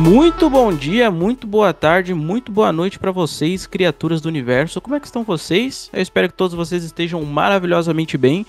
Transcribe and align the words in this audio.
Muito 0.00 0.48
bom 0.48 0.72
dia, 0.72 1.10
muito 1.10 1.46
boa 1.46 1.74
tarde, 1.74 2.14
muito 2.14 2.50
boa 2.50 2.72
noite 2.72 2.98
para 2.98 3.12
vocês, 3.12 3.66
criaturas 3.66 4.22
do 4.22 4.30
universo. 4.30 4.80
Como 4.80 4.96
é 4.96 5.00
que 5.00 5.04
estão 5.04 5.22
vocês? 5.22 5.90
Eu 5.92 6.00
espero 6.00 6.26
que 6.26 6.34
todos 6.34 6.56
vocês 6.56 6.82
estejam 6.82 7.22
maravilhosamente 7.22 8.16
bem. 8.16 8.46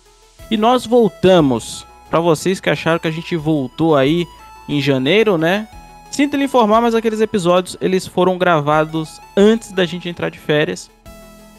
E 0.50 0.56
nós 0.56 0.86
voltamos. 0.86 1.86
Para 2.10 2.22
vocês 2.22 2.62
que 2.62 2.70
acharam 2.70 3.00
que 3.00 3.08
a 3.10 3.12
gente 3.12 3.36
voltou 3.36 3.98
aí 3.98 4.26
em 4.68 4.82
janeiro, 4.82 5.38
né? 5.38 5.68
Sinto 6.10 6.38
lhe 6.38 6.46
informar, 6.46 6.80
mas 6.80 6.96
aqueles 6.96 7.20
episódios 7.20 7.76
eles 7.82 8.08
foram 8.08 8.38
gravados 8.38 9.20
antes 9.36 9.74
da 9.74 9.86
gente 9.86 10.08
entrar 10.08 10.30
de 10.30 10.40
férias. 10.40 10.90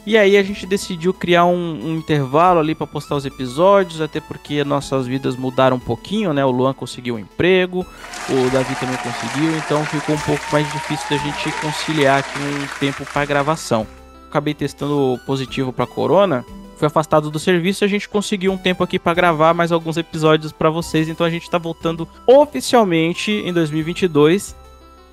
E 0.05 0.17
aí 0.17 0.35
a 0.35 0.43
gente 0.43 0.65
decidiu 0.65 1.13
criar 1.13 1.45
um, 1.45 1.79
um 1.85 1.95
intervalo 1.95 2.59
ali 2.59 2.75
para 2.75 2.85
postar 2.85 3.15
os 3.15 3.25
episódios, 3.25 4.01
até 4.01 4.19
porque 4.19 4.63
nossas 4.63 5.07
vidas 5.07 5.37
mudaram 5.37 5.77
um 5.77 5.79
pouquinho, 5.79 6.33
né? 6.33 6.43
O 6.43 6.51
Luan 6.51 6.73
conseguiu 6.73 7.15
um 7.15 7.19
emprego, 7.19 7.85
o 8.29 8.49
Davi 8.51 8.75
também 8.75 8.97
conseguiu, 8.97 9.55
então 9.55 9.85
ficou 9.85 10.15
um 10.15 10.19
pouco 10.19 10.43
mais 10.51 10.69
difícil 10.73 11.09
da 11.09 11.17
gente 11.17 11.51
conciliar 11.61 12.19
aqui 12.19 12.37
um 12.37 12.79
tempo 12.79 13.05
para 13.05 13.25
gravação. 13.25 13.87
Acabei 14.29 14.53
testando 14.53 15.17
positivo 15.25 15.71
para 15.71 15.87
corona, 15.87 16.43
fui 16.75 16.87
afastado 16.87 17.31
do 17.31 17.39
serviço, 17.39 17.85
a 17.85 17.87
gente 17.87 18.09
conseguiu 18.09 18.51
um 18.51 18.57
tempo 18.57 18.83
aqui 18.83 18.99
para 18.99 19.13
gravar 19.13 19.53
mais 19.53 19.71
alguns 19.71 19.95
episódios 19.95 20.51
para 20.51 20.69
vocês, 20.69 21.07
então 21.07 21.25
a 21.25 21.29
gente 21.29 21.43
está 21.43 21.57
voltando 21.57 22.05
oficialmente 22.27 23.31
em 23.31 23.53
2022 23.53 24.62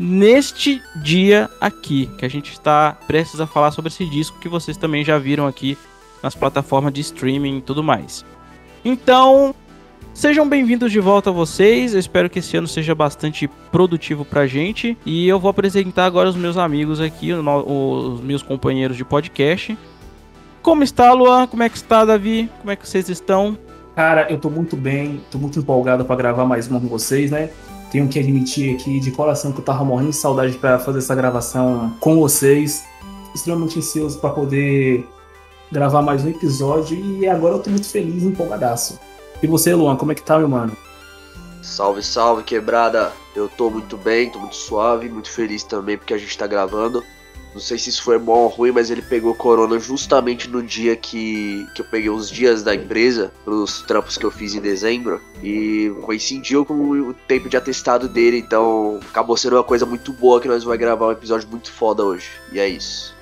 neste 0.00 0.82
dia 0.96 1.50
aqui, 1.60 2.08
que 2.16 2.24
a 2.24 2.28
gente 2.28 2.52
está 2.52 2.96
prestes 3.06 3.38
a 3.38 3.46
falar 3.46 3.70
sobre 3.70 3.90
esse 3.90 4.06
disco 4.06 4.38
que 4.40 4.48
vocês 4.48 4.78
também 4.78 5.04
já 5.04 5.18
viram 5.18 5.46
aqui 5.46 5.76
nas 6.22 6.34
plataformas 6.34 6.90
de 6.94 7.02
streaming 7.02 7.58
e 7.58 7.60
tudo 7.60 7.84
mais. 7.84 8.24
Então, 8.82 9.54
sejam 10.14 10.48
bem-vindos 10.48 10.90
de 10.90 10.98
volta 10.98 11.30
vocês. 11.30 11.92
Eu 11.92 12.00
espero 12.00 12.30
que 12.30 12.38
esse 12.38 12.56
ano 12.56 12.66
seja 12.66 12.94
bastante 12.94 13.46
produtivo 13.70 14.24
pra 14.24 14.46
gente. 14.46 14.96
E 15.04 15.28
eu 15.28 15.38
vou 15.38 15.50
apresentar 15.50 16.06
agora 16.06 16.30
os 16.30 16.36
meus 16.36 16.56
amigos 16.56 16.98
aqui, 16.98 17.34
os 17.34 18.20
meus 18.22 18.42
companheiros 18.42 18.96
de 18.96 19.04
podcast. 19.04 19.76
Como 20.62 20.82
está, 20.82 21.12
Luan? 21.12 21.46
Como 21.46 21.62
é 21.62 21.68
que 21.68 21.76
está, 21.76 22.06
Davi? 22.06 22.48
Como 22.60 22.70
é 22.70 22.76
que 22.76 22.88
vocês 22.88 23.10
estão? 23.10 23.56
Cara, 23.94 24.30
eu 24.30 24.38
tô 24.38 24.48
muito 24.48 24.76
bem, 24.76 25.20
tô 25.30 25.36
muito 25.36 25.58
empolgado 25.58 26.06
para 26.06 26.16
gravar 26.16 26.46
mais 26.46 26.68
uma 26.68 26.80
com 26.80 26.86
vocês, 26.86 27.30
né? 27.30 27.50
Tenho 27.90 28.08
que 28.08 28.18
admitir 28.18 28.74
aqui 28.74 29.00
de 29.00 29.10
coração 29.10 29.52
que 29.52 29.58
eu 29.58 29.64
tava 29.64 29.84
morrendo 29.84 30.10
de 30.10 30.16
saudade 30.16 30.56
para 30.56 30.78
fazer 30.78 30.98
essa 30.98 31.14
gravação 31.14 31.92
com 31.98 32.20
vocês. 32.20 32.84
Extremamente 33.34 33.78
ansioso 33.78 34.18
para 34.18 34.30
poder 34.30 35.06
gravar 35.72 36.02
mais 36.02 36.24
um 36.24 36.28
episódio 36.28 36.96
e 36.96 37.26
agora 37.28 37.54
eu 37.54 37.58
tô 37.60 37.70
muito 37.70 37.88
feliz 37.88 38.22
empolgadaço. 38.22 38.98
E 39.42 39.46
você, 39.46 39.74
Luan, 39.74 39.96
como 39.96 40.12
é 40.12 40.14
que 40.14 40.22
tá, 40.22 40.38
meu 40.38 40.48
mano? 40.48 40.76
Salve, 41.62 42.02
salve, 42.02 42.42
quebrada. 42.42 43.12
Eu 43.34 43.48
tô 43.48 43.70
muito 43.70 43.96
bem, 43.96 44.30
tô 44.30 44.38
muito 44.38 44.56
suave, 44.56 45.08
muito 45.08 45.30
feliz 45.30 45.62
também 45.62 45.98
porque 45.98 46.14
a 46.14 46.18
gente 46.18 46.36
tá 46.36 46.46
gravando. 46.46 47.04
Não 47.52 47.60
sei 47.60 47.78
se 47.78 47.90
isso 47.90 48.02
foi 48.02 48.18
bom 48.18 48.38
ou 48.38 48.48
ruim, 48.48 48.70
mas 48.70 48.90
ele 48.90 49.02
pegou 49.02 49.34
corona 49.34 49.78
justamente 49.78 50.48
no 50.48 50.62
dia 50.62 50.94
que, 50.94 51.66
que 51.74 51.82
eu 51.82 51.86
peguei 51.86 52.08
os 52.08 52.30
dias 52.30 52.62
da 52.62 52.74
empresa, 52.74 53.32
pros 53.44 53.82
trampos 53.82 54.16
que 54.16 54.24
eu 54.24 54.30
fiz 54.30 54.54
em 54.54 54.60
dezembro, 54.60 55.20
e 55.42 55.92
coincidiu 56.02 56.64
com 56.64 56.74
o 56.74 57.14
tempo 57.14 57.48
de 57.48 57.56
atestado 57.56 58.08
dele, 58.08 58.38
então 58.38 59.00
acabou 59.10 59.36
sendo 59.36 59.56
uma 59.56 59.64
coisa 59.64 59.84
muito 59.84 60.12
boa 60.12 60.40
que 60.40 60.46
nós 60.46 60.62
vamos 60.62 60.78
gravar 60.78 61.08
um 61.08 61.12
episódio 61.12 61.48
muito 61.48 61.72
foda 61.72 62.04
hoje. 62.04 62.28
E 62.52 62.60
é 62.60 62.68
isso. 62.68 63.14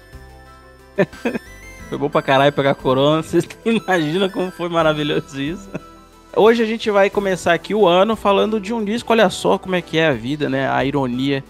foi 1.88 1.96
bom 1.96 2.10
pra 2.10 2.20
caralho 2.20 2.52
pegar 2.52 2.74
corona, 2.74 3.22
vocês 3.24 3.48
imaginam 3.64 4.28
como 4.28 4.50
foi 4.50 4.68
maravilhoso 4.68 5.40
isso? 5.40 5.68
Hoje 6.36 6.62
a 6.62 6.66
gente 6.66 6.90
vai 6.90 7.08
começar 7.08 7.54
aqui 7.54 7.74
o 7.74 7.86
ano 7.86 8.14
falando 8.14 8.60
de 8.60 8.74
um 8.74 8.84
disco, 8.84 9.10
olha 9.10 9.30
só 9.30 9.56
como 9.56 9.74
é 9.74 9.80
que 9.80 9.97
é 9.97 10.08
a 10.08 10.12
vida, 10.12 10.50
né? 10.50 10.70
A 10.70 10.84
ironia 10.84 11.42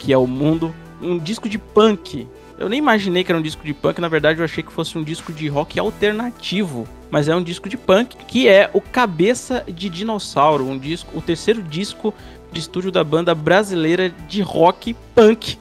que 0.00 0.12
é 0.12 0.18
o 0.18 0.26
mundo 0.26 0.74
um 1.04 1.18
disco 1.18 1.48
de 1.48 1.58
punk. 1.58 2.26
Eu 2.58 2.68
nem 2.68 2.78
imaginei 2.78 3.24
que 3.24 3.32
era 3.32 3.38
um 3.38 3.42
disco 3.42 3.64
de 3.64 3.74
punk, 3.74 4.00
na 4.00 4.08
verdade 4.08 4.38
eu 4.38 4.44
achei 4.44 4.62
que 4.62 4.72
fosse 4.72 4.96
um 4.96 5.02
disco 5.02 5.32
de 5.32 5.48
rock 5.48 5.78
alternativo, 5.78 6.86
mas 7.10 7.28
é 7.28 7.34
um 7.34 7.42
disco 7.42 7.68
de 7.68 7.76
punk 7.76 8.16
que 8.26 8.48
é 8.48 8.70
o 8.72 8.80
Cabeça 8.80 9.64
de 9.66 9.88
Dinossauro, 9.88 10.64
um 10.64 10.78
disco, 10.78 11.16
o 11.16 11.20
terceiro 11.20 11.62
disco 11.62 12.14
de 12.52 12.60
estúdio 12.60 12.92
da 12.92 13.02
banda 13.02 13.34
brasileira 13.34 14.08
de 14.28 14.40
rock 14.40 14.94
punk 15.14 15.58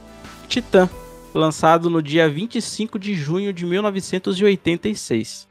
Titã, 0.48 0.88
lançado 1.34 1.90
no 1.90 2.02
dia 2.02 2.30
25 2.30 3.00
de 3.00 3.16
junho 3.16 3.52
de 3.52 3.66
1986. 3.66 5.48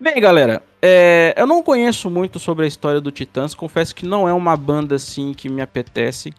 Bem, 0.00 0.20
galera, 0.20 0.62
é, 0.80 1.34
eu 1.36 1.46
não 1.46 1.62
conheço 1.62 2.10
muito 2.10 2.38
sobre 2.38 2.64
a 2.64 2.68
história 2.68 3.00
do 3.00 3.10
Titãs, 3.10 3.54
confesso 3.54 3.94
que 3.94 4.06
não 4.06 4.28
é 4.28 4.32
uma 4.32 4.56
banda 4.56 4.94
assim 4.94 5.34
que 5.34 5.48
me 5.48 5.60
apetece. 5.60 6.32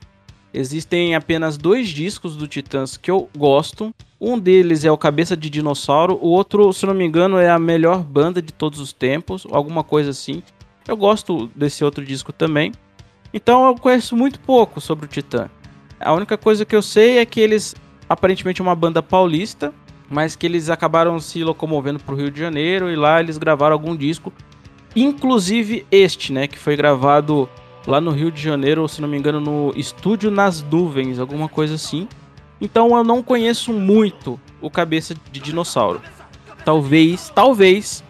Existem 0.57 1.13
apenas 1.13 1.55
dois 1.55 1.89
discos 1.89 2.35
do 2.35 2.47
Titãs 2.47 2.97
que 2.97 3.11
eu 3.11 3.29
gosto. 3.37 3.93
Um 4.19 4.39
deles 4.39 4.83
é 4.83 4.91
o 4.91 4.97
Cabeça 4.97 5.37
de 5.37 5.51
Dinossauro, 5.51 6.17
o 6.19 6.29
outro, 6.29 6.73
se 6.73 6.83
não 6.87 6.95
me 6.95 7.05
engano, 7.05 7.37
é 7.37 7.47
a 7.47 7.59
melhor 7.59 8.01
banda 8.01 8.41
de 8.41 8.51
todos 8.51 8.79
os 8.79 8.91
tempos, 8.91 9.45
alguma 9.51 9.83
coisa 9.83 10.09
assim. 10.09 10.41
Eu 10.87 10.97
gosto 10.97 11.45
desse 11.55 11.83
outro 11.83 12.03
disco 12.03 12.33
também. 12.33 12.71
Então 13.31 13.67
eu 13.67 13.75
conheço 13.75 14.17
muito 14.17 14.39
pouco 14.39 14.81
sobre 14.81 15.05
o 15.05 15.07
Titã. 15.07 15.47
A 15.99 16.11
única 16.11 16.35
coisa 16.39 16.65
que 16.65 16.75
eu 16.75 16.81
sei 16.81 17.19
é 17.19 17.25
que 17.25 17.39
eles 17.39 17.75
aparentemente 18.09 18.59
é 18.59 18.63
uma 18.63 18.75
banda 18.75 19.03
paulista, 19.03 19.71
mas 20.09 20.35
que 20.35 20.47
eles 20.47 20.71
acabaram 20.71 21.19
se 21.19 21.43
locomovendo 21.43 21.99
para 21.99 22.15
o 22.15 22.17
Rio 22.17 22.31
de 22.31 22.39
Janeiro 22.39 22.89
e 22.89 22.95
lá 22.95 23.19
eles 23.19 23.37
gravaram 23.37 23.73
algum 23.73 23.95
disco, 23.95 24.33
inclusive 24.95 25.85
este, 25.91 26.33
né, 26.33 26.47
que 26.47 26.57
foi 26.57 26.75
gravado 26.75 27.47
lá 27.87 28.01
no 28.01 28.11
Rio 28.11 28.29
de 28.29 28.41
Janeiro, 28.41 28.81
ou 28.81 28.87
se 28.87 29.01
não 29.01 29.07
me 29.07 29.17
engano, 29.17 29.39
no 29.39 29.73
Estúdio 29.75 30.29
nas 30.29 30.61
Nuvens, 30.61 31.17
alguma 31.17 31.47
coisa 31.47 31.75
assim. 31.75 32.07
Então 32.59 32.95
eu 32.95 33.03
não 33.03 33.23
conheço 33.23 33.71
muito 33.71 34.37
o 34.61 34.69
Cabeça 34.69 35.15
de 35.31 35.39
Dinossauro. 35.39 36.01
Talvez, 36.65 37.31
talvez 37.33 38.03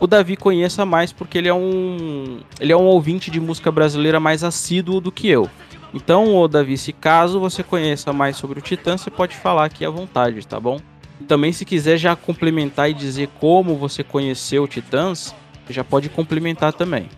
o 0.00 0.06
Davi 0.06 0.34
conheça 0.34 0.86
mais 0.86 1.12
porque 1.12 1.36
ele 1.36 1.48
é 1.48 1.52
um 1.52 2.38
ele 2.58 2.72
é 2.72 2.76
um 2.76 2.84
ouvinte 2.84 3.30
de 3.30 3.38
música 3.38 3.70
brasileira 3.70 4.18
mais 4.18 4.42
assíduo 4.42 5.00
do 5.00 5.12
que 5.12 5.28
eu. 5.28 5.50
Então, 5.92 6.34
ô 6.36 6.48
Davi, 6.48 6.78
se 6.78 6.92
caso 6.92 7.38
você 7.38 7.62
conheça 7.62 8.12
mais 8.12 8.36
sobre 8.36 8.58
o 8.58 8.62
Titã, 8.62 8.96
você 8.96 9.10
pode 9.10 9.36
falar 9.36 9.64
aqui 9.64 9.84
à 9.84 9.90
vontade, 9.90 10.46
tá 10.46 10.58
bom? 10.58 10.80
Também 11.26 11.52
se 11.52 11.64
quiser 11.64 11.98
já 11.98 12.14
complementar 12.14 12.90
e 12.90 12.94
dizer 12.94 13.28
como 13.40 13.76
você 13.76 14.04
conheceu 14.04 14.62
o 14.62 14.68
Titãs, 14.68 15.34
já 15.68 15.82
pode 15.84 16.08
complementar 16.08 16.72
também 16.72 17.08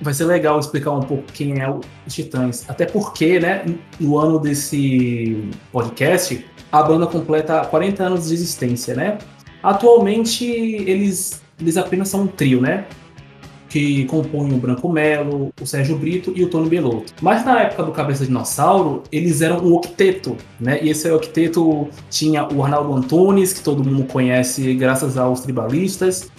vai 0.00 0.14
ser 0.14 0.24
legal 0.24 0.58
explicar 0.58 0.92
um 0.92 1.00
pouco 1.00 1.24
quem 1.32 1.60
é 1.60 1.68
o 1.68 1.80
Titãs. 2.08 2.64
Até 2.68 2.86
porque, 2.86 3.40
né, 3.40 3.64
no 3.98 4.18
ano 4.18 4.38
desse 4.38 5.48
podcast, 5.72 6.44
a 6.70 6.82
banda 6.82 7.06
completa 7.06 7.64
40 7.64 8.04
anos 8.04 8.28
de 8.28 8.34
existência, 8.34 8.94
né? 8.94 9.18
Atualmente, 9.62 10.44
eles, 10.44 11.42
eles 11.60 11.76
apenas 11.76 12.08
são 12.08 12.22
um 12.22 12.26
trio, 12.26 12.60
né? 12.60 12.84
Que 13.68 14.04
compõem 14.04 14.52
o 14.52 14.58
Branco 14.58 14.88
Melo, 14.88 15.52
o 15.60 15.66
Sérgio 15.66 15.96
Brito 15.96 16.32
e 16.36 16.44
o 16.44 16.48
Tony 16.48 16.68
Belotto. 16.68 17.12
Mas 17.20 17.44
na 17.44 17.62
época 17.62 17.82
do 17.82 17.92
Cabeça 17.92 18.20
de 18.20 18.26
Dinossauro, 18.26 19.02
eles 19.10 19.40
eram 19.40 19.58
um 19.58 19.74
octeto, 19.74 20.36
né? 20.60 20.78
E 20.82 20.90
esse 20.90 21.10
octeto 21.10 21.88
tinha 22.08 22.46
o 22.52 22.62
Arnaldo 22.62 22.94
Antunes, 22.94 23.52
que 23.52 23.62
todo 23.62 23.84
mundo 23.84 24.04
conhece 24.04 24.72
graças 24.74 25.18
aos 25.18 25.40
tribalistas, 25.40 26.30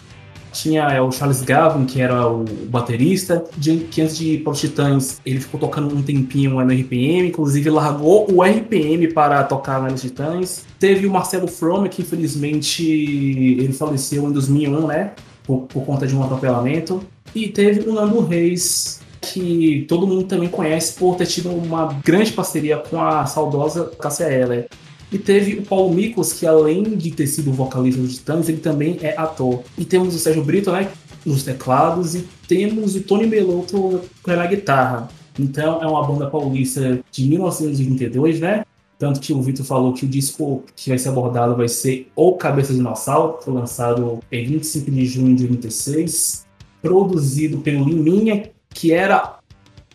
tinha 0.52 0.84
é, 0.84 1.02
o 1.02 1.12
Charles 1.12 1.42
Gavin, 1.42 1.86
que 1.86 2.02
era 2.02 2.28
o 2.28 2.44
baterista, 2.70 3.44
que 3.92 4.02
antes 4.02 4.18
de 4.18 4.34
ir 4.34 4.44
para 4.44 4.52
os 4.52 4.60
Titãs, 4.60 5.22
ele 5.26 5.40
ficou 5.40 5.60
tocando 5.60 5.96
um 5.96 6.02
tempinho 6.02 6.52
no 6.52 6.74
RPM, 6.74 7.28
inclusive 7.28 7.70
largou 7.70 8.32
o 8.32 8.44
RPM 8.44 9.14
para 9.14 9.44
tocar 9.44 9.82
nos 9.82 10.02
Titãs. 10.02 10.66
Teve 10.80 11.06
o 11.06 11.12
Marcelo 11.12 11.48
From, 11.48 11.88
que 11.88 12.02
infelizmente 12.02 12.84
ele 12.84 13.74
faleceu 13.74 14.28
em 14.28 14.32
2001, 14.32 14.88
né? 14.88 15.12
Por, 15.44 15.62
por 15.62 15.86
conta 15.86 16.06
de 16.06 16.16
um 16.16 16.24
atropelamento. 16.24 17.02
E 17.34 17.48
teve 17.48 17.90
o 17.90 17.94
Nando 17.94 18.20
Reis, 18.22 19.00
que 19.22 19.86
todo 19.88 20.08
mundo 20.08 20.24
também 20.24 20.50
conhece 20.50 20.94
por 20.94 21.16
ter 21.16 21.26
tido 21.26 21.50
uma 21.50 21.94
grande 22.04 22.32
parceria 22.32 22.78
com 22.78 23.02
a 23.02 23.26
saudosa 23.26 23.92
Cássia 24.00 24.26
Eller. 24.26 24.68
E 25.12 25.18
teve 25.18 25.60
o 25.60 25.62
Paulo 25.64 25.94
Miklos, 25.94 26.34
que 26.34 26.46
além 26.46 26.84
de 26.84 27.12
ter 27.12 27.28
sido 27.28 27.52
vocalista 27.52 28.02
dos 28.02 28.16
Titãs, 28.16 28.50
ele 28.50 28.60
também 28.60 28.98
é 29.02 29.18
ator. 29.18 29.64
E 29.78 29.86
temos 29.86 30.14
o 30.14 30.20
Sérgio 30.20 30.44
Brito, 30.44 30.72
né, 30.72 30.92
nos 31.26 31.44
teclados, 31.44 32.16
e 32.16 32.28
temos 32.48 32.96
o 32.96 33.02
Tony 33.02 33.26
Belotto 33.26 34.02
na 34.26 34.46
guitarra. 34.46 35.10
Então 35.40 35.82
é 35.82 35.88
uma 35.88 36.06
banda 36.06 36.30
paulista 36.30 37.00
de 37.12 37.26
1922, 37.26 38.40
né? 38.40 38.66
Tanto 38.98 39.20
que 39.20 39.32
o 39.32 39.42
Vitor 39.42 39.64
falou 39.64 39.94
que 39.94 40.06
o 40.06 40.08
disco 40.08 40.64
que 40.76 40.90
vai 40.90 40.98
ser 40.98 41.10
abordado 41.10 41.56
vai 41.56 41.68
ser 41.68 42.10
O 42.16 42.34
Cabeça 42.34 42.72
de 42.72 42.78
Dinossauro, 42.78 43.38
foi 43.42 43.54
lançado 43.54 44.20
em 44.32 44.46
25 44.46 44.90
de 44.90 45.06
junho 45.06 45.36
de 45.36 45.44
86, 45.44 46.48
produzido 46.82 47.60
pelo 47.60 47.86
Liminha, 47.86 48.50
que 48.70 48.92
era 48.92 49.38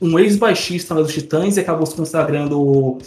um 0.01 0.19
ex-baixista 0.19 0.95
dos 0.95 1.13
Titãs 1.13 1.57
e 1.57 1.61
acabou 1.61 1.85
se 1.85 1.97
consagrando 1.97 2.99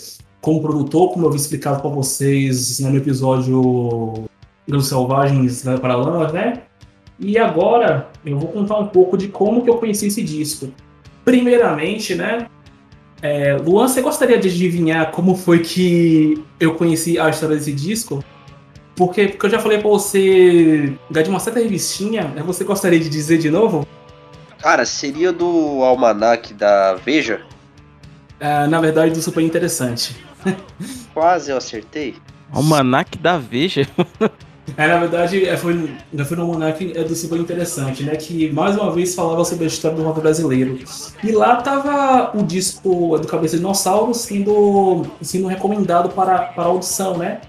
como 0.46 0.62
produtor, 0.62 1.12
como 1.12 1.26
eu 1.26 1.30
havia 1.30 1.42
explicado 1.42 1.82
para 1.82 1.90
vocês 1.90 2.80
no 2.80 2.96
episódio 2.96 4.26
dos 4.68 4.88
Selvagens 4.88 5.64
para 5.82 5.96
Lama, 5.96 6.32
né? 6.32 6.62
E 7.20 7.36
agora 7.36 8.10
eu 8.24 8.38
vou 8.38 8.50
contar 8.50 8.78
um 8.78 8.86
pouco 8.86 9.18
de 9.18 9.28
como 9.28 9.64
que 9.64 9.70
eu 9.72 9.78
conheci 9.78 10.06
esse 10.06 10.22
disco. 10.22 10.72
Primeiramente, 11.24 12.14
né? 12.14 12.46
É, 13.24 13.56
Luan, 13.56 13.88
você 13.88 14.04
gostaria 14.04 14.38
de 14.38 14.48
adivinhar 14.48 15.10
como 15.10 15.36
foi 15.36 15.62
que 15.62 16.44
eu 16.60 16.76
conheci 16.76 17.18
a 17.18 17.28
história 17.28 17.56
desse 17.56 17.74
disco? 17.74 18.24
Porque, 18.96 19.30
porque 19.30 19.48
eu 19.48 19.50
já 19.50 19.58
falei 19.58 19.80
pra 19.80 19.90
você 19.90 20.94
de 21.10 21.28
uma 21.28 21.40
certa 21.40 21.60
revistinha, 21.60 22.26
né? 22.26 22.44
você 22.46 22.64
gostaria 22.64 23.00
de 23.00 23.10
dizer 23.10 23.40
de 23.40 23.50
novo? 23.50 23.88
Cara, 24.60 24.86
seria 24.86 25.34
do 25.34 25.84
almanac 25.84 26.54
da 26.54 26.94
Veja? 26.94 27.42
É, 28.40 28.68
na 28.68 28.80
verdade, 28.80 29.12
do 29.12 29.22
Super 29.24 29.42
Interessante. 29.42 30.24
Quase 31.14 31.52
eu 31.52 31.58
acertei. 31.58 32.16
Almanac 32.52 33.18
da 33.18 33.38
Veja? 33.38 33.88
É, 34.78 34.88
na 34.88 34.98
verdade, 34.98 35.46
é, 35.46 35.56
foi, 35.56 35.90
foi 36.26 36.38
no 36.38 36.44
Almanac 36.44 36.98
é 36.98 37.04
do 37.04 37.16
Super 37.16 37.40
Interessante, 37.40 38.04
né? 38.04 38.16
Que 38.16 38.52
mais 38.52 38.76
uma 38.76 38.92
vez 38.92 39.14
falava 39.14 39.46
sobre 39.46 39.66
a 39.66 39.68
história 39.68 39.96
do 39.96 40.04
rock 40.04 40.20
brasileiro. 40.20 40.80
E 41.24 41.32
lá 41.32 41.58
tava 41.58 42.36
o 42.38 42.44
disco 42.44 43.18
do 43.18 43.28
Cabeça 43.28 43.56
de 43.56 43.60
Dinossauro 43.60 44.14
sendo, 44.14 45.06
sendo 45.22 45.48
recomendado 45.48 46.10
para, 46.10 46.40
para 46.40 46.64
audição, 46.64 47.18
né? 47.18 47.42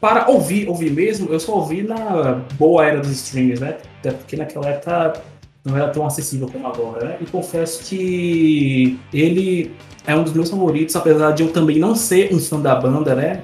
Para 0.00 0.28
ouvir, 0.28 0.68
ouvir 0.68 0.90
mesmo, 0.90 1.32
eu 1.32 1.40
só 1.40 1.54
ouvi 1.54 1.82
na 1.82 2.42
boa 2.58 2.84
era 2.84 3.00
dos 3.00 3.12
streams, 3.12 3.60
né? 3.60 3.78
Até 4.00 4.10
porque 4.10 4.36
naquela 4.36 4.68
época 4.68 5.22
não 5.64 5.76
era 5.76 5.88
tão 5.88 6.06
acessível 6.06 6.48
como 6.48 6.66
agora, 6.66 7.06
né? 7.06 7.16
E 7.20 7.26
confesso 7.26 7.84
que 7.84 8.98
ele 9.12 9.74
é 10.06 10.14
um 10.14 10.22
dos 10.22 10.32
meus 10.32 10.50
favoritos, 10.50 10.94
apesar 10.94 11.32
de 11.32 11.42
eu 11.42 11.52
também 11.52 11.78
não 11.78 11.94
ser 11.94 12.32
um 12.32 12.38
fã 12.38 12.60
da 12.60 12.74
banda, 12.74 13.14
né? 13.14 13.42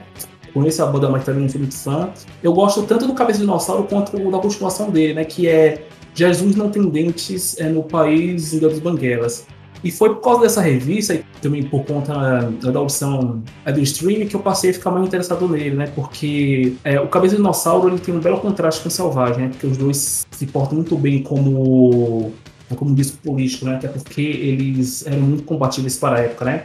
Conheço 0.55 0.83
a 0.83 0.87
banda, 0.87 1.09
mas 1.09 1.25
também 1.25 1.43
não 1.43 1.49
sou 1.49 1.61
muito 1.61 1.77
fã. 1.77 2.11
Eu 2.43 2.53
gosto 2.53 2.83
tanto 2.83 3.07
do 3.07 3.15
Cabeça 3.15 3.39
de 3.39 3.47
Dinossauro 3.47 3.85
quanto 3.85 4.31
da 4.31 4.39
continuação 4.39 4.91
dele, 4.91 5.15
né? 5.15 5.25
Que 5.25 5.49
é 5.49 5.87
Jesus 6.15 6.55
Não 6.55 6.71
Tem 6.71 6.87
Dentes 6.89 7.59
é, 7.59 7.69
no 7.69 7.83
País 7.83 8.53
dos 8.53 8.79
Banguelas. 8.79 9.47
E 9.83 9.91
foi 9.91 10.11
por 10.11 10.21
causa 10.21 10.43
dessa 10.43 10.61
revista, 10.61 11.15
e 11.15 11.25
também 11.41 11.65
por 11.65 11.85
conta 11.85 12.13
da 12.61 12.79
audição 12.79 13.43
é, 13.65 13.73
do 13.73 13.81
streaming, 13.81 14.29
que 14.29 14.37
eu 14.37 14.41
passei 14.41 14.71
a 14.71 14.75
ficar 14.75 14.93
mais 14.93 15.07
interessado 15.07 15.49
nele, 15.49 15.75
né? 15.75 15.91
Porque 15.93 16.75
é, 16.85 17.01
o 17.01 17.09
Cabeça 17.09 17.35
de 17.35 17.39
Dinossauro 17.39 17.89
ele 17.89 17.99
tem 17.99 18.15
um 18.15 18.21
belo 18.21 18.39
contraste 18.39 18.81
com 18.81 18.89
o 18.89 18.93
Selvagem, 18.93 19.45
né? 19.45 19.49
Porque 19.49 19.67
os 19.67 19.77
dois 19.77 20.27
se 20.31 20.47
portam 20.47 20.77
muito 20.77 20.97
bem 20.97 21.23
como, 21.23 22.33
como 22.77 22.95
disco 22.95 23.19
político, 23.19 23.65
né? 23.65 23.77
Até 23.77 23.89
porque 23.89 24.21
eles 24.21 25.07
eram 25.07 25.21
muito 25.21 25.45
compatíveis 25.45 25.97
para 25.97 26.17
a 26.17 26.21
época, 26.21 26.45
né? 26.45 26.65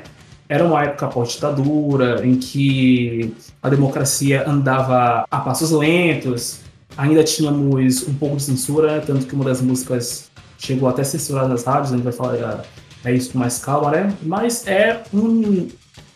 Era 0.50 0.64
uma 0.64 0.84
época 0.84 1.08
pós-ditadura, 1.08 2.26
em 2.26 2.36
que 2.36 3.34
a 3.62 3.70
democracia 3.70 4.48
andava 4.48 5.26
a 5.30 5.40
passos 5.40 5.72
lentos, 5.72 6.62
ainda 6.98 7.24
tínhamos 7.24 8.08
um 8.08 8.14
pouco 8.14 8.38
de 8.38 8.44
censura, 8.44 8.96
né? 8.96 9.04
tanto 9.06 9.26
que 9.26 9.36
uma 9.36 9.44
das 9.44 9.62
músicas 9.62 10.32
chegou 10.58 10.88
até 10.88 11.02
a 11.02 11.06
censurar 11.06 11.48
nas 11.48 11.66
rádios, 11.66 11.92
a 11.92 11.96
gente 11.96 12.04
vai 12.04 12.14
falar 12.14 12.64
é 13.04 13.14
isso 13.14 13.32
com 13.32 13.40
mais 13.40 13.60
calma, 13.60 13.92
né? 13.92 14.14
Mas 14.24 14.66
é 14.68 15.04
um, 15.14 15.68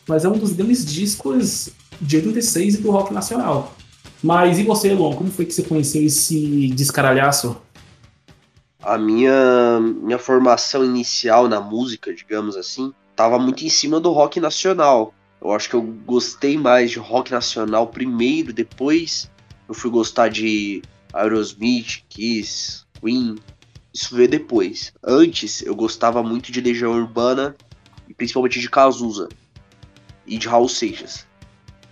mas 0.08 0.26
é 0.26 0.30
um 0.30 0.38
dos 0.38 0.52
grandes 0.52 0.86
discos 0.86 1.70
de 2.02 2.18
86 2.18 2.76
e 2.76 2.78
do 2.80 2.92
rock 2.92 3.14
nacional. 3.14 3.74
Mas 4.22 4.60
e 4.60 4.64
você, 4.64 4.94
Luan, 4.94 5.16
como 5.16 5.32
foi 5.32 5.46
que 5.46 5.54
você 5.54 5.64
conheceu 5.64 6.04
esse 6.04 6.68
descaralhaço? 6.70 7.58
A 8.82 8.98
minha, 8.98 9.80
minha 9.80 10.18
formação 10.18 10.84
inicial 10.84 11.48
na 11.48 11.62
música, 11.62 12.14
digamos 12.14 12.56
assim, 12.56 12.94
tava 13.16 13.38
muito 13.38 13.64
em 13.64 13.70
cima 13.70 14.00
do 14.00 14.12
rock 14.12 14.40
nacional. 14.40 15.14
Eu 15.40 15.52
acho 15.52 15.70
que 15.70 15.76
eu 15.76 15.82
gostei 15.82 16.58
mais 16.58 16.92
de 16.92 17.00
rock 17.00 17.32
nacional 17.32 17.88
primeiro, 17.88 18.52
depois 18.52 19.30
eu 19.68 19.74
fui 19.74 19.90
gostar 19.90 20.30
de 20.30 20.82
Aerosmith, 21.14 22.04
Kiss, 22.10 22.84
Queen. 23.00 23.36
Isso 23.94 24.16
veio 24.16 24.30
depois. 24.30 24.94
Antes 25.04 25.62
eu 25.62 25.76
gostava 25.76 26.24
muito 26.24 26.52
de 26.52 26.60
Legião 26.62 26.92
Urbana 26.92 27.56
e 28.08 28.14
principalmente 28.14 28.60
de 28.60 28.70
Cazuza 28.70 29.30
e 30.26 30.38
de 30.38 30.48
Raul 30.48 30.68
Seixas. 30.68 31.28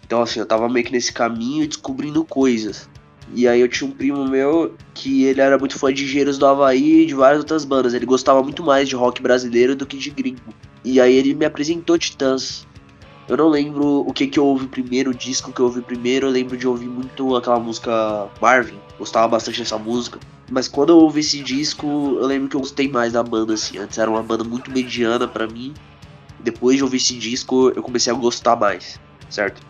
Então 0.05 0.21
assim, 0.21 0.39
eu 0.39 0.45
tava 0.45 0.67
meio 0.67 0.85
que 0.85 0.91
nesse 0.91 1.13
caminho 1.13 1.67
descobrindo 1.67 2.23
coisas. 2.25 2.89
E 3.33 3.47
aí 3.47 3.61
eu 3.61 3.67
tinha 3.67 3.89
um 3.89 3.93
primo 3.93 4.27
meu 4.27 4.73
que 4.93 5.23
ele 5.23 5.39
era 5.39 5.57
muito 5.57 5.77
fã 5.77 5.93
de 5.93 6.03
Engenheiros 6.03 6.37
do 6.37 6.45
Havaí 6.45 7.01
e 7.01 7.05
de 7.05 7.13
várias 7.13 7.39
outras 7.39 7.63
bandas. 7.63 7.93
Ele 7.93 8.05
gostava 8.05 8.41
muito 8.41 8.63
mais 8.63 8.89
de 8.89 8.95
rock 8.95 9.21
brasileiro 9.21 9.75
do 9.75 9.85
que 9.85 9.97
de 9.97 10.09
gringo. 10.09 10.53
E 10.83 10.99
aí 10.99 11.13
ele 11.13 11.33
me 11.33 11.45
apresentou 11.45 11.97
Titãs. 11.97 12.67
Eu 13.27 13.37
não 13.37 13.47
lembro 13.47 14.03
o 14.07 14.11
que 14.11 14.25
que 14.25 14.39
eu 14.39 14.45
ouvi 14.45 14.65
primeiro, 14.65 15.11
o 15.11 15.13
disco 15.13 15.51
que 15.51 15.59
eu 15.59 15.65
ouvi 15.65 15.81
primeiro. 15.81 16.27
Eu 16.27 16.31
lembro 16.31 16.57
de 16.57 16.67
ouvir 16.67 16.87
muito 16.87 17.35
aquela 17.35 17.59
música 17.59 18.27
Marvin. 18.41 18.79
Gostava 18.97 19.27
bastante 19.27 19.59
dessa 19.59 19.77
música. 19.77 20.19
Mas 20.49 20.67
quando 20.67 20.89
eu 20.89 20.97
ouvi 20.97 21.19
esse 21.19 21.43
disco, 21.43 21.85
eu 21.87 22.25
lembro 22.25 22.49
que 22.49 22.55
eu 22.55 22.61
gostei 22.61 22.87
mais 22.87 23.13
da 23.13 23.21
banda, 23.21 23.53
assim. 23.53 23.77
Antes 23.77 23.99
era 23.99 24.09
uma 24.09 24.23
banda 24.23 24.43
muito 24.43 24.71
mediana 24.71 25.27
para 25.27 25.45
mim. 25.45 25.75
Depois 26.39 26.77
de 26.77 26.83
ouvir 26.83 26.97
esse 26.97 27.13
disco, 27.15 27.71
eu 27.75 27.83
comecei 27.83 28.11
a 28.11 28.15
gostar 28.15 28.55
mais, 28.55 28.99
certo? 29.29 29.61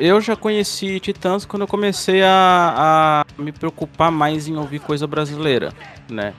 Eu 0.00 0.18
já 0.18 0.34
conheci 0.34 0.98
Titãs 0.98 1.44
quando 1.44 1.62
eu 1.62 1.68
comecei 1.68 2.22
a, 2.22 3.26
a, 3.38 3.42
me 3.42 3.52
preocupar 3.52 4.10
mais 4.10 4.48
em 4.48 4.56
ouvir 4.56 4.80
coisa 4.80 5.06
brasileira, 5.06 5.74
né? 6.08 6.32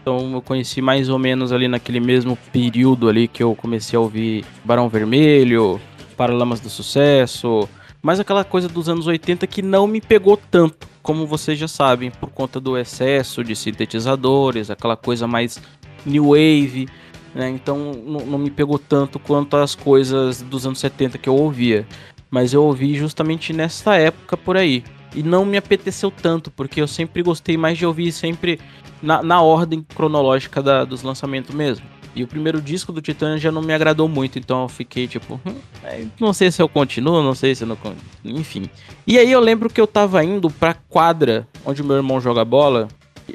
Então 0.00 0.32
eu 0.32 0.40
conheci 0.40 0.80
mais 0.80 1.08
ou 1.08 1.18
menos 1.18 1.52
ali 1.52 1.66
naquele 1.66 1.98
mesmo 1.98 2.38
período 2.52 3.08
ali 3.08 3.26
que 3.26 3.42
eu 3.42 3.56
comecei 3.56 3.96
a 3.96 4.00
ouvir 4.00 4.44
Barão 4.64 4.88
Vermelho, 4.88 5.80
Paralamas 6.16 6.60
do 6.60 6.70
Sucesso, 6.70 7.68
mas 8.00 8.20
aquela 8.20 8.44
coisa 8.44 8.68
dos 8.68 8.88
anos 8.88 9.08
80 9.08 9.46
que 9.48 9.62
não 9.62 9.88
me 9.88 10.00
pegou 10.00 10.36
tanto, 10.36 10.86
como 11.02 11.26
vocês 11.26 11.58
já 11.58 11.68
sabem, 11.68 12.12
por 12.12 12.30
conta 12.30 12.60
do 12.60 12.78
excesso 12.78 13.42
de 13.42 13.56
sintetizadores, 13.56 14.70
aquela 14.70 14.96
coisa 14.96 15.26
mais 15.26 15.60
new 16.06 16.28
wave, 16.28 16.88
né? 17.34 17.50
Então 17.50 17.92
não, 18.06 18.20
não 18.20 18.38
me 18.38 18.50
pegou 18.50 18.78
tanto 18.78 19.18
quanto 19.18 19.56
as 19.56 19.74
coisas 19.74 20.40
dos 20.40 20.64
anos 20.64 20.78
70 20.78 21.18
que 21.18 21.28
eu 21.28 21.34
ouvia 21.34 21.84
mas 22.30 22.52
eu 22.52 22.62
ouvi 22.64 22.94
justamente 22.94 23.52
nessa 23.52 23.96
época 23.96 24.36
por 24.36 24.56
aí. 24.56 24.84
E 25.14 25.22
não 25.22 25.44
me 25.44 25.56
apeteceu 25.56 26.10
tanto, 26.10 26.50
porque 26.50 26.80
eu 26.80 26.86
sempre 26.86 27.22
gostei 27.22 27.56
mais 27.56 27.78
de 27.78 27.86
ouvir 27.86 28.12
sempre 28.12 28.60
na, 29.02 29.22
na 29.22 29.40
ordem 29.40 29.82
cronológica 29.82 30.62
da, 30.62 30.84
dos 30.84 31.02
lançamentos 31.02 31.54
mesmo. 31.54 31.86
E 32.14 32.22
o 32.22 32.26
primeiro 32.26 32.60
disco 32.60 32.92
do 32.92 33.00
Titã 33.00 33.38
já 33.38 33.52
não 33.52 33.62
me 33.62 33.72
agradou 33.72 34.08
muito, 34.08 34.38
então 34.38 34.62
eu 34.62 34.68
fiquei 34.68 35.06
tipo, 35.06 35.40
hum, 35.46 35.54
é, 35.84 36.04
não 36.18 36.32
sei 36.32 36.50
se 36.50 36.60
eu 36.60 36.68
continuo, 36.68 37.22
não 37.22 37.34
sei 37.34 37.54
se 37.54 37.62
eu 37.62 37.68
não. 37.68 37.78
Enfim. 38.24 38.68
E 39.06 39.18
aí 39.18 39.30
eu 39.30 39.40
lembro 39.40 39.70
que 39.70 39.80
eu 39.80 39.86
tava 39.86 40.22
indo 40.24 40.50
pra 40.50 40.74
quadra 40.74 41.46
onde 41.64 41.82
meu 41.82 41.96
irmão 41.96 42.20
joga 42.20 42.44
bola. 42.44 42.88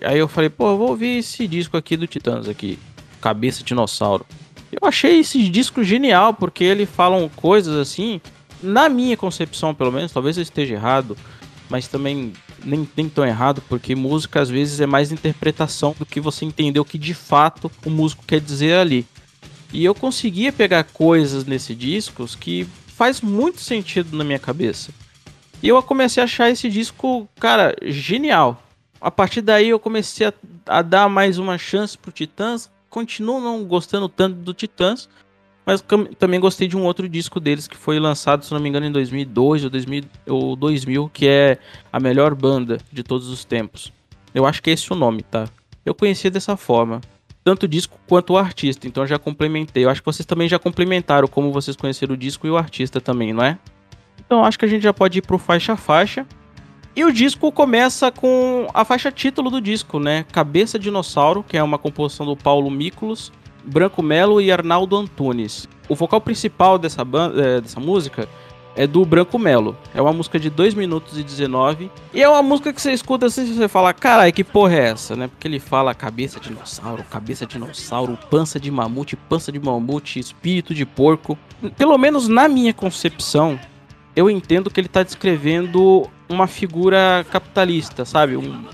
Aí 0.04 0.20
eu 0.20 0.28
falei, 0.28 0.50
pô, 0.50 0.72
eu 0.72 0.78
vou 0.78 0.90
ouvir 0.90 1.20
esse 1.20 1.48
disco 1.48 1.78
aqui 1.78 1.96
do 1.96 2.08
Titãs 2.08 2.50
aqui, 2.50 2.78
Cabeça 3.22 3.64
Dinossauro. 3.64 4.26
Eu 4.72 4.88
achei 4.88 5.20
esse 5.20 5.48
disco 5.50 5.84
genial, 5.84 6.34
porque 6.34 6.64
ele 6.64 6.86
falam 6.86 7.30
coisas 7.36 7.78
assim 7.78 8.20
na 8.64 8.90
minha 8.90 9.18
concepção, 9.18 9.76
pelo 9.76 9.92
menos, 9.92 10.12
talvez 10.12 10.38
eu 10.38 10.44
esteja 10.44 10.74
errado, 10.74 11.18
mas 11.70 11.88
também 11.88 12.34
nem, 12.64 12.88
nem 12.96 13.10
tão 13.10 13.26
errado, 13.26 13.62
porque 13.68 13.96
música 13.96 14.42
às 14.42 14.50
vezes 14.50 14.80
é 14.80 14.88
mais 14.88 15.12
interpretação 15.12 15.96
do 15.98 16.06
que 16.06 16.20
você 16.20 16.46
entender 16.46 16.80
o 16.80 16.86
que 16.86 16.98
de 16.98 17.14
fato 17.14 17.70
o 17.86 17.90
músico 17.90 18.24
quer 18.26 18.40
dizer 18.40 18.78
ali. 18.78 19.06
E 19.72 19.84
eu 19.84 19.94
conseguia 19.94 20.54
pegar 20.54 20.84
coisas 20.84 21.46
nesse 21.46 21.76
disco 21.76 22.26
que 22.40 22.68
faz 22.88 23.22
muito 23.22 23.60
sentido 23.60 24.16
na 24.16 24.24
minha 24.24 24.40
cabeça. 24.40 24.92
E 25.62 25.68
eu 25.68 25.82
comecei 25.82 26.22
a 26.22 26.26
achar 26.26 26.50
esse 26.50 26.70
disco, 26.70 27.28
cara, 27.40 27.76
genial. 27.82 28.62
A 29.02 29.10
partir 29.10 29.42
daí 29.42 29.70
eu 29.70 29.80
comecei 29.80 30.28
a, 30.28 30.34
a 30.68 30.82
dar 30.82 31.10
mais 31.10 31.38
uma 31.38 31.58
chance 31.58 31.98
pro 31.98 32.12
Titãs. 32.12 32.70
Continuo 32.90 33.42
não 33.42 33.64
gostando 33.66 34.08
tanto 34.08 34.36
do 34.36 34.54
Titãs, 34.54 35.10
mas 35.66 35.84
também 36.20 36.40
gostei 36.40 36.68
de 36.68 36.76
um 36.76 36.84
outro 36.84 37.08
disco 37.08 37.40
deles 37.40 37.68
que 37.68 37.78
foi 37.78 38.00
lançado, 38.00 38.44
se 38.44 38.52
não 38.52 38.60
me 38.60 38.68
engano, 38.68 38.86
em 38.86 38.92
2002 38.92 39.64
ou 39.64 39.70
2000, 39.70 40.04
ou 40.28 40.56
2000 40.56 41.10
que 41.14 41.28
é 41.28 41.58
a 41.92 42.00
melhor 42.00 42.36
banda 42.36 42.78
de 42.92 43.02
todos 43.04 43.30
os 43.30 43.46
tempos. 43.46 43.92
Eu 44.34 44.46
acho 44.46 44.62
que 44.62 44.70
é 44.70 44.74
esse 44.74 44.92
o 44.92 44.96
nome, 44.96 45.24
tá? 45.24 45.48
Eu 45.86 45.94
conhecia 45.94 46.30
dessa 46.30 46.58
forma. 46.58 47.00
Tanto 47.44 47.64
o 47.64 47.68
disco 47.68 48.00
quanto 48.08 48.34
o 48.34 48.38
artista, 48.38 48.88
então 48.88 49.06
já 49.06 49.20
complementei. 49.20 49.86
Eu 49.86 49.90
acho 49.90 50.02
que 50.02 50.06
vocês 50.06 50.26
também 50.26 50.48
já 50.48 50.58
complementaram 50.58 51.28
como 51.28 51.52
vocês 51.52 51.76
conheceram 51.76 52.14
o 52.14 52.18
disco 52.18 52.48
e 52.48 52.50
o 52.50 52.58
artista 52.58 53.02
também, 53.02 53.34
não 53.34 53.44
é? 53.44 53.58
Então 54.26 54.44
acho 54.44 54.58
que 54.58 54.66
a 54.66 54.68
gente 54.68 54.82
já 54.82 54.94
pode 54.94 55.20
ir 55.20 55.22
pro 55.22 55.38
faixa 55.38 55.74
a 55.74 55.78
faixa. 55.78 56.26
E 56.96 57.04
o 57.04 57.12
disco 57.12 57.52
começa 57.52 58.12
com 58.12 58.68
a 58.74 58.86
faixa 58.86 59.12
título 59.12 59.50
do 59.50 59.60
disco, 59.60 60.00
né? 60.00 60.26
Cabeça 60.32 60.78
Dinossauro, 60.78 61.44
que 61.44 61.58
é 61.58 61.64
uma 61.64 61.78
composição 61.78 62.26
do 62.26 62.36
Paulo 62.36 62.70
Miklos 62.70 63.32
Branco 63.64 64.02
Melo 64.02 64.42
e 64.42 64.52
Arnaldo 64.52 64.96
Antunes. 64.98 65.68
O 65.90 65.96
vocal 65.96 66.22
principal 66.22 66.78
dessa, 66.78 67.04
banda, 67.04 67.42
é, 67.42 67.62
dessa 67.62 67.80
música 67.80 68.28
é 68.76 68.88
do 68.88 69.06
Branco 69.06 69.38
Melo. 69.38 69.78
É 69.94 70.02
uma 70.02 70.14
música 70.14 70.40
de 70.40 70.50
2 70.50 70.74
minutos 70.74 71.18
e 71.18 71.24
19. 71.24 71.92
E 72.14 72.22
é 72.22 72.28
uma 72.28 72.42
música 72.42 72.74
que 72.74 72.82
você 72.82 72.92
escuta 72.92 73.28
assim 73.28 73.44
e 73.44 73.54
você 73.54 73.68
fala, 73.68 73.94
carai, 73.94 74.32
que 74.32 74.44
porra 74.44 74.76
é 74.76 74.90
essa, 74.90 75.16
né? 75.16 75.28
Porque 75.28 75.48
ele 75.48 75.60
fala 75.60 75.94
cabeça 75.94 76.40
de 76.40 76.50
dinossauro, 76.50 77.04
cabeça 77.04 77.46
de 77.46 77.54
dinossauro, 77.54 78.18
pança 78.30 78.60
de 78.60 78.72
mamute, 78.72 79.16
pança 79.16 79.52
de 79.52 79.60
mamute, 79.60 80.20
espírito 80.20 80.74
de 80.74 80.86
porco. 80.86 81.38
Pelo 81.78 81.98
menos 81.98 82.28
na 82.28 82.48
minha 82.48 82.74
concepção, 82.74 83.60
eu 84.16 84.30
entendo 84.30 84.70
que 84.70 84.80
ele 84.80 84.88
está 84.88 85.04
descrevendo 85.04 86.10
uma 86.28 86.48
figura 86.48 87.26
capitalista, 87.32 88.06
sabe? 88.06 88.36
Um, 88.36 88.66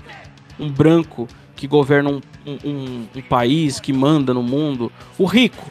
um 0.58 0.70
branco 0.70 1.28
que 1.60 1.66
governa 1.66 2.08
um, 2.08 2.20
um, 2.46 3.06
um, 3.14 3.22
país, 3.28 3.78
que 3.78 3.92
manda 3.92 4.32
no 4.32 4.42
mundo, 4.42 4.90
o 5.18 5.26
rico. 5.26 5.70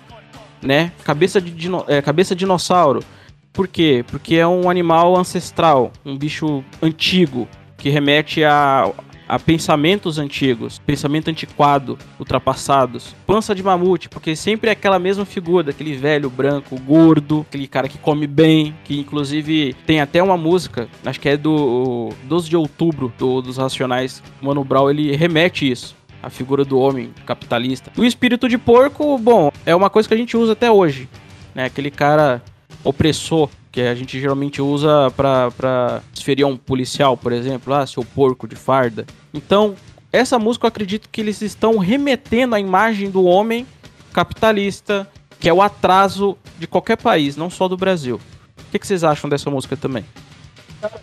né? 0.61 0.91
Cabeça 1.03 1.41
de, 1.41 1.49
dino, 1.49 1.83
é, 1.87 1.99
cabeça 1.99 2.35
de 2.35 2.39
dinossauro. 2.41 3.03
Por 3.51 3.67
quê? 3.67 4.05
Porque 4.07 4.35
é 4.35 4.45
um 4.45 4.69
animal 4.69 5.17
ancestral, 5.17 5.91
um 6.05 6.15
bicho 6.15 6.63
antigo, 6.79 7.47
que 7.75 7.89
remete 7.89 8.43
a, 8.43 8.91
a 9.29 9.37
pensamentos 9.37 10.17
antigos, 10.17 10.79
pensamento 10.79 11.29
antiquado, 11.29 11.99
ultrapassados. 12.17 13.15
Pança 13.27 13.53
de 13.53 13.61
mamute, 13.61 14.09
porque 14.09 14.35
sempre 14.35 14.69
é 14.69 14.73
aquela 14.73 14.97
mesma 14.97 15.23
figura, 15.23 15.69
aquele 15.69 15.95
velho 15.95 16.31
branco, 16.31 16.75
gordo, 16.79 17.45
aquele 17.47 17.67
cara 17.67 17.87
que 17.87 17.99
come 17.99 18.25
bem, 18.25 18.75
que 18.83 18.99
inclusive 18.99 19.75
tem 19.85 20.01
até 20.01 20.23
uma 20.23 20.35
música, 20.35 20.89
acho 21.05 21.19
que 21.19 21.29
é 21.29 21.37
do 21.37 22.09
12 22.23 22.49
de 22.49 22.57
outubro, 22.57 23.13
do, 23.19 23.39
dos 23.39 23.57
Racionais. 23.57 24.23
Mano 24.41 24.63
Brown, 24.63 24.89
ele 24.89 25.15
remete 25.15 25.69
isso 25.69 25.95
a 26.23 26.29
figura 26.29 26.65
do 26.65 26.79
homem 26.79 27.11
capitalista. 27.25 27.91
O 27.95 28.03
espírito 28.03 28.49
de 28.49 28.57
porco, 28.57 29.17
bom, 29.17 29.51
é 29.65 29.75
uma 29.75 29.89
coisa 29.89 30.07
que 30.07 30.13
a 30.13 30.17
gente 30.17 30.35
usa 30.35 30.53
até 30.53 30.71
hoje, 30.71 31.07
né? 31.53 31.65
Aquele 31.65 31.91
cara 31.91 32.41
opressor 32.83 33.49
que 33.71 33.81
a 33.81 33.95
gente 33.95 34.19
geralmente 34.19 34.61
usa 34.61 35.11
para 35.15 36.01
esferir 36.13 36.45
um 36.45 36.57
policial, 36.57 37.15
por 37.15 37.31
exemplo, 37.31 37.73
ah, 37.73 37.85
seu 37.85 38.03
porco 38.03 38.47
de 38.47 38.55
farda. 38.55 39.05
Então, 39.33 39.75
essa 40.11 40.39
música 40.39 40.65
eu 40.65 40.69
acredito 40.69 41.07
que 41.11 41.21
eles 41.21 41.41
estão 41.41 41.77
remetendo 41.77 42.55
à 42.55 42.59
imagem 42.59 43.09
do 43.09 43.23
homem 43.23 43.65
capitalista, 44.11 45.07
que 45.39 45.47
é 45.47 45.53
o 45.53 45.61
atraso 45.61 46.37
de 46.57 46.67
qualquer 46.67 46.97
país, 46.97 47.37
não 47.37 47.49
só 47.49 47.67
do 47.67 47.77
Brasil. 47.77 48.19
O 48.57 48.71
que, 48.71 48.79
que 48.79 48.87
vocês 48.87 49.03
acham 49.03 49.29
dessa 49.29 49.49
música 49.49 49.77
também? 49.77 50.03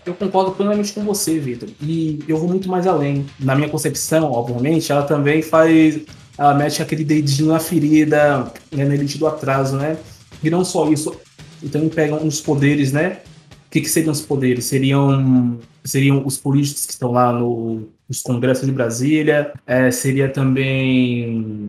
Eu 0.04 0.14
concordo 0.14 0.52
plenamente 0.52 0.92
com 0.92 1.04
você, 1.04 1.38
Vitor. 1.38 1.68
E 1.80 2.18
eu 2.26 2.38
vou 2.38 2.48
muito 2.48 2.68
mais 2.68 2.86
além. 2.86 3.26
Na 3.38 3.54
minha 3.54 3.68
concepção, 3.68 4.32
obviamente, 4.32 4.90
ela 4.90 5.02
também 5.02 5.42
faz. 5.42 6.00
Ela 6.38 6.54
mete 6.54 6.82
aquele 6.82 7.04
dedinho 7.04 7.48
na 7.48 7.58
ferida, 7.58 8.52
né, 8.72 8.84
na 8.84 8.94
elite 8.94 9.18
do 9.18 9.26
atraso, 9.26 9.76
né? 9.76 9.96
E 10.42 10.50
não 10.50 10.64
só 10.64 10.88
isso, 10.90 11.14
então 11.62 11.88
pegam 11.88 12.22
uns 12.22 12.40
poderes, 12.40 12.92
né? 12.92 13.20
O 13.66 13.70
que, 13.70 13.80
que 13.80 13.88
seriam 13.88 14.12
os 14.12 14.20
poderes? 14.20 14.64
Seriam, 14.64 15.58
seriam 15.84 16.24
os 16.24 16.38
políticos 16.38 16.86
que 16.86 16.92
estão 16.92 17.12
lá 17.12 17.32
no, 17.32 17.88
nos 18.08 18.22
congressos 18.22 18.66
de 18.66 18.72
Brasília, 18.72 19.52
é, 19.66 19.90
seria 19.90 20.28
também 20.28 21.66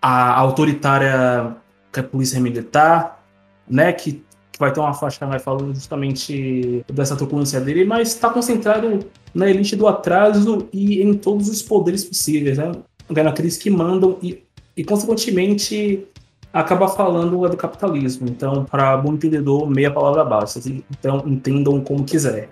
a 0.00 0.38
autoritária 0.38 1.56
que 1.92 2.00
é 2.00 2.02
a 2.02 2.06
polícia 2.06 2.40
militar, 2.40 3.22
né? 3.68 3.92
Que, 3.92 4.22
que 4.50 4.58
vai 4.58 4.72
ter 4.72 4.80
uma 4.80 4.94
faixa 4.94 5.26
vai 5.26 5.38
falando 5.38 5.74
justamente 5.74 6.84
dessa 6.92 7.16
turbulência 7.16 7.60
dele, 7.60 7.84
mas 7.84 8.08
está 8.08 8.30
concentrado 8.30 9.00
na 9.34 9.48
elite 9.48 9.76
do 9.76 9.86
atraso 9.86 10.68
e 10.72 11.02
em 11.02 11.14
todos 11.14 11.48
os 11.48 11.62
poderes 11.62 12.04
possíveis, 12.04 12.58
né? 12.58 12.72
Naqueles 13.10 13.56
que 13.56 13.68
mandam 13.68 14.18
e, 14.22 14.42
e 14.76 14.84
consequentemente 14.84 16.06
acaba 16.52 16.88
falando 16.88 17.48
do 17.48 17.56
capitalismo. 17.56 18.28
Então, 18.28 18.64
para 18.64 18.96
bom 18.96 19.14
entendedor, 19.14 19.68
meia 19.68 19.90
palavra 19.90 20.24
basta. 20.24 20.60
Então, 20.90 21.22
entendam 21.26 21.80
como 21.80 22.04
quiser. 22.04 22.48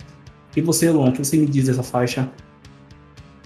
E 0.56 0.60
você, 0.60 0.90
Lon, 0.90 1.08
o 1.08 1.12
que 1.12 1.24
você 1.24 1.36
me 1.36 1.46
diz 1.46 1.66
dessa 1.66 1.82
faixa? 1.82 2.28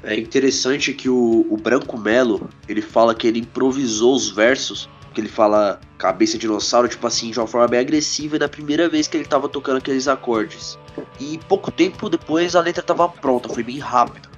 É 0.02 0.18
interessante 0.18 0.92
que 0.92 1.08
o, 1.08 1.46
o 1.50 1.56
Branco 1.56 1.98
Melo, 1.98 2.48
ele 2.68 2.82
fala 2.82 3.14
que 3.14 3.26
ele 3.26 3.40
improvisou 3.40 4.14
os 4.14 4.30
versos, 4.30 4.88
que 5.14 5.20
ele 5.20 5.28
fala 5.28 5.80
cabeça 5.96 6.32
de 6.32 6.40
dinossauro, 6.40 6.88
tipo 6.88 7.06
assim, 7.06 7.30
de 7.30 7.38
uma 7.38 7.46
forma 7.46 7.68
bem 7.68 7.80
agressiva 7.80 8.38
na 8.38 8.48
primeira 8.48 8.88
vez 8.88 9.08
que 9.08 9.16
ele 9.16 9.24
tava 9.24 9.48
tocando 9.48 9.78
aqueles 9.78 10.06
acordes. 10.08 10.78
E 11.18 11.38
pouco 11.48 11.70
tempo 11.70 12.10
depois 12.10 12.54
a 12.54 12.60
letra 12.60 12.82
tava 12.82 13.08
pronta, 13.08 13.48
foi 13.48 13.62
bem 13.62 13.78
rápido. 13.78 14.28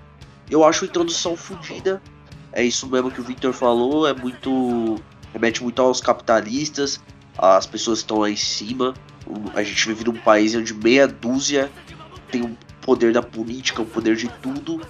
Eu 0.49 0.65
acho 0.65 0.85
a 0.85 0.89
introdução 0.89 1.37
fodida. 1.37 2.01
É 2.53 2.63
isso 2.63 2.89
mesmo 2.89 3.11
que 3.11 3.21
o 3.21 3.25
Victor 3.25 3.53
falou, 3.53 4.07
é 4.07 4.15
muito 4.15 4.97
remete 5.37 5.63
muito 5.63 5.83
aos 5.83 6.01
capitalistas, 6.01 6.99
as 7.37 7.67
pessoas 7.67 7.99
estão 7.99 8.19
lá 8.19 8.31
em 8.31 8.37
cima. 8.37 8.95
A 9.55 9.63
gente 9.63 9.87
vive 9.89 10.05
num 10.05 10.17
país 10.17 10.55
onde 10.55 10.73
meia 10.73 11.07
dúzia 11.07 11.71
tem 12.31 12.43
o 12.43 12.57
poder 12.81 13.13
da 13.13 13.23
política, 13.23 13.83
o 13.83 13.87
poder 13.87 14.17
de 14.17 14.29
tudo, 14.41 14.81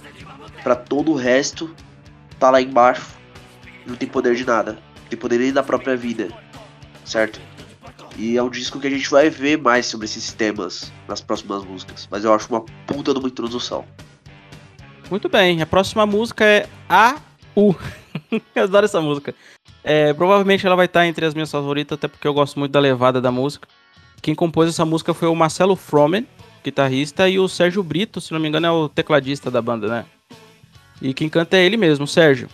para 0.63 0.75
todo 0.75 1.11
o 1.11 1.15
resto 1.15 1.69
tá 2.39 2.51
lá 2.51 2.61
embaixo 2.61 3.17
não 3.87 3.95
tem 3.95 4.07
poder 4.07 4.35
de 4.35 4.45
nada, 4.45 4.73
não 4.73 5.09
tem 5.09 5.17
poder 5.17 5.39
nem 5.39 5.53
da 5.53 5.63
própria 5.63 5.95
vida, 5.95 6.27
certo? 7.05 7.39
E 8.17 8.35
é 8.35 8.43
um 8.43 8.49
disco 8.49 8.79
que 8.79 8.87
a 8.87 8.89
gente 8.89 9.09
vai 9.09 9.29
ver 9.29 9.57
mais 9.57 9.85
sobre 9.85 10.05
esses 10.05 10.33
temas 10.33 10.91
nas 11.07 11.21
próximas 11.21 11.63
músicas, 11.63 12.07
mas 12.11 12.25
eu 12.25 12.33
acho 12.33 12.49
uma 12.49 12.61
puta 12.85 13.13
de 13.13 13.19
uma 13.19 13.29
introdução. 13.29 13.85
Muito 15.09 15.29
bem, 15.29 15.61
a 15.61 15.65
próxima 15.65 16.05
música 16.05 16.43
é 16.43 16.67
A 16.89 17.17
U. 17.55 17.73
eu 18.53 18.63
adoro 18.63 18.85
essa 18.85 18.99
música. 18.99 19.33
É, 19.89 20.13
provavelmente 20.13 20.67
ela 20.67 20.75
vai 20.75 20.85
estar 20.85 21.07
entre 21.07 21.25
as 21.25 21.33
minhas 21.33 21.49
favoritas, 21.49 21.97
até 21.97 22.09
porque 22.09 22.27
eu 22.27 22.33
gosto 22.33 22.59
muito 22.59 22.73
da 22.73 22.79
levada 22.79 23.21
da 23.21 23.31
música. 23.31 23.69
Quem 24.21 24.35
compôs 24.35 24.67
essa 24.67 24.83
música 24.83 25.13
foi 25.13 25.29
o 25.29 25.35
Marcelo 25.35 25.77
Fromen, 25.77 26.27
guitarrista, 26.61 27.29
e 27.29 27.39
o 27.39 27.47
Sérgio 27.47 27.81
Brito, 27.81 28.19
se 28.19 28.33
não 28.33 28.39
me 28.41 28.49
engano, 28.49 28.67
é 28.67 28.71
o 28.71 28.89
tecladista 28.89 29.49
da 29.49 29.61
banda, 29.61 29.87
né? 29.87 30.05
E 31.01 31.13
quem 31.13 31.29
canta 31.29 31.55
é 31.55 31.63
ele 31.63 31.77
mesmo, 31.77 32.05
Sérgio. 32.05 32.49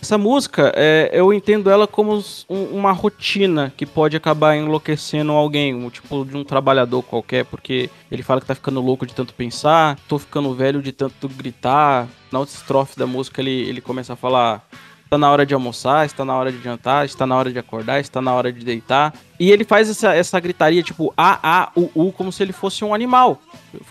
Essa 0.00 0.16
música, 0.16 0.72
é, 0.74 1.10
eu 1.12 1.30
entendo 1.30 1.68
ela 1.68 1.86
como 1.86 2.24
um, 2.48 2.64
uma 2.78 2.92
rotina 2.92 3.70
que 3.76 3.84
pode 3.84 4.16
acabar 4.16 4.56
enlouquecendo 4.56 5.32
alguém, 5.32 5.74
um 5.74 5.90
tipo 5.90 6.24
de 6.24 6.38
um 6.38 6.44
trabalhador 6.44 7.02
qualquer, 7.02 7.44
porque 7.44 7.90
ele 8.10 8.22
fala 8.22 8.40
que 8.40 8.46
tá 8.46 8.54
ficando 8.54 8.80
louco 8.80 9.04
de 9.04 9.12
tanto 9.12 9.34
pensar, 9.34 9.98
tô 10.08 10.18
ficando 10.18 10.54
velho 10.54 10.80
de 10.80 10.92
tanto 10.92 11.28
gritar. 11.28 12.08
Na 12.32 12.38
outra 12.38 12.54
estrofe 12.54 12.98
da 12.98 13.06
música 13.06 13.42
ele, 13.42 13.68
ele 13.68 13.82
começa 13.82 14.14
a 14.14 14.16
falar 14.16 14.66
está 15.08 15.16
na 15.16 15.30
hora 15.30 15.46
de 15.46 15.54
almoçar, 15.54 16.04
está 16.04 16.22
na 16.22 16.36
hora 16.36 16.52
de 16.52 16.62
jantar, 16.62 17.06
está 17.06 17.26
na 17.26 17.34
hora 17.34 17.50
de 17.50 17.58
acordar, 17.58 17.98
está 17.98 18.20
na 18.20 18.34
hora 18.34 18.52
de 18.52 18.62
deitar. 18.62 19.14
E 19.40 19.50
ele 19.50 19.64
faz 19.64 19.88
essa, 19.88 20.14
essa 20.14 20.38
gritaria 20.38 20.82
tipo 20.82 21.14
A, 21.16 21.38
A, 21.42 21.70
U, 21.74 21.90
U, 21.94 22.12
como 22.12 22.30
se 22.30 22.42
ele 22.42 22.52
fosse 22.52 22.84
um 22.84 22.92
animal, 22.92 23.40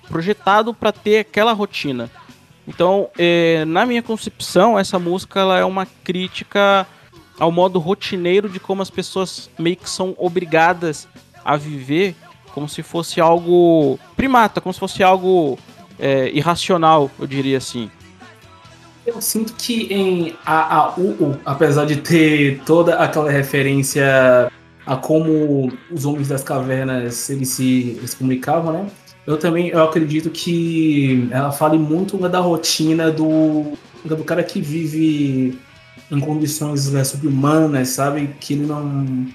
projetado 0.07 0.75
para 0.75 0.91
ter 0.91 1.19
aquela 1.19 1.53
rotina. 1.53 2.09
Então, 2.67 3.09
eh, 3.17 3.65
na 3.65 3.85
minha 3.85 4.03
concepção, 4.03 4.77
essa 4.77 4.99
música 4.99 5.39
ela 5.39 5.57
é 5.57 5.65
uma 5.65 5.87
crítica 6.03 6.85
ao 7.39 7.51
modo 7.51 7.79
rotineiro 7.79 8.47
de 8.47 8.59
como 8.59 8.83
as 8.83 8.89
pessoas 8.89 9.49
meio 9.57 9.75
que 9.75 9.89
são 9.89 10.13
obrigadas 10.17 11.07
a 11.43 11.55
viver 11.55 12.15
como 12.53 12.69
se 12.69 12.83
fosse 12.83 13.19
algo 13.19 13.99
primata, 14.15 14.61
como 14.61 14.73
se 14.73 14.79
fosse 14.79 15.01
algo 15.01 15.57
é, 15.97 16.29
irracional, 16.29 17.09
eu 17.19 17.25
diria 17.25 17.57
assim. 17.57 17.89
Eu 19.07 19.21
sinto 19.21 19.53
que 19.53 19.87
em 19.91 20.35
AAUU, 20.45 21.39
apesar 21.45 21.85
de 21.85 21.95
ter 21.95 22.59
toda 22.65 22.95
aquela 22.97 23.31
referência 23.31 24.51
a 24.85 24.97
como 24.97 25.71
os 25.89 26.03
homens 26.03 26.27
das 26.27 26.43
cavernas 26.43 27.29
eles 27.29 27.47
se, 27.47 27.95
eles 27.97 28.13
comunicavam, 28.13 28.73
né? 28.73 28.87
Eu 29.25 29.37
também 29.37 29.69
eu 29.69 29.81
acredito 29.81 30.29
que 30.29 31.25
ela 31.31 31.53
fale 31.53 31.77
muito 31.77 32.17
da 32.27 32.39
rotina 32.39 33.09
do, 33.09 33.77
do 34.03 34.25
cara 34.25 34.43
que 34.43 34.59
vive 34.59 35.57
em 36.11 36.19
condições 36.19 36.91
né, 36.91 37.01
subhumanas, 37.05 37.89
sabe? 37.89 38.35
Que 38.41 38.55
ele 38.55 38.65
não 38.65 39.25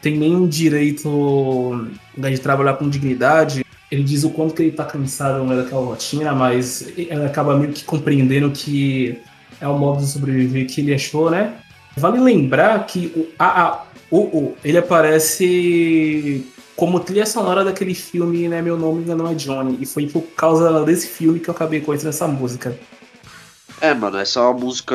tem 0.00 0.16
nenhum 0.16 0.46
direito 0.46 1.88
né, 2.16 2.30
de 2.30 2.38
trabalhar 2.38 2.74
com 2.74 2.88
dignidade. 2.88 3.65
Ele 3.90 4.02
diz 4.02 4.24
o 4.24 4.30
quanto 4.30 4.54
que 4.54 4.62
ele 4.62 4.72
tá 4.72 4.84
cansado 4.84 5.44
né, 5.44 5.56
daquela 5.56 5.84
rotina, 5.84 6.32
mas 6.32 6.88
ele 6.96 7.24
acaba 7.24 7.56
meio 7.56 7.72
que 7.72 7.84
compreendendo 7.84 8.50
que 8.50 9.18
é 9.60 9.68
o 9.68 9.78
modo 9.78 10.00
de 10.00 10.10
sobreviver 10.10 10.66
que 10.66 10.80
ele 10.80 10.94
achou, 10.94 11.30
né? 11.30 11.54
Vale 11.96 12.20
lembrar 12.20 12.84
que 12.86 13.12
o 13.16 13.28
AAUU, 13.38 14.56
ele 14.62 14.76
aparece 14.76 16.46
como 16.74 17.00
trilha 17.00 17.24
sonora 17.24 17.64
daquele 17.64 17.94
filme, 17.94 18.48
né? 18.48 18.60
Meu 18.60 18.76
nome 18.76 19.04
não 19.06 19.30
é 19.30 19.34
Johnny. 19.34 19.78
E 19.80 19.86
foi 19.86 20.06
por 20.06 20.22
causa 20.36 20.84
desse 20.84 21.08
filme 21.08 21.40
que 21.40 21.48
eu 21.48 21.54
acabei 21.54 21.80
conhecendo 21.80 22.10
essa 22.10 22.28
música. 22.28 22.78
É, 23.80 23.94
mano, 23.94 24.18
essa 24.18 24.40
é 24.40 24.42
uma 24.42 24.52
música 24.52 24.94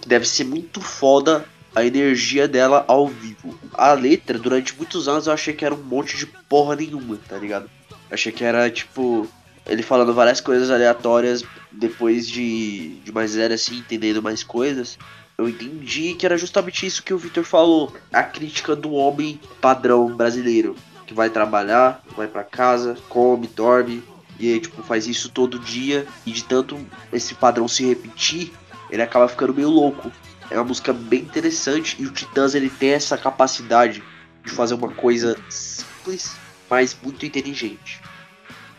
que 0.00 0.08
deve 0.08 0.26
ser 0.26 0.44
muito 0.44 0.80
foda 0.80 1.44
a 1.74 1.84
energia 1.84 2.48
dela 2.48 2.84
ao 2.88 3.06
vivo. 3.06 3.58
A 3.74 3.92
letra, 3.92 4.38
durante 4.38 4.74
muitos 4.76 5.06
anos, 5.06 5.26
eu 5.26 5.32
achei 5.32 5.52
que 5.52 5.64
era 5.64 5.74
um 5.74 5.82
monte 5.82 6.16
de 6.16 6.26
porra 6.26 6.76
nenhuma, 6.76 7.18
tá 7.28 7.36
ligado? 7.36 7.70
Achei 8.10 8.32
que 8.32 8.44
era 8.44 8.70
tipo 8.70 9.28
ele 9.66 9.82
falando 9.82 10.12
várias 10.12 10.40
coisas 10.40 10.70
aleatórias 10.70 11.44
depois 11.70 12.28
de, 12.28 12.96
de 13.04 13.12
mais 13.12 13.32
zero 13.32 13.54
assim, 13.54 13.78
entendendo 13.78 14.22
mais 14.22 14.42
coisas. 14.42 14.98
Eu 15.38 15.48
entendi 15.48 16.14
que 16.14 16.26
era 16.26 16.36
justamente 16.36 16.84
isso 16.84 17.02
que 17.02 17.14
o 17.14 17.18
Victor 17.18 17.44
falou, 17.44 17.94
a 18.12 18.22
crítica 18.22 18.74
do 18.76 18.92
homem 18.92 19.40
padrão 19.60 20.14
brasileiro, 20.14 20.76
que 21.06 21.14
vai 21.14 21.30
trabalhar, 21.30 22.02
vai 22.16 22.26
para 22.26 22.44
casa, 22.44 22.96
come, 23.08 23.46
dorme, 23.46 24.02
e 24.38 24.52
aí, 24.52 24.60
tipo, 24.60 24.82
faz 24.82 25.06
isso 25.06 25.28
todo 25.28 25.58
dia, 25.58 26.06
e 26.26 26.32
de 26.32 26.44
tanto 26.44 26.78
esse 27.12 27.34
padrão 27.34 27.68
se 27.68 27.86
repetir, 27.86 28.52
ele 28.90 29.02
acaba 29.02 29.28
ficando 29.28 29.54
meio 29.54 29.70
louco. 29.70 30.10
É 30.50 30.56
uma 30.56 30.64
música 30.64 30.92
bem 30.92 31.20
interessante 31.20 31.96
e 31.98 32.06
o 32.06 32.10
Titãs 32.10 32.54
ele 32.54 32.68
tem 32.68 32.90
essa 32.90 33.16
capacidade 33.16 34.02
de 34.44 34.50
fazer 34.50 34.74
uma 34.74 34.88
coisa 34.88 35.38
simples, 35.48 36.36
mas 36.70 36.96
muito 37.02 37.26
inteligente. 37.26 38.00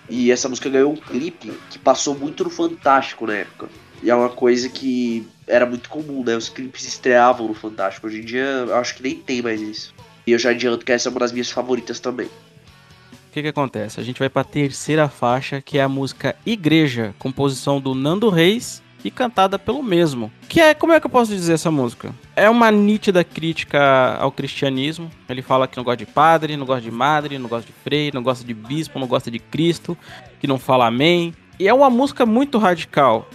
E 0.09 0.31
essa 0.31 0.49
música 0.49 0.69
ganhou 0.69 0.91
um 0.91 0.95
clipe 0.95 1.51
que 1.69 1.77
passou 1.77 2.17
muito 2.17 2.43
no 2.43 2.49
Fantástico 2.49 3.27
na 3.27 3.33
época. 3.33 3.69
E 4.01 4.09
é 4.09 4.15
uma 4.15 4.29
coisa 4.29 4.67
que 4.69 5.27
era 5.45 5.65
muito 5.65 5.89
comum, 5.89 6.23
né? 6.23 6.35
Os 6.35 6.49
clipes 6.49 6.87
estreavam 6.87 7.47
no 7.47 7.53
Fantástico. 7.53 8.07
Hoje 8.07 8.21
em 8.21 8.25
dia 8.25 8.43
eu 8.43 8.75
acho 8.75 8.95
que 8.95 9.03
nem 9.03 9.15
tem 9.15 9.41
mais 9.41 9.61
isso. 9.61 9.93
E 10.25 10.31
eu 10.31 10.39
já 10.39 10.51
adianto 10.51 10.85
que 10.85 10.91
essa 10.91 11.09
é 11.09 11.11
uma 11.11 11.19
das 11.19 11.31
minhas 11.31 11.51
favoritas 11.51 11.99
também. 11.99 12.27
O 12.27 13.33
que, 13.33 13.41
que 13.41 13.47
acontece? 13.47 13.99
A 13.99 14.03
gente 14.03 14.19
vai 14.19 14.29
para 14.29 14.41
a 14.41 14.45
terceira 14.45 15.07
faixa, 15.07 15.61
que 15.61 15.77
é 15.77 15.83
a 15.83 15.89
música 15.89 16.35
Igreja, 16.45 17.13
composição 17.17 17.79
do 17.79 17.95
Nando 17.95 18.29
Reis 18.29 18.80
e 19.03 19.11
cantada 19.11 19.57
pelo 19.57 19.81
mesmo. 19.81 20.31
Que 20.47 20.59
é, 20.59 20.73
como 20.73 20.93
é 20.93 20.99
que 20.99 21.05
eu 21.05 21.09
posso 21.09 21.31
dizer 21.31 21.53
essa 21.53 21.71
música? 21.71 22.13
É 22.35 22.49
uma 22.49 22.71
nítida 22.71 23.23
crítica 23.23 24.15
ao 24.19 24.31
cristianismo. 24.31 25.09
Ele 25.27 25.41
fala 25.41 25.67
que 25.67 25.77
não 25.77 25.83
gosta 25.83 25.97
de 25.97 26.05
padre, 26.05 26.57
não 26.57 26.65
gosta 26.65 26.81
de 26.81 26.91
madre, 26.91 27.37
não 27.37 27.49
gosta 27.49 27.67
de 27.67 27.73
frei, 27.83 28.11
não 28.13 28.21
gosta 28.21 28.45
de 28.45 28.53
bispo, 28.53 28.99
não 28.99 29.07
gosta 29.07 29.31
de 29.31 29.39
Cristo, 29.39 29.97
que 30.39 30.47
não 30.47 30.59
fala 30.59 30.87
amém. 30.87 31.33
E 31.59 31.67
é 31.67 31.73
uma 31.73 31.89
música 31.89 32.25
muito 32.25 32.57
radical. 32.57 33.27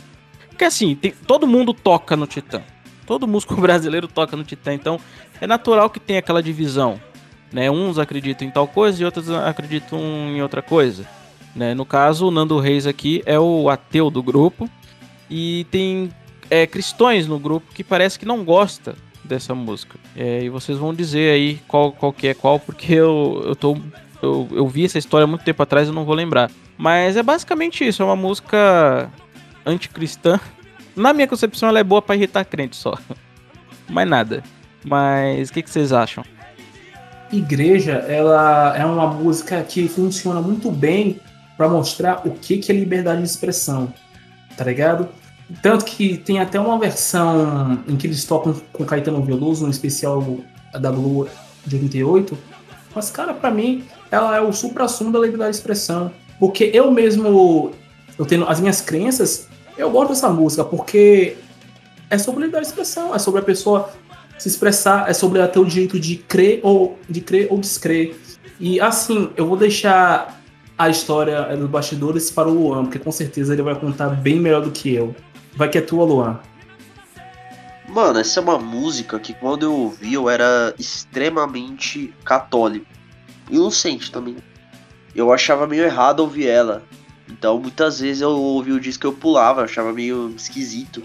Porque 0.48 0.64
assim, 0.64 0.94
tem, 0.94 1.12
todo 1.26 1.46
mundo 1.46 1.74
toca 1.74 2.16
no 2.16 2.26
Titã. 2.26 2.62
Todo 3.06 3.28
músico 3.28 3.54
brasileiro 3.60 4.08
toca 4.08 4.36
no 4.36 4.44
Titã, 4.44 4.72
então 4.72 4.98
é 5.40 5.46
natural 5.46 5.90
que 5.90 6.00
tenha 6.00 6.18
aquela 6.18 6.42
divisão. 6.42 7.00
Né? 7.52 7.70
Uns 7.70 7.98
acreditam 7.98 8.46
em 8.46 8.50
tal 8.50 8.66
coisa 8.66 9.00
e 9.00 9.04
outros 9.04 9.30
acreditam 9.30 10.00
em 10.00 10.42
outra 10.42 10.62
coisa. 10.62 11.06
Né? 11.54 11.74
No 11.74 11.86
caso, 11.86 12.28
o 12.28 12.30
Nando 12.30 12.58
Reis 12.58 12.86
aqui 12.86 13.22
é 13.24 13.38
o 13.38 13.70
ateu 13.70 14.10
do 14.10 14.22
grupo. 14.22 14.68
E 15.30 15.66
tem 15.70 16.10
é, 16.50 16.66
cristãos 16.66 17.26
no 17.26 17.38
grupo 17.38 17.72
que 17.72 17.82
parece 17.82 18.18
que 18.18 18.26
não 18.26 18.44
gosta 18.44 18.94
dessa 19.24 19.54
música. 19.54 19.98
É, 20.16 20.44
e 20.44 20.48
vocês 20.48 20.78
vão 20.78 20.94
dizer 20.94 21.32
aí 21.32 21.60
qual, 21.66 21.92
qual 21.92 22.12
que 22.12 22.28
é 22.28 22.34
qual, 22.34 22.58
porque 22.58 22.94
eu, 22.94 23.42
eu, 23.44 23.56
tô, 23.56 23.76
eu, 24.22 24.48
eu 24.52 24.66
vi 24.68 24.84
essa 24.84 24.98
história 24.98 25.26
muito 25.26 25.44
tempo 25.44 25.62
atrás 25.62 25.88
e 25.88 25.92
não 25.92 26.04
vou 26.04 26.14
lembrar. 26.14 26.50
Mas 26.78 27.16
é 27.16 27.22
basicamente 27.22 27.86
isso, 27.86 28.02
é 28.02 28.04
uma 28.04 28.16
música 28.16 29.10
anticristã. 29.64 30.38
Na 30.94 31.12
minha 31.12 31.26
concepção, 31.26 31.68
ela 31.68 31.78
é 31.78 31.84
boa 31.84 32.00
para 32.00 32.16
irritar 32.16 32.44
crente 32.44 32.76
só. 32.76 32.96
Mais 33.88 34.08
nada. 34.08 34.42
Mas 34.84 35.50
o 35.50 35.52
que, 35.52 35.62
que 35.62 35.70
vocês 35.70 35.92
acham? 35.92 36.24
Igreja, 37.32 37.92
ela 38.08 38.76
é 38.76 38.84
uma 38.84 39.06
música 39.08 39.60
que 39.62 39.88
funciona 39.88 40.40
muito 40.40 40.70
bem 40.70 41.20
para 41.56 41.68
mostrar 41.68 42.22
o 42.24 42.30
que, 42.30 42.58
que 42.58 42.70
é 42.70 42.74
liberdade 42.74 43.20
de 43.20 43.28
expressão, 43.28 43.92
tá 44.56 44.64
ligado? 44.64 45.08
Tanto 45.62 45.84
que 45.84 46.16
tem 46.16 46.40
até 46.40 46.58
uma 46.58 46.78
versão 46.78 47.78
em 47.86 47.96
que 47.96 48.06
eles 48.06 48.24
tocam 48.24 48.54
com 48.72 48.84
Caetano 48.84 49.22
Veloso, 49.22 49.66
um 49.66 49.70
especial 49.70 50.38
da 50.72 50.90
Blue 50.90 51.28
de 51.64 51.76
88. 51.76 52.36
Mas, 52.94 53.10
cara, 53.10 53.32
para 53.32 53.50
mim, 53.50 53.84
ela 54.10 54.36
é 54.36 54.40
o 54.40 54.52
supra-sumo 54.52 55.12
da 55.12 55.18
liberdade 55.18 55.52
de 55.52 55.56
expressão. 55.56 56.10
Porque 56.38 56.70
eu 56.74 56.90
mesmo, 56.90 57.72
eu 58.18 58.26
tenho 58.26 58.48
as 58.48 58.60
minhas 58.60 58.80
crenças, 58.80 59.48
eu 59.78 59.90
gosto 59.90 60.10
dessa 60.10 60.28
música, 60.28 60.64
porque 60.64 61.36
é 62.10 62.18
sobre 62.18 62.40
liberdade 62.40 62.66
de 62.66 62.70
expressão, 62.70 63.14
é 63.14 63.18
sobre 63.18 63.40
a 63.40 63.44
pessoa 63.44 63.90
se 64.38 64.48
expressar, 64.48 65.08
é 65.08 65.12
sobre 65.12 65.46
ter 65.48 65.58
o 65.58 65.64
direito 65.64 65.98
de 65.98 66.16
crer 66.16 66.60
ou 66.62 66.98
de 67.08 67.20
crer 67.20 67.48
ou 67.50 67.58
descrer. 67.58 68.18
E 68.58 68.80
assim, 68.80 69.30
eu 69.36 69.46
vou 69.46 69.56
deixar 69.56 70.40
a 70.78 70.90
história 70.90 71.56
dos 71.56 71.68
bastidores 71.70 72.30
para 72.30 72.48
o 72.48 72.52
Luan, 72.52 72.84
porque 72.84 72.98
com 72.98 73.10
certeza 73.10 73.52
ele 73.52 73.62
vai 73.62 73.74
contar 73.74 74.08
bem 74.10 74.38
melhor 74.38 74.62
do 74.62 74.70
que 74.70 74.94
eu. 74.94 75.14
Vai 75.54 75.68
que 75.68 75.78
é 75.78 75.80
tua, 75.80 76.04
Luan. 76.04 76.38
Mano, 77.88 78.18
essa 78.18 78.40
é 78.40 78.42
uma 78.42 78.58
música 78.58 79.18
que 79.18 79.32
quando 79.32 79.62
eu 79.62 79.72
ouvi 79.72 80.14
eu 80.14 80.28
era 80.28 80.74
extremamente 80.78 82.12
católico. 82.24 82.86
Inocente 83.50 84.10
também. 84.10 84.36
Eu 85.14 85.32
achava 85.32 85.66
meio 85.66 85.84
errado 85.84 86.20
ouvir 86.20 86.46
ela. 86.46 86.82
Então 87.28 87.58
muitas 87.58 88.00
vezes 88.00 88.20
eu 88.20 88.30
ouvi 88.30 88.72
o 88.72 88.80
disco 88.80 89.06
e 89.06 89.08
eu 89.08 89.12
pulava, 89.12 89.62
achava 89.62 89.92
meio 89.92 90.34
esquisito. 90.36 91.02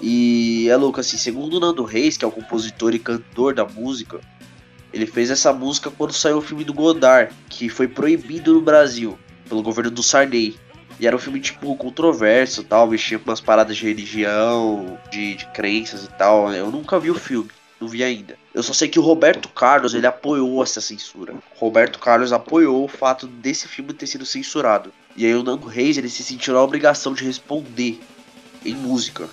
E 0.00 0.68
é 0.68 0.76
louco, 0.76 0.98
assim, 0.98 1.16
segundo 1.16 1.56
o 1.56 1.60
Nando 1.60 1.84
Reis, 1.84 2.16
que 2.16 2.24
é 2.24 2.28
o 2.28 2.32
compositor 2.32 2.92
e 2.92 2.98
cantor 2.98 3.54
da 3.54 3.64
música, 3.64 4.20
ele 4.92 5.06
fez 5.06 5.30
essa 5.30 5.52
música 5.52 5.90
quando 5.90 6.12
saiu 6.12 6.38
o 6.38 6.42
filme 6.42 6.64
do 6.64 6.74
Godard, 6.74 7.34
que 7.48 7.68
foi 7.68 7.88
proibido 7.88 8.52
no 8.52 8.60
Brasil 8.60 9.18
pelo 9.48 9.62
governo 9.62 9.90
do 9.90 10.02
Sarney. 10.02 10.56
E 11.00 11.06
era 11.06 11.16
um 11.16 11.18
filme, 11.18 11.40
tipo, 11.40 11.74
controverso 11.76 12.62
tal, 12.62 12.86
mexia 12.86 13.18
com 13.18 13.30
umas 13.30 13.40
paradas 13.40 13.76
de 13.76 13.86
religião, 13.86 14.98
de, 15.10 15.34
de 15.34 15.46
crenças 15.46 16.04
e 16.04 16.08
tal. 16.10 16.52
Eu 16.52 16.70
nunca 16.70 17.00
vi 17.00 17.10
o 17.10 17.14
filme, 17.14 17.50
não 17.80 17.88
vi 17.88 18.04
ainda. 18.04 18.36
Eu 18.54 18.62
só 18.62 18.72
sei 18.72 18.88
que 18.88 18.98
o 18.98 19.02
Roberto 19.02 19.48
Carlos, 19.48 19.94
ele 19.94 20.06
apoiou 20.06 20.62
essa 20.62 20.80
censura. 20.80 21.34
Roberto 21.56 21.98
Carlos 21.98 22.32
apoiou 22.32 22.84
o 22.84 22.88
fato 22.88 23.26
desse 23.26 23.66
filme 23.66 23.94
ter 23.94 24.06
sido 24.06 24.26
censurado. 24.26 24.92
E 25.16 25.24
aí 25.24 25.34
o 25.34 25.42
Nando 25.42 25.66
Reis, 25.66 25.96
ele 25.96 26.08
se 26.08 26.22
sentiu 26.22 26.54
na 26.54 26.62
obrigação 26.62 27.14
de 27.14 27.24
responder 27.24 27.98
em 28.64 28.74
música. 28.74 29.28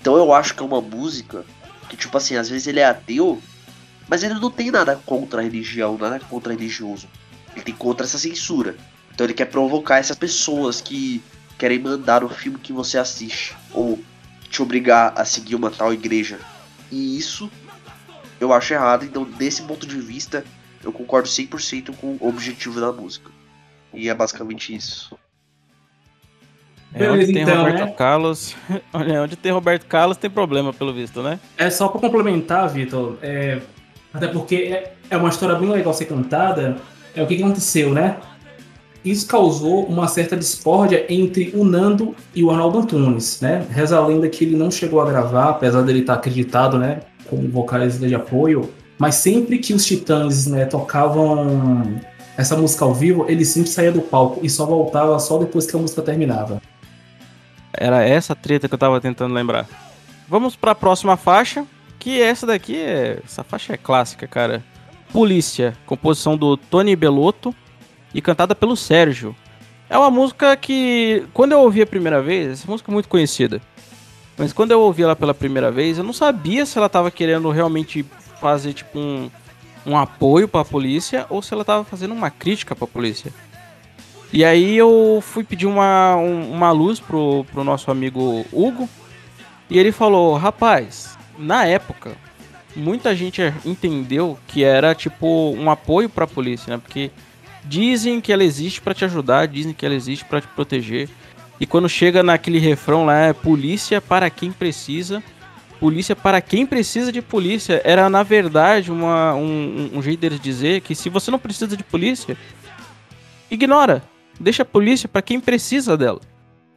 Então 0.00 0.16
eu 0.16 0.32
acho 0.32 0.54
que 0.54 0.62
é 0.62 0.66
uma 0.66 0.80
música 0.80 1.44
que, 1.88 1.96
tipo 1.96 2.16
assim, 2.16 2.36
às 2.36 2.48
vezes 2.48 2.66
ele 2.66 2.80
é 2.80 2.86
ateu, 2.86 3.40
mas 4.08 4.22
ele 4.22 4.34
não 4.34 4.50
tem 4.50 4.70
nada 4.70 4.96
contra 5.04 5.40
a 5.40 5.44
religião, 5.44 5.96
nada 5.98 6.20
contra 6.20 6.52
religioso. 6.52 7.08
Ele 7.54 7.64
tem 7.64 7.74
contra 7.74 8.06
essa 8.06 8.18
censura. 8.18 8.76
Então 9.14 9.26
ele 9.26 9.34
quer 9.34 9.46
provocar 9.46 9.98
essas 9.98 10.16
pessoas 10.16 10.80
que 10.80 11.22
querem 11.58 11.78
mandar 11.78 12.24
o 12.24 12.28
filme 12.28 12.58
que 12.58 12.72
você 12.72 12.98
assiste. 12.98 13.56
Ou 13.72 13.98
te 14.48 14.62
obrigar 14.62 15.14
a 15.16 15.24
seguir 15.24 15.54
uma 15.54 15.70
tal 15.70 15.92
igreja. 15.92 16.38
E 16.90 17.16
isso 17.16 17.50
eu 18.38 18.52
acho 18.52 18.74
errado. 18.74 19.04
Então, 19.04 19.24
desse 19.24 19.62
ponto 19.62 19.86
de 19.86 19.98
vista, 19.98 20.44
eu 20.82 20.92
concordo 20.92 21.28
100% 21.28 21.94
com 21.96 22.16
o 22.20 22.28
objetivo 22.28 22.80
da 22.80 22.92
música. 22.92 23.30
E 23.94 24.08
é 24.08 24.14
basicamente 24.14 24.74
isso. 24.74 25.16
É, 26.94 26.98
Beleza, 26.98 27.22
onde 27.22 27.32
tem 27.32 27.42
então, 27.42 27.56
Roberto 27.58 27.86
né? 27.86 27.92
Carlos. 27.92 28.56
Olha, 28.92 29.22
onde 29.22 29.36
tem 29.36 29.52
Roberto 29.52 29.86
Carlos 29.86 30.16
tem 30.16 30.28
problema, 30.28 30.72
pelo 30.72 30.92
visto, 30.92 31.22
né? 31.22 31.40
É 31.56 31.70
só 31.70 31.88
para 31.88 32.00
complementar, 32.00 32.68
Vitor. 32.68 33.18
É, 33.22 33.62
até 34.12 34.28
porque 34.28 34.54
é, 34.56 34.94
é 35.10 35.16
uma 35.16 35.28
história 35.28 35.54
bem 35.54 35.68
legal 35.68 35.92
ser 35.94 36.06
cantada. 36.06 36.76
É 37.14 37.22
o 37.22 37.26
que, 37.26 37.42
aconteceu, 37.42 37.92
né? 37.92 38.16
Isso 39.04 39.26
causou 39.26 39.84
uma 39.84 40.06
certa 40.06 40.36
discórdia 40.36 41.04
entre 41.08 41.52
o 41.54 41.64
Nando 41.64 42.14
e 42.34 42.44
o 42.44 42.50
Arnaldo 42.50 42.78
Antunes, 42.78 43.40
né? 43.40 43.66
Reza 43.70 43.96
a 43.96 44.06
lenda 44.06 44.28
que 44.28 44.44
ele 44.44 44.56
não 44.56 44.70
chegou 44.70 45.00
a 45.00 45.06
gravar, 45.06 45.50
apesar 45.50 45.82
dele 45.82 46.00
estar 46.00 46.14
acreditado, 46.14 46.78
né? 46.78 47.00
Como 47.28 47.48
vocalista 47.48 48.06
de 48.06 48.14
apoio. 48.14 48.70
Mas 48.98 49.16
sempre 49.16 49.58
que 49.58 49.74
os 49.74 49.84
Titãs 49.84 50.46
né, 50.46 50.64
tocavam 50.64 52.00
essa 52.36 52.56
música 52.56 52.84
ao 52.84 52.94
vivo, 52.94 53.26
ele 53.28 53.44
sempre 53.44 53.68
saía 53.68 53.90
do 53.90 54.00
palco 54.00 54.40
e 54.42 54.48
só 54.48 54.64
voltava 54.64 55.18
só 55.18 55.38
depois 55.38 55.66
que 55.66 55.74
a 55.74 55.78
música 55.78 56.02
terminava. 56.02 56.62
Era 57.72 58.04
essa 58.04 58.34
treta 58.34 58.68
que 58.68 58.74
eu 58.74 58.78
tava 58.78 59.00
tentando 59.00 59.34
lembrar. 59.34 59.66
Vamos 60.28 60.54
para 60.54 60.70
a 60.70 60.74
próxima 60.74 61.16
faixa, 61.16 61.66
que 62.02 62.20
essa 62.20 62.44
daqui 62.44 62.76
é, 62.76 63.20
essa 63.24 63.44
faixa 63.44 63.74
é 63.74 63.76
clássica, 63.76 64.26
cara. 64.26 64.64
Polícia, 65.12 65.76
composição 65.86 66.36
do 66.36 66.56
Tony 66.56 66.96
Belotto 66.96 67.54
e 68.12 68.20
cantada 68.20 68.56
pelo 68.56 68.76
Sérgio. 68.76 69.36
É 69.88 69.96
uma 69.96 70.10
música 70.10 70.56
que, 70.56 71.24
quando 71.32 71.52
eu 71.52 71.60
ouvi 71.60 71.80
a 71.80 71.86
primeira 71.86 72.20
vez, 72.20 72.50
essa 72.50 72.68
música 72.68 72.90
é 72.90 72.92
muito 72.92 73.08
conhecida. 73.08 73.62
Mas 74.36 74.52
quando 74.52 74.72
eu 74.72 74.80
ouvi 74.80 75.04
ela 75.04 75.14
pela 75.14 75.32
primeira 75.32 75.70
vez, 75.70 75.96
eu 75.96 76.02
não 76.02 76.12
sabia 76.12 76.66
se 76.66 76.76
ela 76.76 76.88
tava 76.88 77.08
querendo 77.08 77.48
realmente 77.50 78.04
fazer 78.40 78.72
tipo 78.72 78.98
um, 78.98 79.30
um 79.86 79.96
apoio 79.96 80.48
para 80.48 80.62
a 80.62 80.64
polícia 80.64 81.24
ou 81.30 81.40
se 81.40 81.54
ela 81.54 81.64
tava 81.64 81.84
fazendo 81.84 82.14
uma 82.14 82.32
crítica 82.32 82.74
para 82.74 82.84
a 82.84 82.88
polícia. 82.88 83.32
E 84.32 84.44
aí 84.44 84.76
eu 84.76 85.22
fui 85.22 85.44
pedir 85.44 85.66
uma, 85.66 86.16
um, 86.16 86.50
uma 86.50 86.72
luz 86.72 86.98
pro, 86.98 87.46
pro 87.52 87.62
nosso 87.62 87.92
amigo 87.92 88.44
Hugo. 88.52 88.88
E 89.70 89.78
ele 89.78 89.92
falou, 89.92 90.36
rapaz, 90.36 91.16
na 91.38 91.64
época, 91.64 92.12
muita 92.74 93.14
gente 93.14 93.40
entendeu 93.64 94.38
que 94.46 94.64
era 94.64 94.94
tipo 94.94 95.52
um 95.52 95.70
apoio 95.70 96.08
para 96.08 96.24
a 96.24 96.28
polícia, 96.28 96.74
né? 96.74 96.80
Porque 96.82 97.10
dizem 97.64 98.20
que 98.20 98.32
ela 98.32 98.44
existe 98.44 98.80
para 98.80 98.94
te 98.94 99.04
ajudar, 99.04 99.46
dizem 99.46 99.72
que 99.72 99.84
ela 99.84 99.94
existe 99.94 100.24
para 100.24 100.40
te 100.40 100.48
proteger. 100.48 101.08
E 101.60 101.66
quando 101.66 101.88
chega 101.88 102.22
naquele 102.22 102.58
refrão 102.58 103.04
lá, 103.04 103.18
é 103.26 103.32
polícia 103.32 104.00
para 104.00 104.28
quem 104.28 104.50
precisa, 104.50 105.22
polícia 105.78 106.16
para 106.16 106.40
quem 106.40 106.66
precisa 106.66 107.12
de 107.12 107.22
polícia, 107.22 107.80
era 107.84 108.08
na 108.10 108.22
verdade 108.22 108.90
uma, 108.90 109.34
um, 109.34 109.90
um 109.94 110.02
jeito 110.02 110.20
deles 110.20 110.40
dizer 110.40 110.80
que 110.80 110.94
se 110.94 111.08
você 111.08 111.30
não 111.30 111.38
precisa 111.38 111.76
de 111.76 111.84
polícia, 111.84 112.36
ignora 113.50 114.02
deixa 114.42 114.62
a 114.62 114.66
polícia 114.66 115.08
para 115.08 115.22
quem 115.22 115.40
precisa 115.40 115.96
dela. 115.96 116.20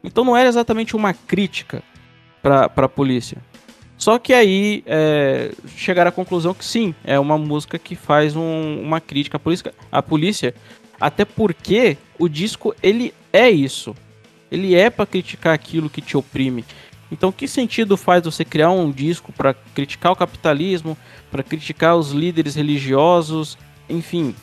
Então 0.03 0.23
não 0.23 0.37
era 0.37 0.47
exatamente 0.47 0.95
uma 0.95 1.13
crítica 1.13 1.81
para 2.41 2.65
a 2.75 2.89
polícia. 2.89 3.37
Só 3.97 4.19
que 4.19 4.33
aí 4.33 4.83
é, 4.85 5.51
chegaram 5.75 6.09
à 6.09 6.11
conclusão 6.11 6.53
que 6.53 6.65
sim, 6.65 6.93
é 7.03 7.19
uma 7.19 7.37
música 7.37 7.79
que 7.79 7.95
faz 7.95 8.35
um, 8.35 8.81
uma 8.81 8.99
crítica 8.99 9.37
à 9.37 9.39
polícia, 9.39 9.73
à 9.91 10.01
polícia, 10.01 10.53
até 10.99 11.23
porque 11.23 11.97
o 12.19 12.27
disco 12.27 12.75
ele 12.83 13.13
é 13.31 13.49
isso. 13.49 13.95
Ele 14.51 14.75
é 14.75 14.89
para 14.89 15.05
criticar 15.05 15.53
aquilo 15.53 15.89
que 15.89 16.01
te 16.01 16.15
oprime. 16.15 16.65
Então, 17.11 17.31
que 17.31 17.47
sentido 17.47 17.95
faz 17.95 18.23
você 18.23 18.43
criar 18.43 18.71
um 18.71 18.91
disco 18.91 19.31
para 19.31 19.53
criticar 19.53 20.11
o 20.11 20.15
capitalismo, 20.15 20.97
para 21.31 21.43
criticar 21.43 21.95
os 21.95 22.11
líderes 22.11 22.55
religiosos, 22.55 23.57
enfim, 23.87 24.35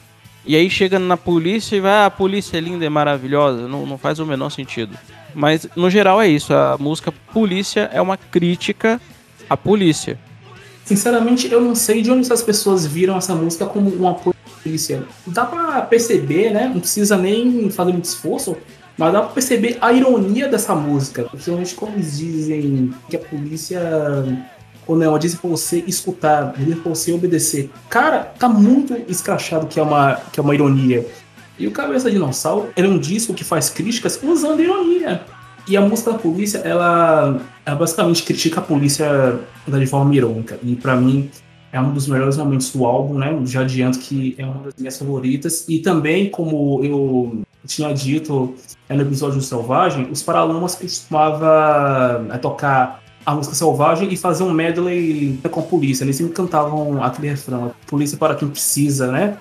e 0.45 0.57
aí 0.57 0.69
chega 0.69 0.99
na 0.99 1.17
polícia 1.17 1.77
e 1.77 1.81
vai, 1.81 1.93
ah, 1.93 2.07
a 2.07 2.11
polícia 2.11 2.57
é 2.57 2.61
linda 2.61 2.85
e 2.85 2.89
maravilhosa. 2.89 3.69
Não, 3.69 3.87
não 3.87 3.97
faz 3.97 4.19
o 4.19 4.27
menor 4.27 4.51
sentido. 4.51 4.97
Mas 5.35 5.69
no 5.77 5.89
geral 5.89 6.21
é 6.21 6.29
isso. 6.29 6.53
A 6.53 6.77
música 6.79 7.13
Polícia 7.33 7.89
é 7.93 8.01
uma 8.03 8.17
crítica 8.17 9.01
à 9.53 9.57
polícia. 9.57 10.19
Sinceramente, 10.85 11.51
eu 11.51 11.61
não 11.61 11.75
sei 11.75 12.03
de 12.03 12.11
onde 12.11 12.23
essas 12.23 12.43
pessoas 12.43 12.87
viram 12.87 13.17
essa 13.17 13.35
música 13.35 13.67
como 13.67 13.95
um 13.95 14.09
apoio 14.09 14.35
à 14.47 14.63
polícia. 14.63 15.05
Dá 15.27 15.45
pra 15.45 15.83
perceber, 15.83 16.53
né? 16.53 16.71
Não 16.73 16.81
precisa 16.81 17.17
nem 17.17 17.71
fazer 17.71 17.93
muito 17.93 18.07
esforço, 18.07 18.57
mas 18.99 19.13
dá 19.13 19.21
pra 19.21 19.31
perceber 19.31 19.79
a 19.81 19.93
ironia 19.93 20.49
dessa 20.49 20.75
música. 20.75 21.25
Principalmente 21.25 21.75
quando 21.75 21.95
eles 21.95 22.19
dizem 22.19 22.93
que 23.09 23.17
a 23.17 23.21
polícia. 23.21 23.81
Ou 24.85 24.97
não, 24.97 25.17
dizem 25.17 25.39
pra 25.39 25.49
você 25.49 25.79
escutar, 25.87 26.53
dizem 26.59 26.75
pra 26.75 26.91
você 26.91 27.13
obedecer. 27.13 27.71
Cara, 27.89 28.33
tá 28.37 28.49
muito 28.49 28.97
escrachado 29.09 29.69
que 29.69 29.79
é 29.79 29.83
uma, 29.83 30.17
que 30.33 30.41
é 30.41 30.43
uma 30.43 30.55
ironia. 30.55 31.07
E 31.57 31.69
o 31.69 31.71
Cabeça 31.71 32.11
Dinossauro 32.11 32.71
é 32.75 32.83
um 32.83 32.99
disco 32.99 33.33
que 33.33 33.45
faz 33.45 33.71
críticas 33.71 34.19
usando 34.21 34.61
ironia. 34.61 35.23
E 35.69 35.77
a 35.77 35.81
música 35.81 36.11
da 36.11 36.19
polícia, 36.19 36.59
ela, 36.59 37.41
ela 37.65 37.77
basicamente 37.77 38.23
critica 38.23 38.61
a 38.61 38.63
polícia 38.63 39.39
de 39.67 39.87
forma 39.87 40.15
irônica. 40.15 40.59
E 40.63 40.75
para 40.75 40.97
mim 40.97 41.31
é 41.73 41.81
um 41.81 41.93
dos 41.93 42.07
melhores 42.07 42.37
momentos 42.37 42.71
do 42.71 42.85
álbum, 42.85 43.19
né? 43.19 43.39
Já 43.45 43.61
adianto 43.61 43.99
que 43.99 44.35
é 44.37 44.45
uma 44.45 44.65
das 44.65 44.75
minhas 44.77 44.99
favoritas. 44.99 45.67
E 45.69 45.79
também, 45.79 46.29
como 46.29 46.85
eu 46.85 47.43
tinha 47.67 47.93
dito 47.95 48.55
no 48.91 49.01
episódio 49.01 49.39
do 49.39 49.43
Selvagem, 49.43 50.09
os 50.11 50.23
Paralamas 50.23 50.75
costumava 50.75 52.27
é, 52.31 52.39
tocar 52.39 53.03
a 53.25 53.35
música 53.35 53.55
Selvagem 53.55 54.13
e 54.13 54.17
fazer 54.17 54.43
um 54.43 54.53
medley 54.53 55.39
com 55.51 55.61
a 55.61 55.63
polícia. 55.63 56.05
Eles 56.05 56.17
sempre 56.17 56.33
cantavam 56.33 57.03
aquele 57.03 57.29
refrão, 57.29 57.73
polícia 57.87 58.19
para 58.19 58.35
quem 58.35 58.49
precisa, 58.49 59.11
né? 59.11 59.39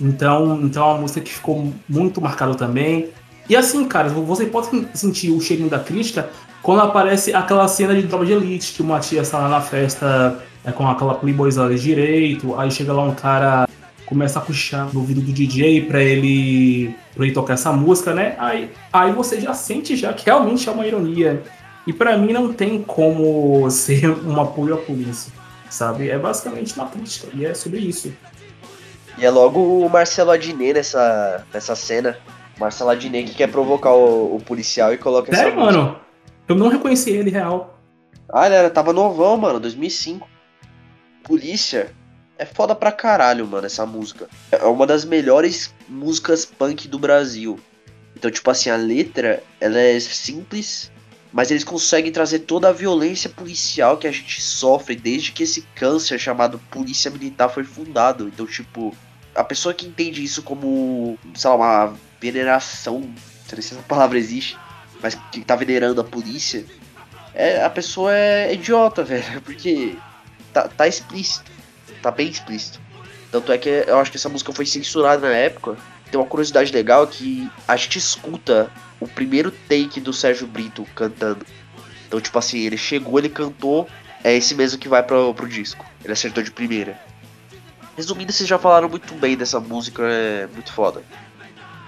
Então, 0.00 0.60
então 0.62 0.82
é 0.82 0.92
uma 0.92 1.00
música 1.02 1.20
que 1.20 1.32
ficou 1.32 1.72
muito 1.88 2.20
marcada 2.20 2.54
também. 2.54 3.08
E 3.48 3.56
assim, 3.56 3.84
cara, 3.84 4.08
você 4.08 4.46
pode 4.46 4.68
sentir 4.94 5.30
o 5.30 5.40
cheirinho 5.40 5.68
da 5.68 5.78
crítica 5.78 6.28
quando 6.62 6.80
aparece 6.80 7.34
aquela 7.34 7.66
cena 7.68 7.94
de 7.94 8.06
Tropa 8.06 8.26
de 8.26 8.32
Elite, 8.32 8.74
que 8.74 8.82
o 8.82 8.84
Matias 8.84 9.30
tá 9.30 9.38
lá 9.38 9.48
na 9.48 9.60
festa 9.60 10.42
é, 10.64 10.70
com 10.70 10.86
aquela 10.86 11.14
Playboyzada 11.14 11.74
de 11.74 11.80
direito, 11.80 12.58
aí 12.58 12.70
chega 12.70 12.92
lá 12.92 13.02
um 13.02 13.14
cara, 13.14 13.66
começa 14.04 14.38
a 14.38 14.42
puxar 14.42 14.92
no 14.92 15.00
ouvido 15.00 15.20
do 15.22 15.32
DJ 15.32 15.82
pra 15.82 16.02
ele, 16.02 16.94
pra 17.14 17.24
ele 17.24 17.32
tocar 17.32 17.54
essa 17.54 17.72
música, 17.72 18.12
né? 18.14 18.34
Aí, 18.38 18.70
aí 18.92 19.12
você 19.12 19.40
já 19.40 19.54
sente 19.54 19.96
já 19.96 20.12
que 20.12 20.26
realmente 20.26 20.68
é 20.68 20.72
uma 20.72 20.86
ironia. 20.86 21.42
E 21.86 21.92
para 21.94 22.16
mim 22.18 22.32
não 22.32 22.52
tem 22.52 22.82
como 22.82 23.68
ser 23.70 24.10
um 24.10 24.38
apoio 24.38 24.74
à 24.74 24.78
polícia, 24.78 25.32
sabe? 25.70 26.10
É 26.10 26.18
basicamente 26.18 26.74
uma 26.74 26.86
crítica, 26.86 27.28
e 27.32 27.46
é 27.46 27.54
sobre 27.54 27.78
isso. 27.78 28.12
E 29.16 29.24
é 29.24 29.30
logo 29.30 29.60
o 29.60 29.88
Marcelo 29.88 30.30
Adnet 30.30 30.74
nessa, 30.74 31.44
nessa 31.52 31.74
cena. 31.74 32.18
Marcelo 32.58 32.90
Adnet 32.90 33.30
que 33.30 33.36
quer 33.36 33.50
provocar 33.50 33.92
o, 33.92 34.36
o 34.36 34.40
policial 34.40 34.92
e 34.92 34.98
coloca 34.98 35.34
Sério, 35.34 35.52
essa 35.52 35.60
mano? 35.60 35.96
Eu 36.50 36.56
não 36.56 36.66
reconheci 36.66 37.10
ele 37.10 37.30
real. 37.30 37.78
Ah, 38.28 38.46
ele 38.46 38.56
era, 38.56 38.68
tava 38.68 38.92
novão, 38.92 39.36
mano, 39.36 39.60
2005. 39.60 40.28
Polícia 41.22 41.94
é 42.36 42.44
foda 42.44 42.74
pra 42.74 42.90
caralho, 42.90 43.46
mano, 43.46 43.66
essa 43.66 43.86
música. 43.86 44.28
É 44.50 44.64
uma 44.64 44.84
das 44.84 45.04
melhores 45.04 45.72
músicas 45.88 46.44
punk 46.44 46.88
do 46.88 46.98
Brasil. 46.98 47.60
Então, 48.16 48.28
tipo 48.32 48.50
assim, 48.50 48.68
a 48.68 48.74
letra, 48.74 49.40
ela 49.60 49.78
é 49.78 50.00
simples, 50.00 50.90
mas 51.32 51.52
eles 51.52 51.62
conseguem 51.62 52.10
trazer 52.10 52.40
toda 52.40 52.68
a 52.68 52.72
violência 52.72 53.30
policial 53.30 53.96
que 53.96 54.08
a 54.08 54.12
gente 54.12 54.42
sofre 54.42 54.96
desde 54.96 55.30
que 55.30 55.44
esse 55.44 55.62
câncer 55.76 56.18
chamado 56.18 56.58
Polícia 56.68 57.12
Militar 57.12 57.48
foi 57.48 57.62
fundado. 57.62 58.26
Então, 58.26 58.44
tipo, 58.44 58.92
a 59.36 59.44
pessoa 59.44 59.72
que 59.72 59.86
entende 59.86 60.24
isso 60.24 60.42
como, 60.42 61.16
sei 61.32 61.48
lá, 61.48 61.54
uma 61.56 61.96
veneração, 62.20 63.02
não 63.02 63.14
sei 63.46 63.62
se 63.62 63.74
essa 63.74 63.82
palavra 63.84 64.18
existe, 64.18 64.58
mas 65.02 65.14
que 65.32 65.40
tá 65.42 65.56
venerando 65.56 66.00
a 66.00 66.04
polícia, 66.04 66.64
é, 67.34 67.64
a 67.64 67.70
pessoa 67.70 68.14
é 68.14 68.52
idiota, 68.52 69.02
velho, 69.04 69.40
porque 69.42 69.96
tá, 70.52 70.68
tá 70.68 70.86
explícito, 70.86 71.50
tá 72.02 72.10
bem 72.10 72.28
explícito. 72.28 72.80
Tanto 73.30 73.52
é 73.52 73.58
que 73.58 73.68
eu 73.68 73.98
acho 73.98 74.10
que 74.10 74.16
essa 74.16 74.28
música 74.28 74.52
foi 74.52 74.66
censurada 74.66 75.28
na 75.28 75.34
época. 75.34 75.76
Tem 76.10 76.18
uma 76.18 76.26
curiosidade 76.26 76.72
legal 76.72 77.06
que 77.06 77.48
a 77.68 77.76
gente 77.76 77.96
escuta 77.96 78.70
o 78.98 79.06
primeiro 79.06 79.52
take 79.68 80.00
do 80.00 80.12
Sérgio 80.12 80.46
Brito 80.46 80.84
cantando. 80.94 81.46
Então, 82.08 82.20
tipo 82.20 82.36
assim, 82.36 82.58
ele 82.58 82.76
chegou, 82.76 83.20
ele 83.20 83.28
cantou, 83.28 83.88
é 84.24 84.36
esse 84.36 84.52
mesmo 84.54 84.80
que 84.80 84.88
vai 84.88 85.02
pro, 85.02 85.32
pro 85.32 85.48
disco. 85.48 85.86
Ele 86.02 86.12
acertou 86.12 86.42
de 86.42 86.50
primeira. 86.50 86.98
Resumindo, 87.96 88.32
vocês 88.32 88.48
já 88.48 88.58
falaram 88.58 88.88
muito 88.88 89.14
bem 89.14 89.36
dessa 89.36 89.60
música, 89.60 90.02
é 90.02 90.48
muito 90.48 90.72
foda. 90.72 91.02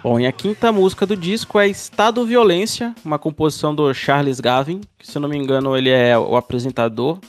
Bom, 0.03 0.19
e 0.19 0.27
a 0.27 0.33
quinta 0.33 0.73
música 0.73 1.07
do 1.07 1.17
disco 1.17 1.61
é 1.61 1.69
Estado 1.69 2.27
Violência, 2.27 2.93
uma 3.05 3.21
composição 3.21 3.73
do 3.73 3.95
Charles 3.95 4.41
Gavin, 4.41 4.81
que 4.99 5.07
se 5.07 5.17
eu 5.17 5.23
não 5.23 5.29
me 5.29 5.39
engano 5.39 5.77
ele 5.77 5.91
é 5.91 6.19
o 6.19 6.37
apresentador 6.37 7.21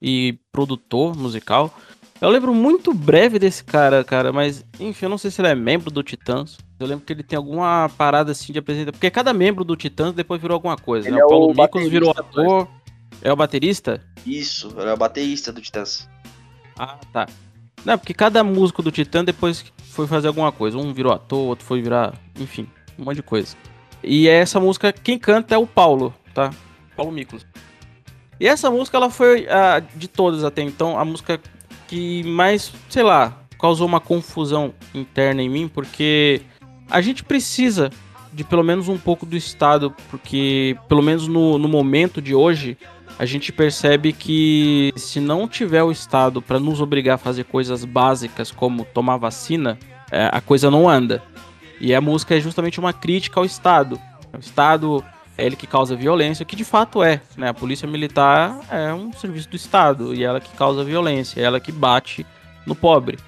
e 0.00 0.38
produtor 0.50 1.14
musical. 1.14 1.76
Eu 2.18 2.30
lembro 2.30 2.54
muito 2.54 2.94
breve 2.94 3.38
desse 3.38 3.62
cara, 3.62 4.02
cara, 4.02 4.32
mas 4.32 4.64
enfim, 4.80 5.04
eu 5.04 5.10
não 5.10 5.18
sei 5.18 5.30
se 5.30 5.42
ele 5.42 5.48
é 5.48 5.54
membro 5.54 5.90
do 5.90 6.02
Titãs. 6.02 6.56
Eu 6.80 6.86
lembro 6.86 7.04
que 7.04 7.12
ele 7.12 7.22
tem 7.22 7.36
alguma 7.36 7.90
parada 7.98 8.32
assim 8.32 8.50
de 8.50 8.60
apresentar, 8.60 8.92
porque 8.92 9.10
cada 9.10 9.34
membro 9.34 9.62
do 9.62 9.76
Titãs 9.76 10.14
depois 10.14 10.40
virou 10.40 10.54
alguma 10.54 10.76
coisa, 10.76 11.08
ele 11.08 11.16
né? 11.16 11.20
É 11.20 11.24
o 11.26 11.28
Paulo 11.28 11.52
o 11.52 11.54
Miklos 11.54 11.88
virou 11.88 12.12
ator. 12.12 12.66
É 13.20 13.30
o 13.30 13.36
baterista? 13.36 14.02
Isso, 14.24 14.74
ele 14.78 14.88
é 14.88 14.94
o 14.94 14.96
baterista 14.96 15.52
do 15.52 15.60
Titãs. 15.60 16.08
Ah, 16.78 16.98
tá. 17.12 17.26
Não, 17.84 17.98
porque 17.98 18.14
cada 18.14 18.44
músico 18.44 18.82
do 18.82 18.92
Titã 18.92 19.24
depois 19.24 19.64
foi 19.90 20.06
fazer 20.06 20.28
alguma 20.28 20.52
coisa. 20.52 20.78
Um 20.78 20.92
virou 20.92 21.12
ator, 21.12 21.40
outro 21.40 21.64
foi 21.64 21.82
virar. 21.82 22.14
Enfim, 22.38 22.66
um 22.98 23.04
monte 23.04 23.16
de 23.16 23.22
coisa. 23.22 23.56
E 24.02 24.28
essa 24.28 24.58
música, 24.60 24.92
quem 24.92 25.18
canta 25.18 25.54
é 25.54 25.58
o 25.58 25.66
Paulo, 25.66 26.14
tá? 26.34 26.50
Paulo 26.96 27.12
Miklos. 27.12 27.46
E 28.38 28.46
essa 28.46 28.70
música, 28.70 28.96
ela 28.96 29.10
foi, 29.10 29.48
a, 29.48 29.80
de 29.80 30.08
todas 30.08 30.42
até 30.42 30.62
então, 30.62 30.98
a 30.98 31.04
música 31.04 31.40
que 31.86 32.24
mais, 32.24 32.72
sei 32.88 33.02
lá, 33.02 33.38
causou 33.60 33.86
uma 33.86 34.00
confusão 34.00 34.74
interna 34.92 35.42
em 35.42 35.48
mim, 35.48 35.68
porque 35.68 36.42
a 36.90 37.00
gente 37.00 37.22
precisa 37.22 37.90
de 38.32 38.42
pelo 38.42 38.64
menos 38.64 38.88
um 38.88 38.98
pouco 38.98 39.26
do 39.26 39.36
Estado, 39.36 39.94
porque 40.10 40.76
pelo 40.88 41.02
menos 41.02 41.28
no, 41.28 41.58
no 41.58 41.68
momento 41.68 42.20
de 42.20 42.34
hoje, 42.34 42.76
a 43.18 43.24
gente 43.24 43.52
percebe 43.52 44.12
que 44.12 44.92
se 44.96 45.20
não 45.20 45.46
tiver 45.46 45.82
o 45.82 45.92
Estado 45.92 46.40
para 46.42 46.58
nos 46.58 46.80
obrigar 46.80 47.14
a 47.14 47.18
fazer 47.18 47.44
coisas 47.44 47.84
básicas 47.84 48.50
como 48.50 48.84
tomar 48.84 49.16
vacina, 49.16 49.78
é, 50.10 50.28
a 50.32 50.40
coisa 50.40 50.70
não 50.70 50.88
anda. 50.88 51.22
E 51.80 51.94
a 51.94 52.00
música 52.00 52.36
é 52.36 52.40
justamente 52.40 52.78
uma 52.78 52.92
crítica 52.92 53.40
ao 53.40 53.46
Estado. 53.46 54.00
O 54.32 54.38
Estado 54.38 55.04
é 55.36 55.46
ele 55.46 55.56
que 55.56 55.66
causa 55.66 55.96
violência, 55.96 56.44
que 56.44 56.56
de 56.56 56.64
fato 56.64 57.02
é. 57.02 57.20
Né? 57.36 57.48
A 57.48 57.54
polícia 57.54 57.88
militar 57.88 58.58
é 58.70 58.92
um 58.92 59.12
serviço 59.12 59.48
do 59.48 59.56
Estado 59.56 60.14
e 60.14 60.22
ela 60.22 60.40
que 60.40 60.54
causa 60.56 60.84
violência, 60.84 61.40
ela 61.40 61.60
que 61.60 61.72
bate 61.72 62.26
no 62.66 62.74
pobre. 62.74 63.18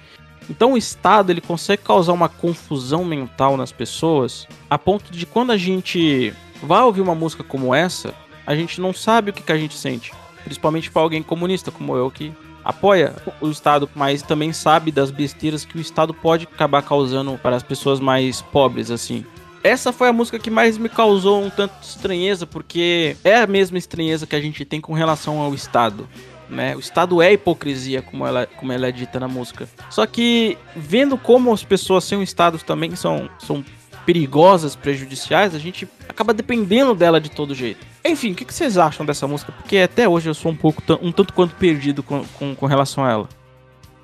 Então 0.49 0.73
o 0.73 0.77
Estado 0.77 1.31
ele 1.31 1.41
consegue 1.41 1.81
causar 1.83 2.13
uma 2.13 2.29
confusão 2.29 3.03
mental 3.03 3.57
nas 3.57 3.71
pessoas 3.71 4.47
a 4.69 4.77
ponto 4.77 5.11
de 5.11 5.25
quando 5.25 5.51
a 5.51 5.57
gente 5.57 6.33
vai 6.61 6.81
ouvir 6.81 7.01
uma 7.01 7.15
música 7.15 7.43
como 7.43 7.73
essa, 7.73 8.13
a 8.45 8.55
gente 8.55 8.79
não 8.79 8.93
sabe 8.93 9.29
o 9.29 9.33
que, 9.33 9.43
que 9.43 9.51
a 9.51 9.57
gente 9.57 9.75
sente. 9.75 10.11
Principalmente 10.43 10.91
para 10.91 11.01
alguém 11.01 11.23
comunista 11.23 11.71
como 11.71 11.95
eu 11.95 12.11
que 12.11 12.31
apoia 12.63 13.15
o 13.39 13.49
Estado, 13.49 13.89
mas 13.95 14.23
também 14.23 14.51
sabe 14.51 14.91
das 14.91 15.11
besteiras 15.11 15.63
que 15.63 15.77
o 15.77 15.81
Estado 15.81 16.13
pode 16.13 16.45
acabar 16.51 16.81
causando 16.81 17.37
para 17.37 17.55
as 17.55 17.63
pessoas 17.63 17.99
mais 17.99 18.41
pobres, 18.41 18.89
assim. 18.89 19.23
Essa 19.63 19.91
foi 19.91 20.09
a 20.09 20.13
música 20.13 20.37
que 20.37 20.51
mais 20.51 20.77
me 20.77 20.89
causou 20.89 21.43
um 21.43 21.49
tanto 21.49 21.79
de 21.79 21.87
estranheza, 21.87 22.45
porque 22.45 23.17
é 23.23 23.37
a 23.37 23.47
mesma 23.47 23.77
estranheza 23.77 24.27
que 24.27 24.35
a 24.35 24.41
gente 24.41 24.63
tem 24.63 24.79
com 24.79 24.93
relação 24.93 25.39
ao 25.39 25.53
Estado. 25.53 26.07
Né? 26.49 26.75
O 26.75 26.79
Estado 26.79 27.21
é 27.21 27.33
hipocrisia, 27.33 28.01
como 28.01 28.25
ela, 28.25 28.45
como 28.45 28.71
ela 28.71 28.87
é 28.87 28.91
dita 28.91 29.19
na 29.19 29.27
música. 29.27 29.67
Só 29.89 30.05
que, 30.05 30.57
vendo 30.75 31.17
como 31.17 31.51
as 31.51 31.63
pessoas 31.63 32.03
sem 32.03 32.17
o 32.17 32.23
Estado 32.23 32.59
também 32.59 32.95
são, 32.95 33.27
são 33.39 33.65
perigosas, 34.05 34.75
prejudiciais, 34.75 35.55
a 35.55 35.59
gente 35.59 35.87
acaba 36.07 36.33
dependendo 36.33 36.93
dela 36.93 37.19
de 37.19 37.31
todo 37.31 37.55
jeito. 37.55 37.85
Enfim, 38.03 38.31
o 38.31 38.35
que 38.35 38.53
vocês 38.53 38.77
acham 38.77 39.05
dessa 39.05 39.27
música? 39.27 39.51
Porque 39.51 39.77
até 39.77 40.07
hoje 40.07 40.29
eu 40.29 40.33
sou 40.33 40.51
um 40.51 40.55
pouco, 40.55 40.81
um 41.01 41.11
tanto 41.11 41.33
quanto 41.33 41.55
perdido 41.55 42.03
com, 42.03 42.23
com, 42.37 42.55
com 42.55 42.65
relação 42.65 43.03
a 43.03 43.11
ela. 43.11 43.29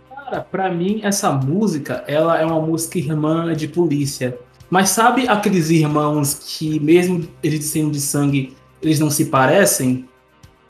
Cara, 0.09 0.41
pra 0.41 0.71
mim, 0.71 1.01
essa 1.03 1.31
música, 1.31 2.03
ela 2.07 2.39
é 2.39 2.45
uma 2.45 2.59
música 2.59 2.97
irmã 2.97 3.53
de 3.53 3.67
polícia. 3.67 4.37
Mas 4.69 4.89
sabe 4.89 5.27
aqueles 5.27 5.69
irmãos 5.69 6.33
que, 6.33 6.79
mesmo 6.79 7.27
eles 7.43 7.65
sendo 7.65 7.91
de 7.91 7.99
sangue, 7.99 8.55
eles 8.81 8.99
não 8.99 9.09
se 9.09 9.25
parecem? 9.25 10.07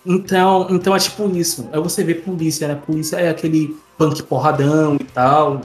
Então, 0.06 0.68
então 0.72 0.96
é 0.96 1.00
tipo 1.00 1.30
isso. 1.36 1.70
É 1.72 1.80
você 1.80 2.04
ver 2.04 2.24
polícia, 2.24 2.68
né? 2.68 2.76
Polícia 2.76 3.18
é 3.18 3.30
aquele 3.30 3.78
punk 3.98 4.24
porradão 4.24 4.96
e 5.00 5.04
tal. 5.04 5.62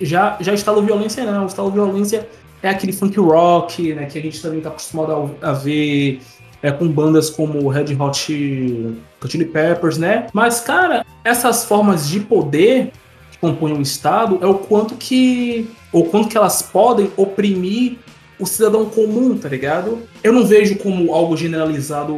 Já, 0.00 0.38
já 0.40 0.54
Estalo 0.54 0.82
Violência 0.82 1.24
não. 1.30 1.46
Estalo 1.46 1.70
Violência 1.70 2.28
é 2.62 2.68
aquele 2.68 2.92
funk 2.92 3.18
rock, 3.18 3.94
né? 3.94 4.06
Que 4.06 4.18
a 4.18 4.22
gente 4.22 4.40
também 4.40 4.60
tá 4.60 4.68
acostumado 4.68 5.36
a, 5.42 5.50
a 5.50 5.52
ver 5.52 6.20
é, 6.62 6.70
com 6.70 6.88
bandas 6.88 7.30
como 7.30 7.68
Red 7.68 7.94
Hot 7.98 8.16
Chili 8.16 9.44
Peppers, 9.46 9.98
né? 9.98 10.26
Mas, 10.32 10.60
cara, 10.60 11.04
essas 11.24 11.64
formas 11.64 12.08
de 12.08 12.20
poder 12.20 12.92
que 13.30 13.38
compõem 13.38 13.72
o 13.72 13.82
Estado 13.82 14.38
é 14.42 14.46
o 14.46 14.54
quanto 14.54 14.94
que 14.94 15.68
ou 15.92 16.04
quanto 16.06 16.28
que 16.28 16.36
elas 16.36 16.62
podem 16.62 17.10
oprimir 17.16 17.96
o 18.38 18.46
cidadão 18.46 18.86
comum, 18.86 19.36
tá 19.36 19.48
ligado? 19.48 19.98
Eu 20.22 20.32
não 20.32 20.46
vejo 20.46 20.76
como 20.76 21.12
algo 21.14 21.36
generalizado 21.36 22.16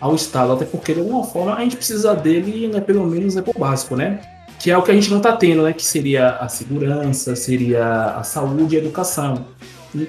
ao 0.00 0.14
Estado, 0.14 0.52
até 0.52 0.64
porque 0.64 0.92
de 0.92 1.00
alguma 1.00 1.24
forma 1.24 1.54
a 1.54 1.60
gente 1.60 1.76
precisa 1.76 2.14
dele, 2.14 2.68
né, 2.68 2.80
pelo 2.80 3.06
menos 3.06 3.36
é 3.36 3.42
por 3.42 3.56
básico, 3.56 3.96
né? 3.96 4.20
Que 4.64 4.70
é 4.70 4.78
o 4.78 4.82
que 4.82 4.90
a 4.90 4.94
gente 4.94 5.10
não 5.10 5.18
está 5.18 5.36
tendo, 5.36 5.62
né? 5.62 5.74
Que 5.74 5.84
seria 5.84 6.36
a 6.36 6.48
segurança, 6.48 7.36
seria 7.36 8.16
a 8.16 8.22
saúde 8.22 8.74
e 8.74 8.78
a 8.78 8.80
educação. 8.80 9.44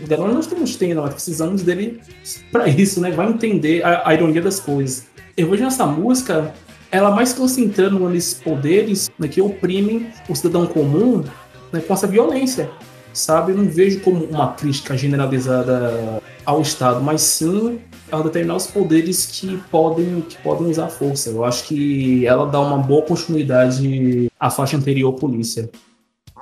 Agora 0.10 0.32
nós 0.32 0.46
estamos 0.46 0.78
tendo, 0.78 1.02
nós 1.02 1.14
precisamos 1.14 1.62
dele 1.62 2.00
para 2.54 2.66
isso, 2.66 3.02
né? 3.02 3.12
Vai 3.12 3.28
entender 3.28 3.84
a, 3.84 4.08
a, 4.08 4.14
ironia 4.14 4.42
das 4.42 4.62
coisas. 4.62 5.08
Eu 5.36 5.50
vejo 5.50 5.62
nessa 5.62 5.86
música 5.86 6.54
ela 6.90 7.12
mais 7.12 7.34
concentrando 7.34 8.08
nesses 8.08 8.36
poderes 8.36 9.12
né, 9.20 9.28
que 9.28 9.42
oprimem 9.42 10.08
o 10.30 10.34
cidadão 10.34 10.66
comum 10.66 11.22
né, 11.74 11.82
com 11.82 11.94
essa 11.94 12.08
violência, 12.08 12.70
sabe? 13.12 13.52
Eu 13.52 13.58
não 13.58 13.66
vejo 13.66 14.00
como 14.00 14.24
uma 14.24 14.54
crítica 14.54 14.96
generalizada 14.96 16.24
ao 16.46 16.62
Estado, 16.62 17.02
mas 17.02 17.20
sim 17.20 17.82
a 18.12 18.22
determinar 18.22 18.56
os 18.56 18.68
poderes 18.68 19.26
que 19.26 19.58
podem, 19.70 20.22
que 20.22 20.38
podem 20.38 20.68
usar 20.68 20.90
força. 20.90 21.30
Eu 21.30 21.44
acho 21.44 21.66
que 21.66 22.26
ela 22.26 22.46
dá 22.46 22.60
uma 22.60 22.78
boa 22.78 23.02
continuidade 23.02 24.32
à 24.40 24.50
faixa 24.50 24.78
anterior 24.78 25.14
polícia. 25.14 25.70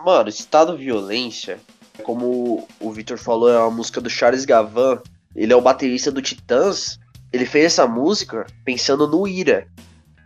Mano, 0.05 0.27
Estado 0.27 0.77
Violência, 0.77 1.59
como 2.03 2.67
o 2.79 2.91
Victor 2.91 3.17
falou, 3.17 3.49
é 3.49 3.57
uma 3.57 3.71
música 3.71 4.01
do 4.01 4.09
Charles 4.09 4.45
Gavan. 4.45 5.01
Ele 5.35 5.53
é 5.53 5.55
o 5.55 5.61
baterista 5.61 6.11
do 6.11 6.21
Titãs. 6.21 6.99
Ele 7.31 7.45
fez 7.45 7.65
essa 7.65 7.87
música 7.87 8.45
pensando 8.65 9.07
no 9.07 9.27
Ira. 9.27 9.67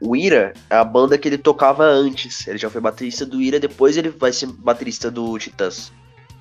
O 0.02 0.16
Ira 0.16 0.54
é 0.70 0.76
a 0.76 0.84
banda 0.84 1.18
que 1.18 1.28
ele 1.28 1.38
tocava 1.38 1.84
antes. 1.84 2.48
Ele 2.48 2.58
já 2.58 2.70
foi 2.70 2.82
baterista 2.82 3.26
do 3.26 3.42
Ira, 3.42 3.60
depois 3.60 3.96
ele 3.96 4.10
vai 4.10 4.34
ser 4.34 4.48
baterista 4.48 5.10
do 5.10 5.38
Titãs. 5.38 5.92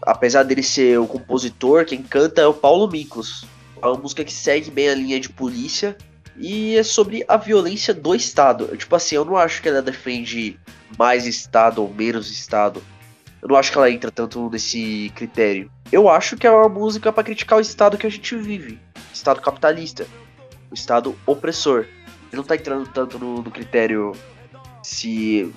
Apesar 0.03 0.43
dele 0.43 0.63
ser 0.63 0.99
o 0.99 1.07
compositor, 1.07 1.85
quem 1.85 2.03
canta 2.03 2.41
é 2.41 2.47
o 2.47 2.55
Paulo 2.55 2.89
Miklos. 2.91 3.45
É 3.83 3.87
uma 3.87 3.97
música 3.97 4.25
que 4.25 4.33
segue 4.33 4.71
bem 4.71 4.89
a 4.89 4.95
linha 4.95 5.21
de 5.21 5.29
polícia 5.29 5.97
e 6.37 6.77
é 6.77 6.83
sobre 6.83 7.25
a 7.29 7.37
violência 7.37 7.95
do 7.95 8.15
Estado. 8.15 8.77
Tipo 8.77 8.97
assim, 8.97 9.17
eu 9.17 9.25
não 9.25 9.37
acho 9.37 9.63
que 9.63 9.69
ela 9.69 9.83
defende 9.83 10.59
mais 10.99 11.27
Estado 11.27 11.83
ou 11.83 11.93
menos 11.93 12.31
Estado. 12.31 12.83
Eu 13.41 13.49
não 13.49 13.57
acho 13.57 13.71
que 13.71 13.79
ela 13.79 13.91
entra 13.91 14.11
tanto 14.11 14.51
nesse 14.51 15.13
critério. 15.15 15.71
Eu 15.93 16.09
acho 16.09 16.37
que 16.37 16.47
é 16.47 16.51
uma 16.51 16.69
música 16.69 17.13
para 17.13 17.25
criticar 17.25 17.59
o 17.59 17.61
Estado 17.61 17.97
que 17.97 18.07
a 18.07 18.11
gente 18.11 18.37
vive. 18.37 18.79
Estado 19.13 19.41
capitalista. 19.41 20.07
O 20.71 20.75
Estado 20.75 21.17
opressor. 21.27 21.87
Ele 22.29 22.37
não 22.37 22.45
tá 22.45 22.57
entrando 22.57 22.89
tanto 22.89 23.19
no, 23.19 23.43
no 23.43 23.51
critério 23.51 24.13
se 24.83 25.53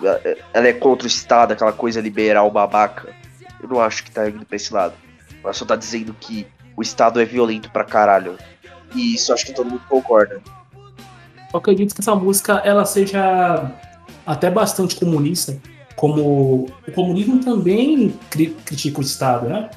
ela 0.53 0.67
é 0.67 0.73
contra 0.73 1.05
o 1.05 1.08
Estado, 1.08 1.51
aquela 1.51 1.73
coisa 1.73 2.01
liberal 2.01 2.49
babaca. 2.49 3.13
Eu 3.62 3.69
não 3.69 3.79
acho 3.79 4.03
que 4.03 4.12
tá 4.12 4.29
indo 4.29 4.45
pra 4.45 4.55
esse 4.55 4.73
lado. 4.73 4.93
Ela 5.43 5.53
só 5.53 5.65
tá 5.65 5.75
dizendo 5.75 6.15
que 6.19 6.47
o 6.80 6.82
Estado 6.82 7.20
é 7.20 7.26
violento 7.26 7.70
pra 7.72 7.84
caralho. 7.84 8.38
E 8.96 9.13
isso 9.13 9.34
acho 9.34 9.46
que 9.46 9.54
todo 9.54 9.70
mundo 9.70 9.82
concorda. 9.89 10.42
Eu 11.54 11.60
acredito 11.60 11.94
que 11.94 12.00
essa 12.00 12.15
música 12.15 12.62
ela 12.63 12.86
seja 12.86 13.70
até 14.26 14.50
bastante 14.50 14.96
comunista, 14.96 15.58
como 15.98 16.70
o 16.88 16.92
comunismo 16.96 17.44
também 17.44 18.18
cri 18.30 18.56
critica 18.63 19.00
o 19.00 19.04
Estado, 19.04 19.50
né? 19.50 19.70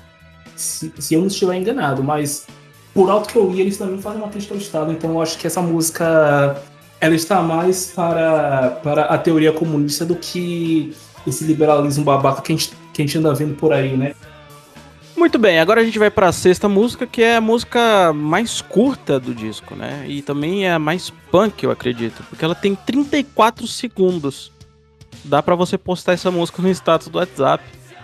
Se, 0.54 0.92
se, 0.96 1.14
eu 1.14 1.20
não 1.20 1.26
estiver 1.26 1.56
enganado, 1.56 2.04
mas 2.04 2.46
por 2.94 3.10
alto 3.10 3.28
que 3.28 3.36
eu 3.36 3.50
li, 3.50 3.62
eles 3.62 3.76
também 3.76 4.00
fazem 4.00 4.20
uma 4.20 4.28
crítica 4.28 4.54
ao 4.54 4.60
Estado, 4.60 4.92
então 4.92 5.10
eu 5.10 5.22
acho 5.22 5.36
que 5.38 5.46
essa 5.46 5.60
música 5.60 6.62
ela 7.00 7.14
está 7.16 7.42
mais 7.42 7.86
para, 7.86 8.78
para 8.82 9.04
a 9.06 9.18
teoria 9.18 9.52
comunista 9.52 10.04
do 10.04 10.14
que 10.14 10.94
esse 11.26 11.42
liberalismo 11.42 12.04
babaca 12.04 12.42
que 12.42 12.52
a 12.52 12.56
gente, 12.56 12.72
que 12.92 13.02
a 13.02 13.04
gente 13.04 13.18
anda 13.18 13.34
vendo 13.34 13.56
por 13.56 13.72
aí, 13.72 13.96
né? 13.96 14.14
Muito 15.22 15.38
bem, 15.38 15.60
agora 15.60 15.80
a 15.80 15.84
gente 15.84 16.00
vai 16.00 16.10
para 16.10 16.26
a 16.26 16.32
sexta 16.32 16.68
música, 16.68 17.06
que 17.06 17.22
é 17.22 17.36
a 17.36 17.40
música 17.40 18.12
mais 18.12 18.60
curta 18.60 19.20
do 19.20 19.32
disco, 19.32 19.76
né? 19.76 20.04
E 20.08 20.20
também 20.20 20.66
é 20.66 20.72
a 20.72 20.80
mais 20.80 21.10
punk, 21.30 21.62
eu 21.62 21.70
acredito, 21.70 22.24
porque 22.28 22.44
ela 22.44 22.56
tem 22.56 22.74
34 22.74 23.64
segundos. 23.68 24.50
Dá 25.24 25.40
para 25.40 25.54
você 25.54 25.78
postar 25.78 26.14
essa 26.14 26.28
música 26.28 26.60
no 26.60 26.68
status 26.70 27.06
do 27.06 27.18
WhatsApp. 27.18 27.62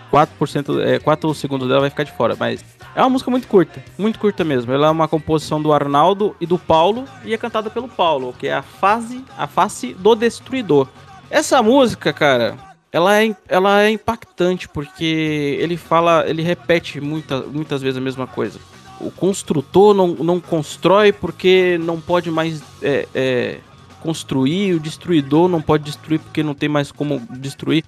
4%, 0.09 0.79
é, 0.81 0.97
4 0.97 1.33
segundos 1.33 1.67
dela 1.67 1.81
vai 1.81 1.89
ficar 1.89 2.03
de 2.03 2.13
fora, 2.13 2.37
mas 2.39 2.63
é 2.95 3.01
uma 3.01 3.09
música 3.09 3.29
muito 3.29 3.49
curta, 3.49 3.83
muito 3.97 4.17
curta 4.17 4.45
mesmo. 4.45 4.71
Ela 4.71 4.87
é 4.87 4.89
uma 4.89 5.09
composição 5.09 5.61
do 5.61 5.73
Arnaldo 5.73 6.33
e 6.39 6.45
do 6.45 6.57
Paulo 6.57 7.03
e 7.25 7.33
é 7.33 7.37
cantada 7.37 7.69
pelo 7.69 7.89
Paulo, 7.89 8.33
que 8.39 8.47
é 8.47 8.53
a 8.53 8.61
fase, 8.61 9.25
a 9.37 9.45
face 9.45 9.93
do 9.93 10.15
destruidor. 10.15 10.87
Essa 11.29 11.61
música, 11.61 12.13
cara, 12.13 12.68
ela 12.91 13.21
é, 13.21 13.35
ela 13.47 13.81
é 13.83 13.91
impactante 13.91 14.67
porque 14.67 15.57
ele 15.59 15.77
fala, 15.77 16.25
ele 16.27 16.41
repete 16.41 16.99
muita, 16.99 17.41
muitas 17.41 17.81
vezes 17.81 17.97
a 17.97 18.01
mesma 18.01 18.25
coisa. 18.25 18.59
O 18.99 19.11
construtor 19.11 19.93
não, 19.93 20.07
não 20.07 20.39
constrói 20.39 21.11
porque 21.11 21.79
não 21.81 22.01
pode 22.01 22.29
mais 22.31 22.61
é, 22.81 23.07
é, 23.13 23.59
construir, 24.01 24.73
o 24.73 24.79
destruidor 24.79 25.47
não 25.47 25.61
pode 25.61 25.83
destruir 25.83 26.19
porque 26.19 26.43
não 26.43 26.53
tem 26.53 26.67
mais 26.67 26.91
como 26.91 27.21
destruir. 27.31 27.83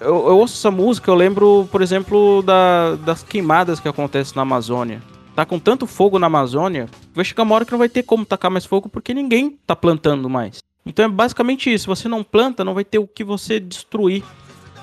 Eu, 0.00 0.28
eu 0.28 0.38
ouço 0.38 0.56
essa 0.56 0.70
música, 0.70 1.10
eu 1.10 1.14
lembro, 1.14 1.68
por 1.70 1.82
exemplo, 1.82 2.42
da, 2.42 2.96
das 2.96 3.22
queimadas 3.22 3.78
que 3.78 3.88
acontecem 3.88 4.34
na 4.36 4.42
Amazônia. 4.42 5.02
Tá 5.34 5.44
com 5.44 5.58
tanto 5.58 5.86
fogo 5.86 6.18
na 6.18 6.28
Amazônia, 6.28 6.88
vai 7.14 7.24
chegar 7.24 7.42
uma 7.42 7.54
hora 7.54 7.64
que 7.64 7.72
não 7.72 7.78
vai 7.78 7.90
ter 7.90 8.02
como 8.02 8.24
tacar 8.24 8.50
mais 8.50 8.64
fogo 8.64 8.88
porque 8.88 9.12
ninguém 9.12 9.58
tá 9.66 9.76
plantando 9.76 10.30
mais. 10.30 10.58
Então 10.84 11.04
é 11.04 11.08
basicamente 11.08 11.72
isso. 11.72 11.88
Você 11.88 12.08
não 12.08 12.24
planta, 12.24 12.64
não 12.64 12.72
vai 12.72 12.84
ter 12.84 12.98
o 12.98 13.06
que 13.06 13.22
você 13.22 13.60
destruir 13.60 14.24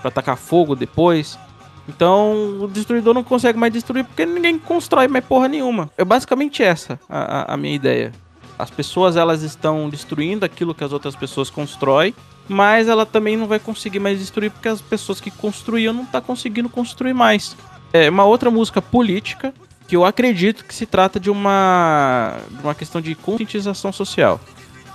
para 0.04 0.12
tacar 0.12 0.38
fogo 0.38 0.76
depois. 0.76 1.40
Então 1.88 2.60
o 2.62 2.68
destruidor 2.68 3.14
não 3.14 3.24
consegue 3.24 3.58
mais 3.58 3.72
destruir 3.72 4.04
porque 4.04 4.26
ninguém 4.26 4.60
constrói 4.60 5.08
mais 5.08 5.26
porra 5.26 5.48
nenhuma. 5.48 5.90
É 5.98 6.04
basicamente 6.04 6.62
essa 6.62 7.00
a, 7.10 7.54
a, 7.54 7.58
minha 7.58 7.76
ideia. 7.76 8.12
As 8.60 8.70
pessoas 8.70 9.16
elas 9.16 9.42
estão 9.42 9.90
destruindo 9.90 10.46
aquilo 10.46 10.76
que 10.76 10.84
as 10.84 10.94
outras 10.94 11.16
pessoas 11.16 11.50
constroem, 11.50 12.14
mas 12.48 12.88
ela 12.88 13.06
também 13.06 13.36
não 13.36 13.48
vai 13.48 13.60
conseguir 13.60 14.00
mais 14.00 14.20
destruir 14.20 14.52
porque 14.52 14.68
as 14.68 14.82
pessoas 14.82 15.20
que 15.20 15.32
construíam 15.32 15.94
não 15.94 16.06
tá 16.06 16.22
conseguindo 16.22 16.70
construir 16.70 17.14
mais. 17.14 17.56
É 17.92 18.10
uma 18.10 18.26
outra 18.26 18.52
música 18.52 18.82
política 18.82 19.54
que 19.88 19.96
eu 19.96 20.06
acredito 20.06 20.66
que 20.66 20.74
se 20.74 20.86
trata 20.86 21.20
de 21.20 21.30
uma, 21.30 22.38
de 22.50 22.64
uma 22.64 22.76
questão 22.76 23.02
de 23.02 23.16
conscientização 23.16 23.92
social. 23.92 24.40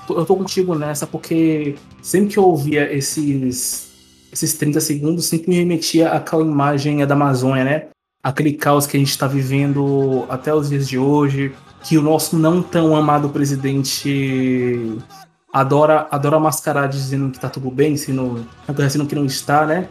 Eu 0.09 0.25
tô 0.25 0.37
contigo 0.37 0.75
nessa 0.75 1.07
porque 1.07 1.75
sempre 2.01 2.31
que 2.31 2.39
eu 2.39 2.45
ouvia 2.45 2.91
esses 2.91 3.88
esses 4.33 4.55
30 4.55 4.81
segundos 4.81 5.27
sempre 5.27 5.51
me 5.51 5.57
remetia 5.57 6.11
àquela 6.11 6.43
imagem 6.43 7.05
da 7.07 7.15
Amazônia, 7.15 7.65
né? 7.65 7.87
Aquele 8.23 8.53
caos 8.53 8.87
que 8.87 8.97
a 8.97 9.01
gente 9.01 9.11
está 9.11 9.27
vivendo 9.27 10.27
até 10.29 10.53
os 10.55 10.69
dias 10.69 10.89
de 10.89 10.99
hoje, 10.99 11.53
que 11.83 11.97
o 11.97 12.03
nosso 12.03 12.37
não 12.37 12.63
tão 12.63 12.97
amado 12.97 13.29
presidente 13.31 14.99
adora 15.53 16.07
adora 16.11 16.39
mascarar 16.39 16.89
dizendo 16.89 17.31
que 17.31 17.41
tá 17.41 17.49
tudo 17.49 17.71
bem, 17.71 17.97
sendo, 17.97 18.47
sendo 18.91 19.07
que 19.07 19.15
não 19.15 19.25
está, 19.25 19.65
né? 19.65 19.89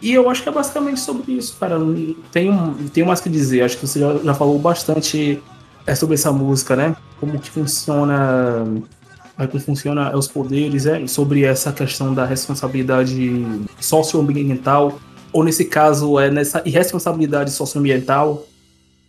E 0.00 0.12
eu 0.12 0.28
acho 0.28 0.42
que 0.42 0.48
é 0.48 0.52
basicamente 0.52 1.00
sobre 1.00 1.32
isso, 1.32 1.56
cara. 1.58 1.78
Tem 2.30 2.50
tenho 2.92 3.06
mais 3.06 3.20
que 3.20 3.28
dizer. 3.28 3.62
Acho 3.62 3.78
que 3.78 3.86
você 3.86 4.00
já, 4.00 4.16
já 4.18 4.34
falou 4.34 4.58
bastante 4.58 5.42
é, 5.86 5.94
sobre 5.94 6.14
essa 6.14 6.32
música, 6.32 6.76
né? 6.76 6.96
Como 7.18 7.38
que 7.38 7.50
funciona 7.50 8.64
como 9.36 9.60
funciona 9.60 10.16
os 10.16 10.28
poderes, 10.28 10.86
é, 10.86 11.06
sobre 11.06 11.44
essa 11.44 11.72
questão 11.72 12.14
da 12.14 12.24
responsabilidade 12.24 13.32
socioambiental, 13.80 14.98
ou 15.32 15.42
nesse 15.42 15.64
caso, 15.64 16.18
é 16.18 16.30
nessa 16.30 16.62
irresponsabilidade 16.64 17.50
socioambiental. 17.50 18.46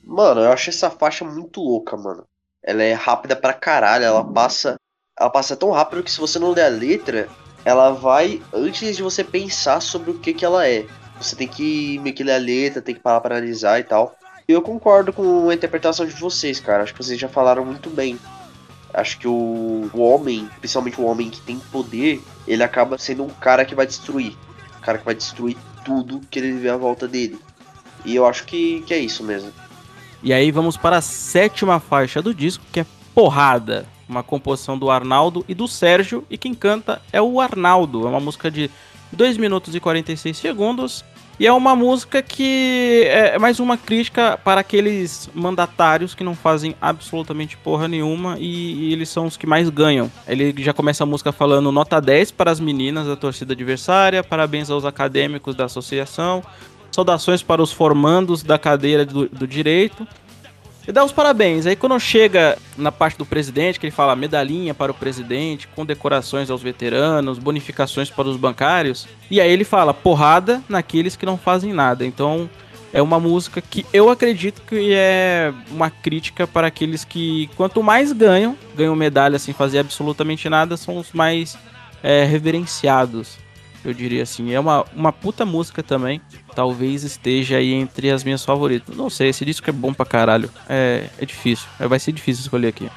Mano, 0.03 0.41
eu 0.41 0.51
acho 0.51 0.69
essa 0.69 0.89
faixa 0.89 1.23
muito 1.23 1.61
louca, 1.61 1.95
mano. 1.95 2.23
Ela 2.63 2.83
é 2.83 2.93
rápida 2.93 3.35
pra 3.35 3.53
caralho, 3.53 4.05
ela 4.05 4.23
passa. 4.23 4.75
Ela 5.17 5.29
passa 5.29 5.55
tão 5.55 5.71
rápido 5.71 6.03
que 6.03 6.11
se 6.11 6.19
você 6.19 6.38
não 6.39 6.51
ler 6.51 6.63
a 6.63 6.67
letra, 6.67 7.29
ela 7.63 7.91
vai 7.91 8.41
antes 8.53 8.97
de 8.97 9.03
você 9.03 9.23
pensar 9.23 9.79
sobre 9.81 10.11
o 10.11 10.19
que 10.19 10.33
que 10.33 10.43
ela 10.43 10.67
é. 10.67 10.85
Você 11.21 11.35
tem 11.35 11.47
que 11.47 11.99
meio 11.99 12.15
que 12.15 12.23
ler 12.23 12.33
a 12.33 12.38
letra, 12.38 12.81
tem 12.81 12.93
que 12.93 13.01
parar 13.01 13.21
pra 13.21 13.38
analisar 13.38 13.79
e 13.79 13.83
tal. 13.83 14.15
Eu 14.47 14.61
concordo 14.61 15.13
com 15.13 15.49
a 15.49 15.53
interpretação 15.53 16.05
de 16.05 16.13
vocês, 16.13 16.59
cara. 16.59 16.83
Acho 16.83 16.93
que 16.93 17.03
vocês 17.03 17.19
já 17.19 17.29
falaram 17.29 17.65
muito 17.65 17.89
bem. 17.89 18.19
Acho 18.95 19.19
que 19.19 19.27
o, 19.27 19.89
o 19.93 19.99
homem, 19.99 20.49
principalmente 20.60 21.01
o 21.01 21.03
homem 21.03 21.29
que 21.29 21.41
tem 21.41 21.60
poder, 21.60 22.21
ele 22.47 22.63
acaba 22.63 22.97
sendo 22.97 23.23
um 23.23 23.29
cara 23.29 23.65
que 23.65 23.75
vai 23.75 23.86
destruir. 23.86 24.34
Um 24.77 24.81
cara 24.81 24.97
que 24.97 25.05
vai 25.05 25.13
destruir 25.13 25.58
tudo 25.84 26.21
que 26.31 26.39
ele 26.39 26.53
vê 26.53 26.69
à 26.69 26.77
volta 26.77 27.05
dele. 27.05 27.38
E 28.05 28.15
eu 28.15 28.25
acho 28.25 28.45
que, 28.45 28.81
que 28.88 28.93
é 28.93 28.99
isso 28.99 29.21
mesmo. 29.21 29.51
E 30.23 30.31
aí 30.31 30.49
vamos 30.49 30.77
para 30.77 30.97
a 30.97 31.01
sétima 31.01 31.79
faixa 31.79 32.21
do 32.21 32.34
disco, 32.34 32.63
que 32.71 32.79
é 32.79 32.86
Porrada. 33.13 33.86
Uma 34.08 34.23
composição 34.23 34.77
do 34.77 34.89
Arnaldo 34.89 35.43
e 35.47 35.53
do 35.53 35.67
Sérgio. 35.67 36.23
E 36.29 36.38
quem 36.38 36.53
canta 36.53 37.01
é 37.12 37.21
o 37.21 37.41
Arnaldo. 37.41 38.05
É 38.05 38.10
uma 38.10 38.19
música 38.19 38.49
de 38.49 38.69
2 39.12 39.38
minutos 39.38 39.75
e 39.75 39.79
46 39.79 40.38
segundos. 40.38 41.03
E 41.38 41.45
é 41.45 41.52
uma 41.52 41.76
música 41.76 42.21
que 42.21 43.04
é, 43.08 43.36
é 43.36 43.39
mais 43.39 43.60
uma 43.60 43.78
crítica 43.78 44.39
para 44.41 44.62
aqueles 44.62 45.30
mandatários 45.34 46.15
que 46.15 46.24
não 46.24 46.34
fazem 46.34 46.76
absolutamente 46.82 47.58
porra 47.58 47.89
nenhuma 47.89 48.38
e, 48.39 48.89
e, 48.89 48.93
eles 48.93 49.10
são 49.10 49.26
os 49.26 49.36
que 49.36 49.45
mais 49.45 49.69
ganham. 49.69 50.10
Ele 50.26 50.54
já 50.63 50.71
começa 50.71 51.04
a 51.04 51.08
música 51.08 51.34
falando 51.34 51.74
nota 51.74 52.00
10 52.00 52.32
para 52.32 52.52
as 52.52 52.60
meninas 52.60 53.06
da 53.06 53.17
torcida 53.17 53.52
adversária, 53.52 54.24
parabéns 54.24 54.69
aos 54.69 54.86
acadêmicos 54.86 55.56
da 55.56 55.65
associação, 55.65 56.41
saudações 56.89 57.43
para 57.43 57.62
os 57.62 57.74
formandos 57.74 58.41
da 58.41 58.58
cadeira 58.58 59.06
do, 59.06 59.28
do 59.28 59.45
direito. 59.45 60.08
E 60.88 60.91
dá 60.91 61.04
os 61.04 61.12
parabéns. 61.12 61.65
Aí 61.65 61.76
quando 61.76 62.00
chega 62.00 62.58
na 62.78 62.91
parte 62.91 63.17
do 63.17 63.26
presidente, 63.26 63.80
que 63.80 63.86
ele 63.86 63.91
fala 63.91 64.15
medalhinha 64.15 64.74
para 64.74 64.91
o 64.91 64.95
presidente, 64.95 65.67
condecorações 65.67 66.50
aos 66.50 66.62
veteranos, 66.62 67.39
bonificações 67.39 68.10
para 68.10 68.28
os 68.28 68.38
bancários, 68.38 69.08
e 69.30 69.41
aí 69.41 69.52
ele 69.52 69.63
fala 69.63 69.93
porrada 69.93 70.62
naqueles 70.69 71.15
que 71.15 71.26
não 71.26 71.38
fazem 71.38 71.74
nada. 71.74 72.06
Então 72.06 72.50
é 72.93 73.02
uma 73.02 73.19
música 73.19 73.62
que 73.62 73.86
eu 73.91 74.10
acredito 74.10 74.62
que 74.62 74.93
é 74.93 75.54
uma 75.69 75.89
crítica 75.89 76.48
para 76.48 76.67
aqueles 76.67 77.04
que, 77.04 77.50
quanto 77.58 77.84
mais 77.84 78.13
ganham, 78.13 78.58
ganham 78.76 78.95
medalha 78.95 79.38
sem 79.38 79.54
fazer 79.54 79.80
absolutamente 79.80 80.48
nada, 80.48 80.78
são 80.78 80.98
os 80.98 81.12
mais 81.12 81.58
é, 82.02 82.24
reverenciados, 82.24 83.38
eu 83.88 83.93
diria 83.93 84.24
assim. 84.24 84.54
É 84.54 84.60
uma, 84.60 84.86
uma 84.95 85.12
puta 85.12 85.45
música 85.45 85.82
também, 85.82 86.21
talvez 86.56 87.04
esteja 87.04 87.58
aí 87.58 87.74
entre 87.74 88.12
as 88.12 88.24
minhas 88.24 88.43
favoritas. 88.43 88.95
Não 88.95 89.10
sei, 89.10 89.30
esse 89.30 89.45
disco 89.45 89.69
é 89.69 89.74
bom 89.74 89.93
pra 89.93 90.06
caralho. 90.06 90.50
É, 90.67 91.10
é 91.19 91.26
difícil, 91.26 91.67
é, 91.80 91.88
vai 91.88 92.00
ser 92.00 92.12
difícil 92.12 92.41
escolher 92.41 92.67
aqui. 92.67 92.89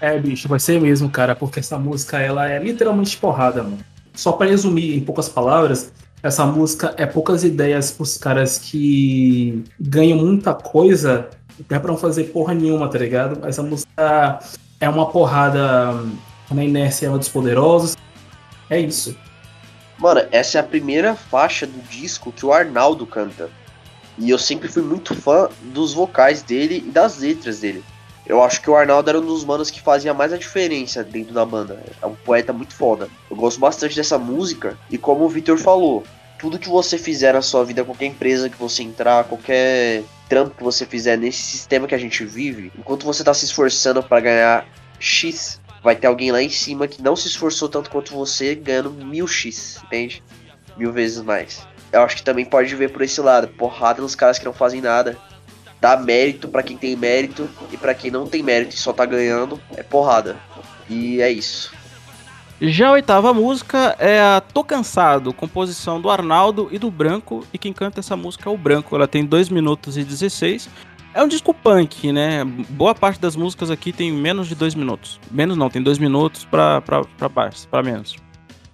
É, 0.00 0.18
bicho, 0.18 0.48
vai 0.48 0.58
ser 0.58 0.80
mesmo, 0.80 1.08
cara, 1.08 1.34
porque 1.34 1.60
essa 1.60 1.78
música, 1.78 2.18
ela 2.18 2.50
é 2.50 2.58
literalmente 2.58 3.16
porrada, 3.16 3.62
mano. 3.62 3.78
Só 4.14 4.32
para 4.32 4.50
resumir 4.50 4.96
em 4.96 5.00
poucas 5.00 5.28
palavras, 5.28 5.92
essa 6.22 6.44
música 6.44 6.94
é 6.96 7.06
poucas 7.06 7.44
ideias 7.44 7.90
pros 7.90 8.18
caras 8.18 8.58
que 8.58 9.64
ganham 9.80 10.18
muita 10.18 10.54
coisa 10.54 11.28
é 11.70 11.78
pra 11.78 11.90
não 11.90 11.96
fazer 11.96 12.24
porra 12.24 12.54
nenhuma, 12.54 12.88
tá 12.88 12.98
ligado? 12.98 13.46
Essa 13.46 13.62
música 13.62 14.40
é 14.80 14.88
uma 14.88 15.06
porrada 15.10 15.92
na 16.50 16.64
inércia 16.64 17.10
dos 17.10 17.28
poderosos. 17.28 17.96
É 18.68 18.80
isso. 18.80 19.16
Mano, 20.02 20.26
essa 20.32 20.58
é 20.58 20.60
a 20.60 20.64
primeira 20.64 21.14
faixa 21.14 21.64
do 21.64 21.78
disco 21.88 22.32
que 22.32 22.44
o 22.44 22.52
Arnaldo 22.52 23.06
canta. 23.06 23.48
E 24.18 24.30
eu 24.30 24.36
sempre 24.36 24.66
fui 24.66 24.82
muito 24.82 25.14
fã 25.14 25.48
dos 25.62 25.94
vocais 25.94 26.42
dele 26.42 26.82
e 26.84 26.90
das 26.90 27.18
letras 27.18 27.60
dele. 27.60 27.84
Eu 28.26 28.42
acho 28.42 28.60
que 28.60 28.68
o 28.68 28.74
Arnaldo 28.74 29.08
era 29.08 29.20
um 29.20 29.24
dos 29.24 29.44
manos 29.44 29.70
que 29.70 29.80
fazia 29.80 30.12
mais 30.12 30.32
a 30.32 30.36
diferença 30.36 31.04
dentro 31.04 31.32
da 31.32 31.46
banda. 31.46 31.80
É 32.02 32.04
um 32.04 32.16
poeta 32.16 32.52
muito 32.52 32.74
foda. 32.74 33.08
Eu 33.30 33.36
gosto 33.36 33.60
bastante 33.60 33.94
dessa 33.94 34.18
música 34.18 34.76
e 34.90 34.98
como 34.98 35.24
o 35.24 35.28
Victor 35.28 35.56
falou, 35.56 36.02
tudo 36.36 36.58
que 36.58 36.68
você 36.68 36.98
fizer 36.98 37.34
na 37.34 37.40
sua 37.40 37.64
vida, 37.64 37.84
qualquer 37.84 38.06
empresa 38.06 38.50
que 38.50 38.58
você 38.58 38.82
entrar, 38.82 39.22
qualquer 39.22 40.02
trampo 40.28 40.56
que 40.56 40.64
você 40.64 40.84
fizer 40.84 41.16
nesse 41.16 41.42
sistema 41.42 41.86
que 41.86 41.94
a 41.94 41.98
gente 41.98 42.24
vive, 42.24 42.72
enquanto 42.76 43.06
você 43.06 43.22
tá 43.22 43.32
se 43.32 43.44
esforçando 43.44 44.02
para 44.02 44.18
ganhar 44.18 44.66
X, 44.98 45.60
vai 45.82 45.96
ter 45.96 46.06
alguém 46.06 46.30
lá 46.30 46.42
em 46.42 46.48
cima 46.48 46.86
que 46.86 47.02
não 47.02 47.16
se 47.16 47.28
esforçou 47.28 47.68
tanto 47.68 47.90
quanto 47.90 48.12
você, 48.12 48.54
ganhando 48.54 48.90
mil 48.90 49.26
X, 49.26 49.80
entende? 49.84 50.22
Mil 50.76 50.92
vezes 50.92 51.22
mais. 51.22 51.66
Eu 51.92 52.02
acho 52.02 52.16
que 52.16 52.22
também 52.22 52.44
pode 52.44 52.74
ver 52.74 52.90
por 52.90 53.02
esse 53.02 53.20
lado, 53.20 53.48
porrada 53.48 54.00
nos 54.00 54.14
caras 54.14 54.38
que 54.38 54.44
não 54.44 54.52
fazem 54.52 54.80
nada, 54.80 55.18
dá 55.80 55.96
mérito 55.96 56.48
para 56.48 56.62
quem 56.62 56.76
tem 56.76 56.96
mérito 56.96 57.50
e 57.70 57.76
para 57.76 57.94
quem 57.94 58.10
não 58.10 58.26
tem 58.26 58.42
mérito 58.42 58.74
e 58.74 58.78
só 58.78 58.92
tá 58.92 59.04
ganhando 59.04 59.60
é 59.76 59.82
porrada. 59.82 60.36
E 60.88 61.20
é 61.20 61.30
isso. 61.30 61.72
Já 62.64 62.88
a 62.88 62.92
oitava 62.92 63.34
música 63.34 63.96
é 63.98 64.20
a 64.20 64.40
Tô 64.40 64.62
Cansado, 64.62 65.32
composição 65.32 66.00
do 66.00 66.08
Arnaldo 66.08 66.68
e 66.70 66.78
do 66.78 66.92
Branco, 66.92 67.44
e 67.52 67.58
quem 67.58 67.72
canta 67.72 67.98
essa 67.98 68.16
música 68.16 68.48
é 68.48 68.52
o 68.52 68.56
Branco. 68.56 68.94
Ela 68.94 69.08
tem 69.08 69.26
2 69.26 69.48
minutos 69.48 69.96
e 69.96 70.04
16. 70.04 70.68
É 71.14 71.22
um 71.22 71.28
disco 71.28 71.52
punk, 71.52 72.10
né? 72.10 72.42
Boa 72.70 72.94
parte 72.94 73.20
das 73.20 73.36
músicas 73.36 73.70
aqui 73.70 73.92
tem 73.92 74.10
menos 74.10 74.48
de 74.48 74.54
2 74.54 74.74
minutos. 74.74 75.20
Menos 75.30 75.58
não, 75.58 75.68
tem 75.68 75.82
2 75.82 75.98
minutos 75.98 76.46
pra, 76.46 76.80
pra, 76.80 77.04
pra 77.04 77.28
baixo, 77.28 77.68
pra 77.68 77.82
menos. 77.82 78.16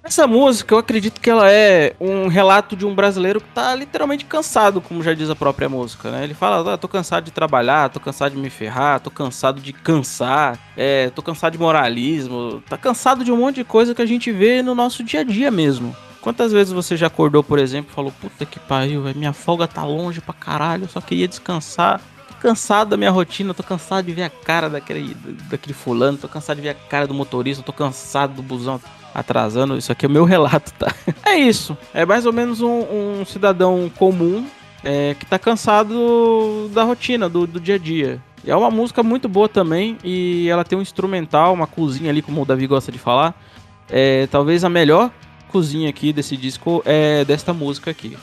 Essa 0.05 0.27
música, 0.27 0.72
eu 0.72 0.79
acredito 0.79 1.20
que 1.20 1.29
ela 1.29 1.51
é 1.51 1.94
um 2.01 2.29
relato 2.29 2.77
de 2.77 2.87
um 2.87 2.94
brasileiro 2.94 3.40
que 3.40 3.48
tá 3.51 3.74
literalmente 3.74 4.24
cansado, 4.24 4.81
como 4.81 5.03
já 5.03 5.12
diz 5.12 5.29
a 5.29 5.37
própria 5.37 5.68
música, 5.68 6.11
né? 6.11 6.22
Ele 6.22 6.33
fala, 6.33 6.74
ah, 6.74 6.79
tô 6.79 6.87
cansado 6.88 7.24
de 7.24 7.33
trabalhar, 7.33 7.90
tô 7.90 7.98
cansado 7.98 8.33
de 8.33 8.38
me 8.38 8.48
ferrar, 8.48 9.01
tô 9.01 9.11
cansado 9.11 9.61
de 9.61 9.72
cansar, 9.72 10.59
é, 10.77 11.11
tô 11.11 11.20
cansado 11.20 11.53
de 11.53 11.59
moralismo, 11.59 12.62
tá 12.68 12.79
cansado 12.79 13.24
de 13.24 13.33
um 13.33 13.37
monte 13.37 13.57
de 13.57 13.64
coisa 13.64 13.94
que 13.94 14.01
a 14.01 14.07
gente 14.07 14.31
vê 14.31 14.62
no 14.62 14.74
nosso 14.74 15.03
dia 15.03 15.20
a 15.20 15.24
dia 15.24 15.51
mesmo. 15.51 15.94
Quantas 16.22 16.53
vezes 16.53 16.72
você 16.72 16.96
já 16.96 17.09
acordou, 17.09 17.42
por 17.42 17.59
exemplo, 17.59 17.90
e 17.92 17.94
falou, 17.94 18.12
puta 18.12 18.46
que 18.46 18.59
pariu, 18.61 19.03
minha 19.14 19.33
folga 19.33 19.66
tá 19.66 19.85
longe 19.85 20.20
pra 20.20 20.33
caralho, 20.33 20.85
eu 20.85 20.88
só 20.88 21.01
queria 21.01 21.29
descansar 21.29 22.01
cansado 22.38 22.90
da 22.90 22.96
minha 22.96 23.11
rotina, 23.11 23.53
tô 23.53 23.62
cansado 23.62 24.07
de 24.07 24.12
ver 24.12 24.24
a 24.24 24.31
cara 24.31 24.68
daquele, 24.70 25.14
daquele 25.51 25.74
fulano, 25.74 26.18
tô 26.18 26.29
cansado 26.29 26.57
de 26.57 26.62
ver 26.62 26.70
a 26.70 26.74
cara 26.74 27.07
do 27.07 27.14
motorista, 27.14 27.62
tô 27.62 27.72
cansado 27.72 28.35
do 28.35 28.42
busão 28.42 28.81
atrasando. 29.14 29.77
Isso 29.77 29.92
aqui 29.92 30.07
é 30.07 30.09
o 30.09 30.12
meu 30.12 30.24
relato, 30.27 30.72
tá? 30.74 30.94
É 31.24 31.37
isso. 31.37 31.77
É 31.92 32.07
mais 32.07 32.27
ou 32.27 32.33
menos 32.33 32.61
um, 32.61 33.20
um 33.20 33.24
cidadão 33.24 33.90
comum 33.96 34.46
é, 34.83 35.14
que 35.14 35.27
tá 35.27 35.38
cansado 35.38 36.70
da 36.72 36.85
rotina, 36.85 37.29
do, 37.29 37.46
do 37.46 37.61
dia 37.61 37.74
a 37.74 37.79
dia. 37.79 38.22
É 38.46 38.55
uma 38.55 38.70
música 38.70 39.03
muito 39.03 39.29
boa 39.29 39.48
também 39.48 39.98
e 40.05 40.48
ela 40.48 40.64
tem 40.64 40.79
um 40.79 40.83
instrumental, 40.83 41.53
uma 41.53 41.66
cozinha 41.66 42.11
ali, 42.11 42.22
como 42.22 42.42
o 42.42 42.44
Davi 42.44 42.66
gosta 42.66 42.92
de 42.92 42.98
falar. 42.98 43.35
É, 43.90 44.27
talvez 44.29 44.64
a 44.64 44.68
melhor 44.68 45.11
cozinha 45.48 45.88
aqui 45.88 46.12
desse 46.12 46.37
disco 46.37 46.83
é 46.85 47.24
desta 47.24 47.53
música 47.53 47.90
aqui. 47.90 48.16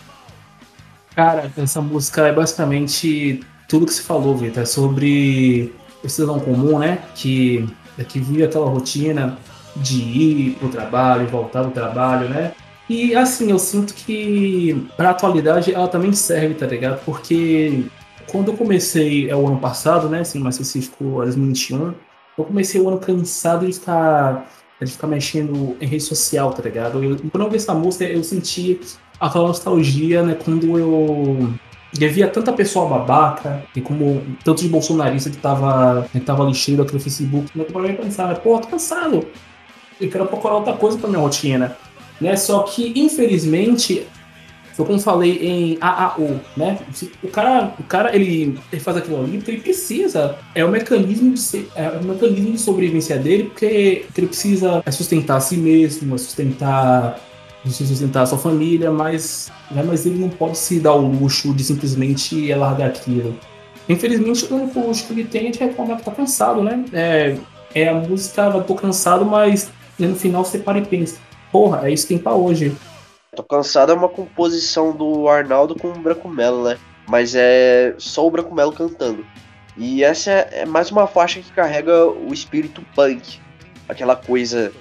Cara, 1.16 1.52
essa 1.58 1.82
música 1.82 2.28
é 2.28 2.34
basicamente 2.34 3.42
tudo 3.68 3.86
que 3.86 3.94
se 3.94 4.02
falou, 4.02 4.36
Vitor. 4.36 4.64
É 4.64 4.66
sobre 4.66 5.74
o 6.04 6.10
cidadão 6.10 6.40
comum, 6.40 6.80
né? 6.80 7.00
Que, 7.16 7.68
que 8.08 8.20
vive 8.20 8.44
aquela 8.44 8.70
rotina 8.70 9.38
de 9.76 10.02
ir 10.02 10.56
pro 10.56 10.70
trabalho, 10.70 11.28
voltar 11.28 11.64
do 11.64 11.72
trabalho, 11.72 12.30
né? 12.30 12.54
E 12.90 13.16
assim, 13.16 13.50
eu 13.50 13.58
sinto 13.58 13.94
que 13.94 14.88
pra 14.96 15.10
atualidade 15.10 15.74
ela 15.74 15.88
também 15.88 16.14
serve, 16.14 16.54
tá 16.54 16.68
ligado? 16.68 17.04
Porque 17.04 17.86
quando 18.32 18.52
eu 18.52 18.58
comecei, 18.58 19.30
é 19.30 19.36
o 19.36 19.48
ano 19.48 19.60
passado, 19.60 20.08
né? 20.08 20.20
Assim, 20.20 20.40
mais 20.40 20.56
específico, 20.56 21.04
2021, 21.04 21.94
eu 22.38 22.44
comecei 22.44 22.80
o 22.80 22.88
ano 22.88 23.00
cansado 23.00 23.66
de 23.66 23.74
ficar, 23.74 24.50
de 24.80 24.92
ficar 24.92 25.08
mexendo 25.08 25.76
em 25.82 25.88
rede 25.88 26.04
social, 26.04 26.54
tá 26.54 26.62
ligado? 26.62 27.04
Eu, 27.04 27.18
quando 27.32 27.44
eu 27.44 27.50
vi 27.50 27.56
essa 27.56 27.74
música, 27.74 28.06
eu 28.06 28.24
senti 28.24 28.80
aquela 29.20 29.48
nostalgia, 29.48 30.22
né? 30.22 30.36
Quando 30.36 30.78
eu 30.78 31.54
e 31.98 32.06
havia 32.06 32.28
tanta 32.28 32.52
pessoa 32.52 32.88
babaca, 32.88 33.64
e 33.76 33.82
como 33.82 34.22
tanto 34.44 34.62
de 34.62 34.70
bolsonarista 34.70 35.30
que 35.30 35.38
tava, 35.38 36.08
que 36.12 36.20
tava 36.20 36.44
lixeiro 36.44 36.84
aqui 36.84 36.94
no 36.94 37.00
Facebook, 37.00 37.48
eu 37.56 37.66
comecei 37.66 37.96
a 37.96 38.02
pensar, 38.02 38.36
pô, 38.40 38.60
tô 38.60 38.68
cansado 38.68 39.26
eu 40.00 40.10
quero 40.10 40.26
procurar 40.28 40.56
outra 40.56 40.74
coisa 40.74 40.98
para 40.98 41.10
minha 41.10 41.22
rotina, 41.22 41.76
né? 42.20 42.36
Só 42.36 42.64
que 42.64 42.94
infelizmente 42.96 44.06
foi 44.74 44.86
como 44.86 45.00
falei 45.00 45.38
em 45.42 45.78
AAO, 45.80 46.42
né? 46.58 46.80
O 47.24 47.30
cara, 47.30 47.74
o 47.80 47.84
cara 47.84 48.14
ele, 48.14 48.60
ele 48.72 48.82
faz 48.82 48.98
aquilo 48.98 49.24
ali 49.24 49.38
porque 49.38 49.52
ele 49.52 49.62
precisa. 49.62 50.38
É 50.54 50.66
o 50.66 50.70
mecanismo 50.70 51.34
de 51.34 51.40
ser, 51.40 51.70
é 51.76 51.90
o 51.90 52.04
mecanismo 52.04 52.52
de 52.52 52.60
sobrevivência 52.60 53.18
dele, 53.18 53.46
porque 53.46 54.06
ele 54.18 54.28
precisa 54.28 54.84
sustentar 54.92 55.38
a 55.38 55.40
si 55.40 55.56
mesmo, 55.56 56.20
sustentar 56.20 57.20
sustentar 57.72 58.24
a 58.24 58.26
sua 58.26 58.38
família, 58.38 58.92
mas, 58.92 59.52
né, 59.72 59.84
mas 59.84 60.06
ele 60.06 60.20
não 60.20 60.30
pode 60.30 60.58
se 60.58 60.80
dar 60.80 60.94
o 60.94 61.08
luxo 61.08 61.54
de 61.54 61.64
simplesmente 61.64 62.54
largar 62.54 62.90
aquilo. 62.90 63.36
Infelizmente, 63.88 64.46
o 64.52 64.56
único 64.56 64.80
luxo 64.80 65.06
que 65.06 65.14
ele 65.14 65.26
tem 65.26 65.48
é 65.48 65.52
de 65.52 65.60
reclamar 65.60 65.98
que 65.98 66.04
tá 66.04 66.12
cansado, 66.12 66.64
né? 66.64 66.84
É, 66.92 67.38
é 67.74 67.90
a 67.90 67.94
música, 67.94 68.52
tô 68.62 68.76
cansado, 68.76 69.26
mas 69.26 69.70
e 69.98 70.06
no 70.06 70.16
final 70.16 70.44
você 70.44 70.58
para 70.58 70.78
e 70.78 70.86
pensa, 70.86 71.20
porra, 71.52 71.88
é 71.88 71.94
isso 71.94 72.08
que 72.08 72.16
tem 72.16 72.22
pra 72.22 72.34
hoje. 72.34 72.76
Tô 73.36 73.44
cansado 73.44 73.92
é 73.92 73.96
uma 73.96 74.10
composição 74.10 74.96
do 74.96 75.28
Arnaldo 75.28 75.76
com 75.76 75.90
o 75.90 76.00
Branco 76.00 76.28
Melo, 76.30 76.64
né? 76.64 76.78
Mas 77.08 77.36
é 77.36 77.94
só 77.98 78.26
o 78.26 78.32
Branco 78.32 78.54
Melo 78.54 78.72
cantando. 78.72 79.26
E 79.78 80.04
essa 80.04 80.32
é 80.32 80.66
mais 80.66 80.90
uma 80.90 81.06
faixa 81.06 81.42
que 81.42 81.52
carrega 81.52 82.08
o 82.08 82.34
espírito 82.34 82.82
punk, 82.96 83.40
aquela 83.90 84.16
coisa 84.16 84.72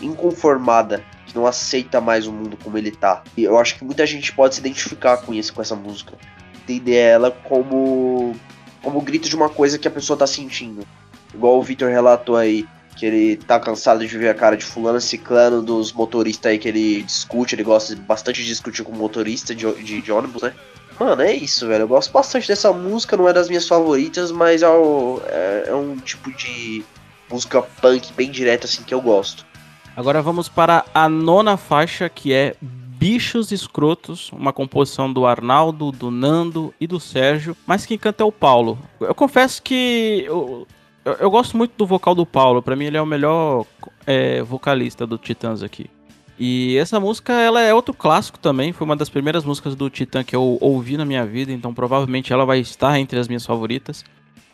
inconformada, 0.00 1.02
que 1.26 1.34
não 1.34 1.46
aceita 1.46 2.00
mais 2.00 2.26
o 2.26 2.32
mundo 2.32 2.58
como 2.62 2.76
ele 2.76 2.90
tá. 2.90 3.22
E 3.36 3.44
eu 3.44 3.58
acho 3.58 3.76
que 3.76 3.84
muita 3.84 4.06
gente 4.06 4.32
pode 4.32 4.54
se 4.54 4.60
identificar 4.60 5.18
com 5.18 5.32
isso, 5.32 5.52
com 5.52 5.62
essa 5.62 5.76
música. 5.76 6.14
Entender 6.62 6.96
ela 6.96 7.30
como 7.30 8.34
como 8.82 8.98
o 8.98 9.02
grito 9.02 9.28
de 9.28 9.36
uma 9.36 9.48
coisa 9.48 9.78
que 9.78 9.86
a 9.86 9.90
pessoa 9.90 10.18
tá 10.18 10.26
sentindo. 10.26 10.86
Igual 11.32 11.58
o 11.58 11.62
Victor 11.62 11.88
relatou 11.88 12.36
aí, 12.36 12.66
que 12.96 13.06
ele 13.06 13.36
tá 13.36 13.58
cansado 13.58 14.06
de 14.06 14.18
ver 14.18 14.28
a 14.28 14.34
cara 14.34 14.56
de 14.56 14.64
fulano 14.64 15.00
ciclano 15.00 15.62
dos 15.62 15.92
motoristas 15.92 16.50
aí 16.50 16.58
que 16.58 16.68
ele 16.68 17.02
discute, 17.02 17.54
ele 17.54 17.62
gosta 17.62 17.94
bastante 17.96 18.42
de 18.42 18.48
discutir 18.48 18.82
com 18.82 18.92
motorista 18.92 19.54
de, 19.54 19.72
de, 19.82 20.02
de, 20.02 20.12
ônibus, 20.12 20.42
né? 20.42 20.52
Mano, 21.00 21.22
é 21.22 21.32
isso, 21.32 21.66
velho. 21.66 21.82
Eu 21.82 21.88
gosto 21.88 22.12
bastante 22.12 22.46
dessa 22.46 22.72
música, 22.72 23.16
não 23.16 23.28
é 23.28 23.32
das 23.32 23.48
minhas 23.48 23.66
favoritas, 23.66 24.30
mas 24.30 24.62
é, 24.62 24.66
é, 24.66 25.64
é 25.68 25.74
um 25.74 25.96
tipo 25.96 26.30
de 26.32 26.84
música 27.30 27.62
punk 27.62 28.12
bem 28.12 28.30
direta 28.30 28.66
assim 28.66 28.82
que 28.82 28.92
eu 28.92 29.00
gosto. 29.00 29.46
Agora 29.94 30.22
vamos 30.22 30.48
para 30.48 30.84
a 30.94 31.08
nona 31.08 31.56
faixa, 31.56 32.08
que 32.08 32.32
é 32.32 32.54
Bichos 32.60 33.52
Escrotos, 33.52 34.30
uma 34.32 34.52
composição 34.52 35.12
do 35.12 35.26
Arnaldo, 35.26 35.92
do 35.92 36.10
Nando 36.10 36.72
e 36.80 36.86
do 36.86 36.98
Sérgio, 36.98 37.56
mas 37.66 37.84
quem 37.84 37.98
canta 37.98 38.22
é 38.22 38.26
o 38.26 38.32
Paulo. 38.32 38.78
Eu 39.00 39.14
confesso 39.14 39.62
que 39.62 40.24
eu, 40.26 40.66
eu, 41.04 41.12
eu, 41.14 41.30
gosto 41.30 41.56
muito 41.56 41.72
do 41.76 41.84
vocal 41.84 42.14
do 42.14 42.24
Paulo. 42.24 42.62
Para 42.62 42.74
mim, 42.74 42.86
ele 42.86 42.96
é 42.96 43.02
o 43.02 43.06
melhor 43.06 43.66
é, 44.06 44.42
vocalista 44.42 45.06
do 45.06 45.18
Titãs 45.18 45.62
aqui. 45.62 45.90
E 46.38 46.76
essa 46.78 46.98
música, 46.98 47.32
ela 47.34 47.60
é 47.60 47.74
outro 47.74 47.92
clássico 47.92 48.38
também. 48.38 48.72
Foi 48.72 48.84
uma 48.84 48.96
das 48.96 49.10
primeiras 49.10 49.44
músicas 49.44 49.74
do 49.74 49.90
Titã 49.90 50.24
que 50.24 50.34
eu 50.34 50.56
ouvi 50.60 50.96
na 50.96 51.04
minha 51.04 51.26
vida. 51.26 51.52
Então, 51.52 51.74
provavelmente, 51.74 52.32
ela 52.32 52.46
vai 52.46 52.60
estar 52.60 52.98
entre 52.98 53.18
as 53.18 53.28
minhas 53.28 53.44
favoritas. 53.44 54.04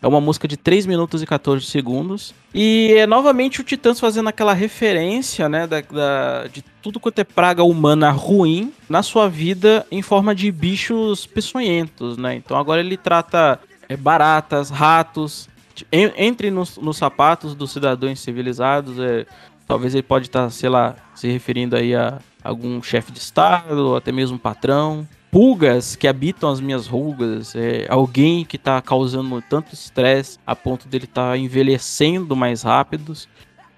É 0.00 0.06
uma 0.06 0.20
música 0.20 0.46
de 0.46 0.56
3 0.56 0.86
minutos 0.86 1.22
e 1.22 1.26
14 1.26 1.64
segundos. 1.66 2.32
E 2.54 2.94
é 2.96 3.06
novamente 3.06 3.60
o 3.60 3.64
Titãs 3.64 3.98
fazendo 3.98 4.28
aquela 4.28 4.54
referência, 4.54 5.48
né, 5.48 5.66
da, 5.66 5.80
da, 5.80 6.46
de 6.46 6.62
tudo 6.80 7.00
quanto 7.00 7.18
é 7.18 7.24
praga 7.24 7.64
humana 7.64 8.10
ruim 8.10 8.72
na 8.88 9.02
sua 9.02 9.28
vida 9.28 9.84
em 9.90 10.00
forma 10.00 10.34
de 10.34 10.50
bichos 10.52 11.26
peçonhentos, 11.26 12.16
né? 12.16 12.36
Então 12.36 12.56
agora 12.56 12.80
ele 12.80 12.96
trata 12.96 13.58
é, 13.88 13.96
baratas, 13.96 14.70
ratos. 14.70 15.48
Entre 15.92 16.50
nos, 16.50 16.76
nos 16.76 16.96
sapatos 16.96 17.54
dos 17.54 17.70
cidadãos 17.70 18.20
civilizados. 18.20 18.98
É, 18.98 19.26
talvez 19.66 19.94
ele 19.94 20.02
pode 20.02 20.26
estar, 20.26 20.44
tá, 20.44 20.50
sei 20.50 20.68
lá, 20.68 20.96
se 21.14 21.28
referindo 21.28 21.76
aí 21.76 21.94
a 21.94 22.18
algum 22.42 22.82
chefe 22.82 23.12
de 23.12 23.18
estado, 23.18 23.88
ou 23.88 23.96
até 23.96 24.10
mesmo 24.10 24.38
patrão 24.38 25.06
pulgas 25.30 25.94
que 25.96 26.08
habitam 26.08 26.50
as 26.50 26.60
minhas 26.60 26.86
rugas, 26.86 27.54
é 27.54 27.86
alguém 27.88 28.44
que 28.44 28.56
está 28.56 28.80
causando 28.80 29.42
tanto 29.42 29.74
estresse 29.74 30.38
a 30.46 30.56
ponto 30.56 30.88
dele 30.88 31.04
estar 31.04 31.30
tá 31.30 31.38
envelhecendo 31.38 32.34
mais 32.34 32.62
rápidos. 32.62 33.28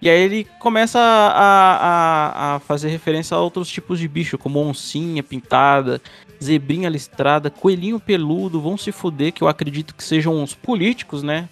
E 0.03 0.09
aí 0.09 0.19
ele 0.19 0.47
começa 0.59 0.99
a, 0.99 2.55
a, 2.55 2.57
a, 2.57 2.61
fazer 2.61 2.89
referência 2.89 3.37
a 3.37 3.41
outros 3.41 3.69
tipos 3.69 3.99
de 3.99 4.09
bicho, 4.09 4.39
como 4.39 4.59
oncinha 4.59 5.23
pintada, 5.23 6.01
zebrinha 6.43 6.89
listrada, 6.89 7.51
coelhinho 7.51 8.01
peludo, 8.01 8.63
vão 8.63 8.79
se 8.79 8.93
fuder, 8.93 9.33
que 9.33 9.43
eu 9.43 9.49
acredito 9.49 9.95
que 9.95 10.03
sejam 10.03 10.43
os 10.43 10.55
políticos, 10.55 11.23
né? 11.23 11.51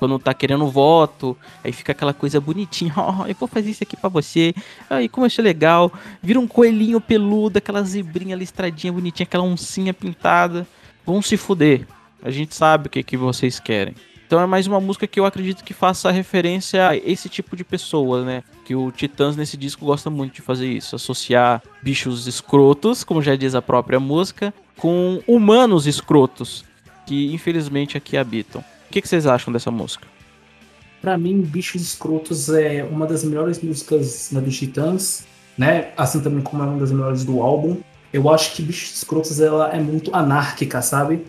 Quando 0.00 0.18
tá 0.18 0.32
querendo 0.32 0.66
voto, 0.66 1.36
aí 1.62 1.70
fica 1.72 1.92
aquela 1.92 2.14
coisa 2.14 2.40
bonitinha, 2.40 2.92
ó, 2.96 3.20
oh, 3.20 3.26
eu 3.26 3.34
vou 3.38 3.46
fazer 3.46 3.70
isso 3.70 3.84
aqui 3.84 3.96
para 3.96 4.08
você, 4.08 4.54
aí 4.88 5.08
como 5.08 5.24
eu 5.24 5.26
achei 5.26 5.44
legal, 5.44 5.92
vira 6.22 6.40
um 6.40 6.46
coelhinho 6.46 7.00
peludo, 7.00 7.58
aquela 7.58 7.82
zebrinha 7.82 8.34
listradinha 8.34 8.92
bonitinha, 8.92 9.24
aquela 9.24 9.44
oncinha 9.44 9.92
pintada, 9.92 10.66
vão 11.04 11.20
se 11.20 11.36
fuder, 11.36 11.86
a 12.22 12.30
gente 12.30 12.54
sabe 12.54 12.86
o 12.86 12.90
que, 12.90 13.02
que 13.02 13.16
vocês 13.16 13.60
querem. 13.60 13.94
Então 14.26 14.40
é 14.40 14.46
mais 14.46 14.66
uma 14.66 14.80
música 14.80 15.08
que 15.08 15.18
eu 15.18 15.26
acredito 15.26 15.64
que 15.64 15.74
faça 15.74 16.08
referência 16.10 16.88
a 16.88 16.96
esse 16.96 17.28
tipo 17.28 17.56
de 17.56 17.64
pessoa, 17.64 18.24
né? 18.24 18.44
Que 18.64 18.76
o 18.76 18.92
Titãs 18.92 19.36
nesse 19.36 19.56
disco 19.56 19.84
gosta 19.84 20.08
muito 20.08 20.34
de 20.34 20.40
fazer 20.40 20.68
isso, 20.68 20.94
associar 20.94 21.60
bichos 21.82 22.28
escrotos, 22.28 23.02
como 23.02 23.20
já 23.20 23.34
diz 23.34 23.56
a 23.56 23.60
própria 23.60 23.98
música, 23.98 24.54
com 24.76 25.20
humanos 25.26 25.88
escrotos, 25.88 26.64
que 27.06 27.34
infelizmente 27.34 27.96
aqui 27.96 28.16
habitam. 28.16 28.62
O 28.90 28.92
que, 28.92 29.06
vocês 29.06 29.24
acham 29.24 29.52
dessa 29.52 29.70
música? 29.70 30.04
Para 31.00 31.16
mim, 31.16 31.42
Bichos 31.42 31.80
Escrotos 31.80 32.48
é 32.48 32.82
uma 32.82 33.06
das 33.06 33.22
melhores 33.22 33.62
músicas 33.62 34.32
né, 34.32 34.40
dos 34.40 34.58
Titãs, 34.58 35.24
né? 35.56 35.92
Assim 35.96 36.20
também 36.20 36.42
como 36.42 36.60
é 36.64 36.66
uma 36.66 36.80
das 36.80 36.90
melhores 36.90 37.24
do 37.24 37.40
álbum. 37.40 37.76
Eu 38.12 38.28
acho 38.28 38.52
que 38.52 38.62
Bichos 38.62 38.96
Escrotos 38.96 39.38
ela 39.40 39.72
é 39.72 39.78
muito 39.78 40.12
anárquica, 40.12 40.82
sabe? 40.82 41.24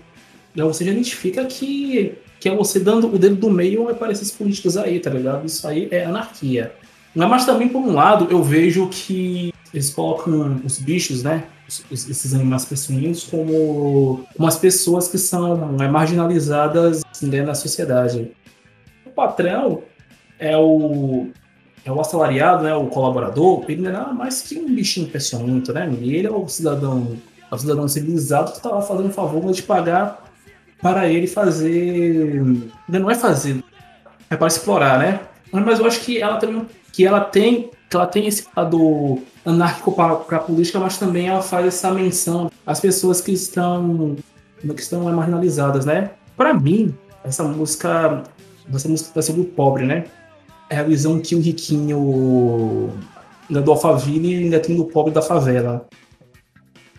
Então 0.55 0.74
você 0.74 0.84
já 0.84 0.91
identifica 0.91 1.45
que, 1.45 2.16
que 2.39 2.49
é 2.49 2.55
você 2.55 2.80
dando 2.80 3.14
o 3.14 3.20
dedo 3.20 3.36
do 3.36 3.51
meio 3.51 3.88
a 3.88 3.91
aparecer 3.91 4.24
esses 4.24 4.36
políticos 4.36 4.76
aí, 4.76 4.99
tá 4.99 5.12
ligado? 5.12 5.45
Isso 5.45 5.68
aí 5.68 5.88
é 5.91 6.05
anarquia. 6.05 6.74
Mas 7.14 7.45
também, 7.45 7.70
por 7.70 7.80
um 7.80 7.93
lado, 7.93 8.28
eu 8.32 8.41
vejo 8.41 8.89
que 8.89 9.53
eles 9.72 9.91
colocam 9.91 10.59
os 10.66 10.80
bichos, 10.80 11.22
né? 11.22 11.43
Esses 11.91 12.34
animais 12.34 12.65
peçonhentos 12.65 13.24
como 13.24 14.26
umas 14.38 14.57
pessoas 14.57 15.07
que 15.07 15.17
são 15.17 15.57
marginalizadas 15.91 17.01
dentro 17.22 17.47
da 17.47 17.55
sociedade. 17.55 18.32
O 19.05 19.09
patrão 19.09 19.84
é 20.39 20.57
o 20.57 21.30
é 21.84 21.91
o 21.91 21.99
assalariado, 21.99 22.63
né, 22.63 22.76
o 22.76 22.86
colaborador, 22.88 23.65
ele 23.67 23.82
não 23.82 23.89
é 23.89 23.93
nada 23.93 24.13
mais 24.13 24.41
que 24.41 24.59
um 24.59 24.74
bichinho 24.74 25.07
peçonhento, 25.07 25.74
né? 25.74 25.91
Ele 25.99 26.28
é 26.28 26.30
o 26.30 26.47
cidadão, 26.47 27.17
é 27.51 27.55
o 27.55 27.57
cidadão 27.57 27.88
civilizado 27.88 28.51
que 28.51 28.57
está 28.57 28.69
lá 28.69 28.84
fazendo 28.84 29.11
favor 29.11 29.51
de 29.51 29.63
pagar 29.63 30.24
para 30.80 31.07
ele 31.07 31.26
fazer, 31.26 32.39
não 32.88 33.09
é 33.09 33.15
fazer, 33.15 33.63
é 34.30 34.36
para 34.36 34.47
explorar, 34.47 34.99
né? 34.99 35.22
Mas 35.51 35.80
eu 35.80 35.88
acho 35.88 36.01
que 36.01 36.22
ela 36.22 36.39
que 36.93 37.05
ela 37.05 37.22
tem 37.22 37.70
que 37.92 37.98
ela 37.98 38.08
tem 38.08 38.26
esse 38.26 38.48
lado 38.56 39.22
anárquico 39.46 39.92
para 39.92 40.14
a 40.14 40.39
política, 40.39 40.80
mas 40.80 40.98
também 40.98 41.28
ela 41.28 41.42
faz 41.42 41.68
essa 41.68 41.92
menção 41.92 42.50
às 42.66 42.80
pessoas 42.80 43.20
que 43.20 43.34
estão 43.34 44.16
que 44.62 44.82
estão 44.82 45.04
marginalizadas, 45.14 45.86
né? 45.86 46.12
Para 46.38 46.54
mim, 46.54 46.96
essa 47.22 47.44
música, 47.44 48.24
essa 48.74 48.88
música 48.88 49.12
tá 49.14 49.22
sendo 49.22 49.44
pobre, 49.44 49.86
né? 49.86 50.06
É 50.70 50.78
a 50.78 50.84
visão 50.84 51.20
que 51.20 51.36
o 51.36 51.42
riquinho 51.42 52.94
do 53.50 53.72
Alphaville 53.72 54.36
ainda 54.36 54.60
tem 54.62 54.78
do 54.78 54.86
pobre 54.86 55.12
da 55.14 55.22
favela. 55.22 55.86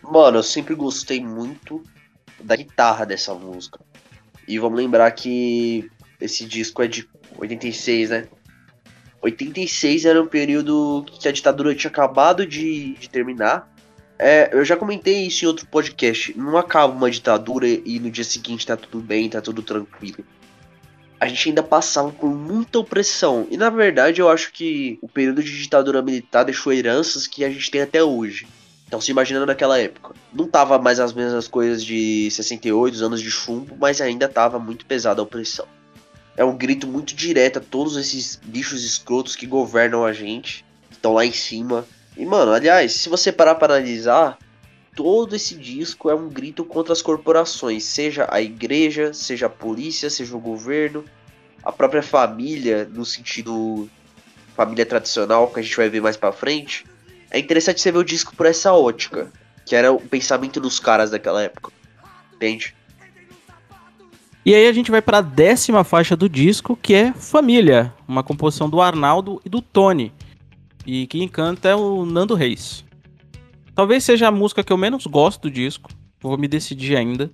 Mano, 0.02 0.38
eu 0.38 0.42
sempre 0.42 0.74
gostei 0.74 1.24
muito 1.24 1.82
da 2.42 2.54
guitarra 2.54 3.06
dessa 3.06 3.32
música. 3.32 3.80
E 4.46 4.58
vamos 4.58 4.76
lembrar 4.76 5.10
que 5.12 5.88
esse 6.20 6.44
disco 6.44 6.82
é 6.82 6.86
de 6.86 7.08
86, 7.38 8.10
né? 8.10 8.28
86 9.22 10.04
era 10.04 10.20
um 10.20 10.26
período 10.26 11.06
que 11.06 11.28
a 11.28 11.32
ditadura 11.32 11.74
tinha 11.74 11.90
acabado 11.90 12.44
de, 12.44 12.94
de 12.94 13.08
terminar. 13.08 13.72
É, 14.18 14.50
eu 14.52 14.64
já 14.64 14.76
comentei 14.76 15.26
isso 15.26 15.44
em 15.44 15.48
outro 15.48 15.66
podcast. 15.66 16.36
Não 16.36 16.56
acaba 16.56 16.92
uma 16.92 17.10
ditadura 17.10 17.66
e 17.66 18.00
no 18.00 18.10
dia 18.10 18.24
seguinte 18.24 18.66
tá 18.66 18.76
tudo 18.76 19.00
bem, 19.00 19.28
tá 19.28 19.40
tudo 19.40 19.62
tranquilo. 19.62 20.24
A 21.20 21.28
gente 21.28 21.50
ainda 21.50 21.62
passava 21.62 22.10
por 22.10 22.28
muita 22.28 22.80
opressão. 22.80 23.46
E 23.48 23.56
na 23.56 23.70
verdade 23.70 24.20
eu 24.20 24.28
acho 24.28 24.52
que 24.52 24.98
o 25.00 25.08
período 25.08 25.40
de 25.40 25.56
ditadura 25.56 26.02
militar 26.02 26.44
deixou 26.44 26.72
heranças 26.72 27.28
que 27.28 27.44
a 27.44 27.50
gente 27.50 27.70
tem 27.70 27.80
até 27.80 28.02
hoje. 28.02 28.48
Então 28.88 29.00
se 29.00 29.12
imaginando 29.12 29.46
naquela 29.46 29.78
época. 29.78 30.14
Não 30.32 30.48
tava 30.48 30.78
mais 30.80 30.98
as 30.98 31.12
mesmas 31.12 31.46
coisas 31.46 31.84
de 31.84 32.28
68, 32.28 32.94
os 32.94 33.02
anos 33.02 33.20
de 33.20 33.30
chumbo, 33.30 33.76
mas 33.80 34.00
ainda 34.00 34.28
tava 34.28 34.58
muito 34.58 34.84
pesada 34.84 35.20
a 35.20 35.24
opressão 35.24 35.66
é 36.36 36.44
um 36.44 36.56
grito 36.56 36.86
muito 36.86 37.14
direto 37.14 37.58
a 37.58 37.62
todos 37.62 37.96
esses 37.96 38.36
bichos 38.42 38.84
escrotos 38.84 39.36
que 39.36 39.46
governam 39.46 40.04
a 40.04 40.12
gente, 40.12 40.64
estão 40.90 41.12
lá 41.12 41.24
em 41.24 41.32
cima. 41.32 41.86
E, 42.16 42.24
mano, 42.24 42.52
aliás, 42.52 42.92
se 42.92 43.08
você 43.08 43.30
parar 43.30 43.56
para 43.56 43.74
analisar, 43.74 44.38
todo 44.94 45.36
esse 45.36 45.54
disco 45.54 46.10
é 46.10 46.14
um 46.14 46.28
grito 46.28 46.64
contra 46.64 46.92
as 46.92 47.02
corporações, 47.02 47.84
seja 47.84 48.26
a 48.30 48.40
igreja, 48.40 49.12
seja 49.12 49.46
a 49.46 49.50
polícia, 49.50 50.08
seja 50.08 50.36
o 50.36 50.40
governo, 50.40 51.04
a 51.62 51.72
própria 51.72 52.02
família, 52.02 52.88
no 52.90 53.04
sentido 53.04 53.88
família 54.56 54.84
tradicional, 54.84 55.48
que 55.48 55.60
a 55.60 55.62
gente 55.62 55.76
vai 55.76 55.88
ver 55.88 56.00
mais 56.00 56.16
para 56.16 56.32
frente. 56.32 56.84
É 57.30 57.38
interessante 57.38 57.80
você 57.80 57.90
ver 57.90 57.98
o 57.98 58.04
disco 58.04 58.34
por 58.36 58.46
essa 58.46 58.72
ótica, 58.72 59.30
que 59.64 59.74
era 59.74 59.92
o 59.92 60.00
pensamento 60.00 60.60
dos 60.60 60.78
caras 60.78 61.10
daquela 61.10 61.42
época. 61.42 61.72
Entende? 62.34 62.74
E 64.44 64.54
aí 64.56 64.66
a 64.66 64.72
gente 64.72 64.90
vai 64.90 65.00
para 65.00 65.18
a 65.18 65.22
décima 65.22 65.84
faixa 65.84 66.16
do 66.16 66.28
disco, 66.28 66.76
que 66.76 66.94
é 66.94 67.12
Família, 67.12 67.94
uma 68.08 68.24
composição 68.24 68.68
do 68.68 68.80
Arnaldo 68.80 69.40
e 69.44 69.48
do 69.48 69.62
Tony. 69.62 70.12
E 70.84 71.06
quem 71.06 71.28
canta 71.28 71.68
é 71.68 71.76
o 71.76 72.04
Nando 72.04 72.34
Reis. 72.34 72.84
Talvez 73.72 74.02
seja 74.02 74.26
a 74.26 74.32
música 74.32 74.64
que 74.64 74.72
eu 74.72 74.76
menos 74.76 75.06
gosto 75.06 75.42
do 75.42 75.50
disco, 75.50 75.90
vou 76.20 76.36
me 76.36 76.48
decidir 76.48 76.96
ainda. 76.96 77.30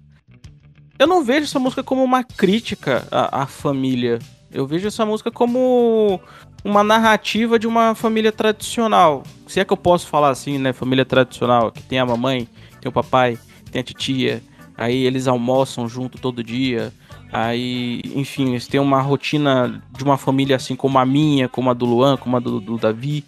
Eu 0.98 1.06
não 1.06 1.24
vejo 1.24 1.44
essa 1.44 1.58
música 1.58 1.82
como 1.82 2.04
uma 2.04 2.22
crítica 2.22 3.08
à, 3.10 3.42
à 3.42 3.46
família. 3.46 4.18
Eu 4.52 4.66
vejo 4.66 4.86
essa 4.86 5.06
música 5.06 5.30
como 5.30 6.20
uma 6.62 6.84
narrativa 6.84 7.58
de 7.58 7.66
uma 7.66 7.94
família 7.94 8.32
tradicional. 8.32 9.22
Se 9.46 9.60
é 9.60 9.64
que 9.64 9.72
eu 9.72 9.76
posso 9.78 10.08
falar 10.08 10.28
assim, 10.28 10.58
né? 10.58 10.74
Família 10.74 11.06
tradicional, 11.06 11.72
que 11.72 11.82
tem 11.82 11.98
a 11.98 12.04
mamãe, 12.04 12.46
tem 12.80 12.88
o 12.88 12.92
papai, 12.92 13.38
tem 13.70 13.80
a 13.80 13.84
titia, 13.84 14.42
aí 14.78 15.04
eles 15.04 15.26
almoçam 15.26 15.88
junto 15.88 16.18
todo 16.18 16.42
dia. 16.42 16.92
Aí, 17.32 18.00
enfim, 18.14 18.50
eles 18.50 18.68
têm 18.68 18.80
uma 18.80 19.02
rotina 19.02 19.82
de 19.90 20.04
uma 20.04 20.16
família 20.16 20.56
assim 20.56 20.76
como 20.76 20.98
a 20.98 21.04
minha, 21.04 21.48
como 21.48 21.68
a 21.68 21.74
do 21.74 21.84
Luan, 21.84 22.16
como 22.16 22.36
a 22.36 22.40
do, 22.40 22.60
do 22.60 22.78
Davi. 22.78 23.24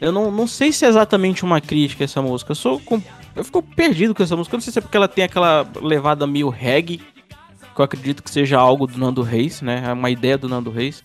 Eu 0.00 0.10
não, 0.10 0.32
não 0.32 0.48
sei 0.48 0.72
se 0.72 0.84
é 0.84 0.88
exatamente 0.88 1.44
uma 1.44 1.60
crítica 1.60 2.02
essa 2.02 2.20
música. 2.20 2.50
Eu 2.50 2.56
sou. 2.56 2.82
Eu 3.34 3.44
fico 3.44 3.62
perdido 3.62 4.14
com 4.14 4.22
essa 4.22 4.36
música. 4.36 4.54
Eu 4.54 4.58
não 4.58 4.62
sei 4.62 4.72
se 4.72 4.78
é 4.80 4.82
porque 4.82 4.96
ela 4.96 5.08
tem 5.08 5.24
aquela 5.24 5.66
levada 5.80 6.26
meio 6.26 6.48
reggae. 6.48 7.00
Que 7.74 7.80
eu 7.80 7.84
acredito 7.84 8.22
que 8.22 8.30
seja 8.30 8.58
algo 8.58 8.86
do 8.86 8.98
Nando 8.98 9.22
Reis, 9.22 9.62
né? 9.62 9.84
É 9.86 9.92
uma 9.92 10.10
ideia 10.10 10.36
do 10.36 10.48
Nando 10.48 10.70
Reis. 10.70 11.02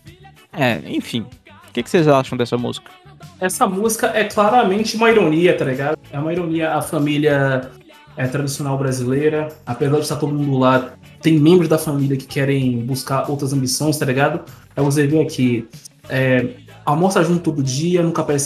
É, 0.52 0.82
enfim. 0.88 1.22
O 1.70 1.72
que, 1.72 1.84
que 1.84 1.90
vocês 1.90 2.08
acham 2.08 2.38
dessa 2.38 2.58
música? 2.58 2.92
Essa 3.40 3.68
música 3.68 4.08
é 4.08 4.24
claramente 4.24 4.98
uma 4.98 5.10
ironia, 5.10 5.56
tá 5.56 5.64
ligado? 5.64 5.98
É 6.12 6.20
uma 6.20 6.34
ironia 6.34 6.74
a 6.74 6.82
família 6.82 7.72
é, 8.18 8.28
tradicional 8.28 8.78
brasileira. 8.78 9.50
Apesar 9.66 9.96
de 9.96 10.02
estar 10.02 10.16
todo 10.16 10.34
mundo 10.34 10.58
lá, 10.58 10.94
tem 11.22 11.40
membros 11.40 11.70
da 11.70 11.78
família 11.78 12.18
que 12.18 12.26
querem 12.26 12.80
buscar 12.86 13.30
outras 13.30 13.54
ambições, 13.54 13.98
tá 13.98 14.06
ligado? 14.06 14.42
Aí 14.76 14.84
você 14.84 15.06
vê 15.06 15.22
aqui, 15.22 15.68
é, 16.10 16.50
almoça 16.84 17.24
junto 17.24 17.42
todo 17.42 17.62
dia, 17.62 18.02
nunca 18.02 18.24
perde 18.24 18.44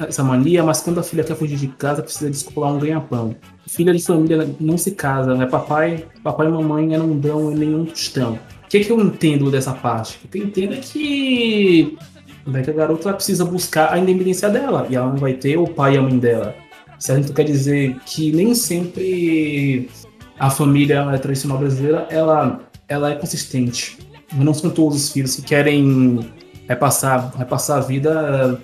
essa 0.00 0.22
mania, 0.22 0.64
mas 0.64 0.80
quando 0.80 0.98
a 0.98 1.02
filha 1.02 1.22
quer 1.22 1.36
fugir 1.36 1.56
de 1.56 1.68
casa, 1.68 2.02
precisa 2.02 2.30
descolar 2.30 2.72
um 2.72 2.78
ganha-pão. 2.78 3.36
Filha 3.66 3.92
de 3.92 4.02
família 4.02 4.48
não 4.58 4.78
se 4.78 4.92
casa, 4.92 5.34
né? 5.34 5.46
Papai, 5.46 6.04
papai 6.22 6.46
e 6.46 6.50
mamãe 6.50 6.86
não 6.86 7.16
dão 7.18 7.50
nenhum 7.50 7.84
tostão. 7.84 8.38
O 8.64 8.68
que, 8.70 8.84
que 8.84 8.92
eu 8.92 9.00
entendo 9.00 9.50
dessa 9.50 9.72
parte? 9.72 10.20
O 10.24 10.28
que 10.28 10.38
eu 10.38 10.44
entendo 10.44 10.74
é 10.74 10.76
que, 10.76 11.98
é 12.54 12.62
que 12.62 12.70
a 12.70 12.72
garota 12.72 13.12
precisa 13.12 13.44
buscar 13.44 13.92
a 13.92 13.98
independência 13.98 14.48
dela 14.48 14.86
e 14.88 14.94
ela 14.94 15.08
não 15.08 15.16
vai 15.16 15.34
ter 15.34 15.56
o 15.56 15.66
pai 15.66 15.94
e 15.94 15.98
a 15.98 16.02
mãe 16.02 16.16
dela. 16.16 16.54
Certo? 17.00 17.32
Quer 17.32 17.44
dizer 17.44 17.98
que 18.04 18.30
nem 18.30 18.54
sempre 18.54 19.90
a 20.38 20.50
família 20.50 21.18
tradicional 21.18 21.58
brasileira 21.58 22.06
ela, 22.10 22.60
ela 22.86 23.10
é 23.10 23.16
consistente. 23.16 23.98
não 24.34 24.54
são 24.54 24.70
todos 24.70 24.96
os 24.96 25.10
filhos 25.10 25.34
que 25.34 25.42
querem 25.42 26.30
repassar, 26.68 27.34
repassar 27.36 27.78
a 27.78 27.80
vida 27.80 28.60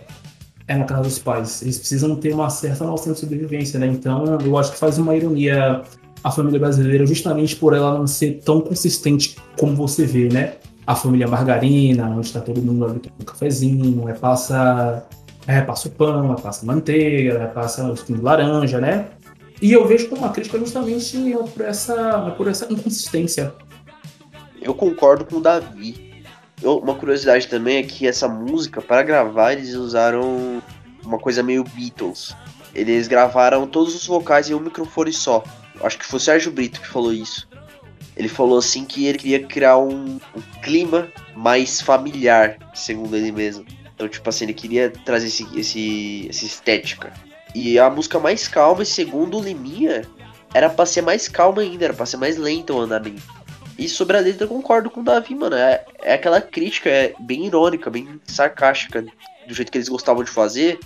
é 0.69 0.77
na 0.77 0.85
casa 0.85 1.03
dos 1.03 1.19
pais. 1.19 1.63
Eles 1.63 1.79
precisam 1.79 2.15
ter 2.17 2.35
uma 2.35 2.51
certa 2.51 2.85
noção 2.85 3.13
de 3.13 3.19
sobrevivência, 3.19 3.79
né? 3.79 3.87
Então, 3.87 4.39
eu 4.45 4.59
acho 4.59 4.73
que 4.73 4.79
faz 4.79 4.99
uma 4.99 5.17
ironia 5.17 5.83
a 6.25 6.31
família 6.31 6.59
brasileira 6.59 7.07
justamente 7.07 7.55
por 7.55 7.73
ela 7.73 7.97
não 7.97 8.07
ser 8.07 8.41
tão 8.45 8.61
consistente 8.61 9.37
como 9.57 9.77
você 9.77 10.05
vê, 10.05 10.29
né? 10.29 10.55
A 10.85 10.95
família 10.95 11.29
margarina, 11.29 12.09
onde 12.09 12.27
está 12.27 12.41
todo 12.41 12.61
mundo 12.61 12.85
ali 12.85 12.99
tomando 12.99 13.23
um 13.23 13.25
cafezinho, 13.25 14.09
é 14.09 14.13
passa, 14.13 15.07
é, 15.47 15.61
passa 15.61 15.89
o 15.89 15.91
pão, 15.91 16.33
é 16.33 16.41
passa 16.41 16.67
manteiga, 16.67 17.35
é 17.35 17.47
passa 17.47 17.85
o 17.91 17.97
suco 17.97 18.15
de 18.15 18.21
laranja, 18.21 18.81
né? 18.81 19.09
E 19.61 19.73
eu 19.73 19.87
vejo 19.87 20.09
como 20.09 20.23
uma 20.23 20.33
crítica 20.33 20.59
justamente 20.59 21.17
por 21.55 21.65
essa, 21.65 22.35
por 22.37 22.49
essa 22.49 22.71
inconsistência. 22.71 23.55
Eu 24.61 24.75
concordo 24.75 25.25
com 25.25 25.37
o 25.37 25.41
Davi 25.41 26.07
uma 26.63 26.95
curiosidade 26.95 27.49
também 27.49 27.79
é 27.79 27.83
que 27.83 28.07
essa 28.07 28.27
música, 28.29 28.81
para 28.81 29.03
gravar, 29.03 29.53
eles 29.53 29.75
usaram 29.75 30.63
uma 31.05 31.19
coisa 31.19 31.43
meio 31.43 31.65
Beatles. 31.65 32.35
Eles 32.75 33.09
gravaram 33.09 33.67
todos 33.67 33.95
os 33.95 34.07
vocais 34.07 34.49
em 34.49 34.55
um 34.55 34.61
microfone 34.61 35.13
só. 35.13 35.43
Acho 35.83 35.99
que 35.99 36.07
foi 36.07 36.17
o 36.19 36.21
Sérgio 36.21 36.53
Brito 36.53 36.81
que 36.81 36.87
falou 36.87 37.13
isso. 37.13 37.49
Ele 38.17 38.29
falou 38.29 38.59
assim 38.59 38.85
que 38.85 39.07
ele 39.07 39.19
queria 39.19 39.47
criar 39.47 39.79
um, 39.79 40.19
um 40.35 40.61
clima 40.63 41.09
mais 41.35 41.81
familiar, 41.81 42.57
segundo 42.75 43.15
ele 43.15 43.31
mesmo. 43.31 43.65
Então, 43.97 44.07
tipo 44.07 44.29
assim, 44.29 44.45
ele 44.45 44.53
queria 44.55 44.91
trazer 44.91 45.29
esse, 45.29 45.59
esse, 45.59 46.27
essa 46.29 46.45
estética. 46.45 47.13
E 47.55 47.79
a 47.79 47.89
música 47.89 48.19
mais 48.21 48.47
calma, 48.47 48.85
segundo 48.85 49.39
o 49.39 49.43
Liminha, 49.43 50.03
era 50.53 50.69
pra 50.69 50.85
ser 50.85 51.01
mais 51.01 51.27
calma 51.27 51.63
ainda, 51.63 51.87
era 51.87 51.95
pra 51.95 52.05
ser 52.05 52.19
mais 52.19 52.37
lenta 52.37 52.75
o 52.75 52.81
andamento. 52.81 53.23
E 53.79 53.89
sobre 53.89 54.19
a 54.19 54.21
letra 54.21 54.45
eu 54.45 54.49
concordo 54.49 54.91
com 54.91 55.01
o 55.01 55.05
Davi, 55.05 55.35
mano. 55.35 55.57
É, 55.57 55.83
é 56.03 56.13
aquela 56.13 56.43
crítica, 56.43 56.91
é 56.91 57.15
bem 57.19 57.47
irônica, 57.47 57.89
bem 57.91 58.21
sarcástica, 58.27 59.03
do 59.49 59.55
jeito 59.55 59.73
que 59.73 59.79
eles 59.79 59.89
gostavam 59.89 60.23
de 60.23 60.31
fazer. 60.31 60.79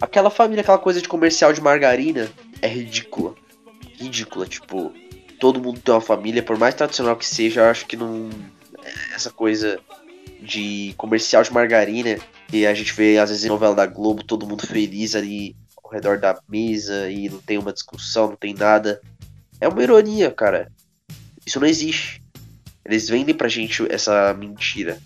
Aquela 0.00 0.30
família, 0.30 0.62
aquela 0.62 0.78
coisa 0.78 1.00
de 1.00 1.08
comercial 1.08 1.52
de 1.52 1.60
margarina 1.60 2.28
é 2.60 2.66
ridícula. 2.66 3.34
Ridícula, 3.96 4.46
tipo, 4.46 4.92
todo 5.38 5.60
mundo 5.60 5.80
tem 5.80 5.94
uma 5.94 6.00
família, 6.00 6.42
por 6.42 6.58
mais 6.58 6.74
tradicional 6.74 7.16
que 7.16 7.26
seja, 7.26 7.60
eu 7.60 7.66
acho 7.66 7.86
que 7.86 7.96
não. 7.96 8.28
Essa 9.14 9.30
coisa 9.30 9.78
de 10.42 10.94
comercial 10.96 11.42
de 11.42 11.52
margarina, 11.52 12.18
e 12.52 12.66
a 12.66 12.74
gente 12.74 12.92
vê 12.92 13.18
às 13.18 13.30
vezes 13.30 13.44
em 13.44 13.48
novela 13.48 13.74
da 13.74 13.86
Globo, 13.86 14.24
todo 14.24 14.46
mundo 14.46 14.66
feliz 14.66 15.14
ali 15.14 15.54
ao 15.82 15.90
redor 15.90 16.18
da 16.18 16.38
mesa 16.48 17.10
e 17.10 17.28
não 17.28 17.38
tem 17.38 17.58
uma 17.58 17.72
discussão, 17.72 18.28
não 18.28 18.36
tem 18.36 18.54
nada. 18.54 19.00
É 19.60 19.68
uma 19.68 19.82
ironia, 19.82 20.30
cara. 20.30 20.70
Isso 21.46 21.60
não 21.60 21.66
existe. 21.66 22.22
Eles 22.84 23.08
vendem 23.08 23.34
pra 23.34 23.48
gente 23.48 23.86
essa 23.90 24.32
mentira. 24.34 24.98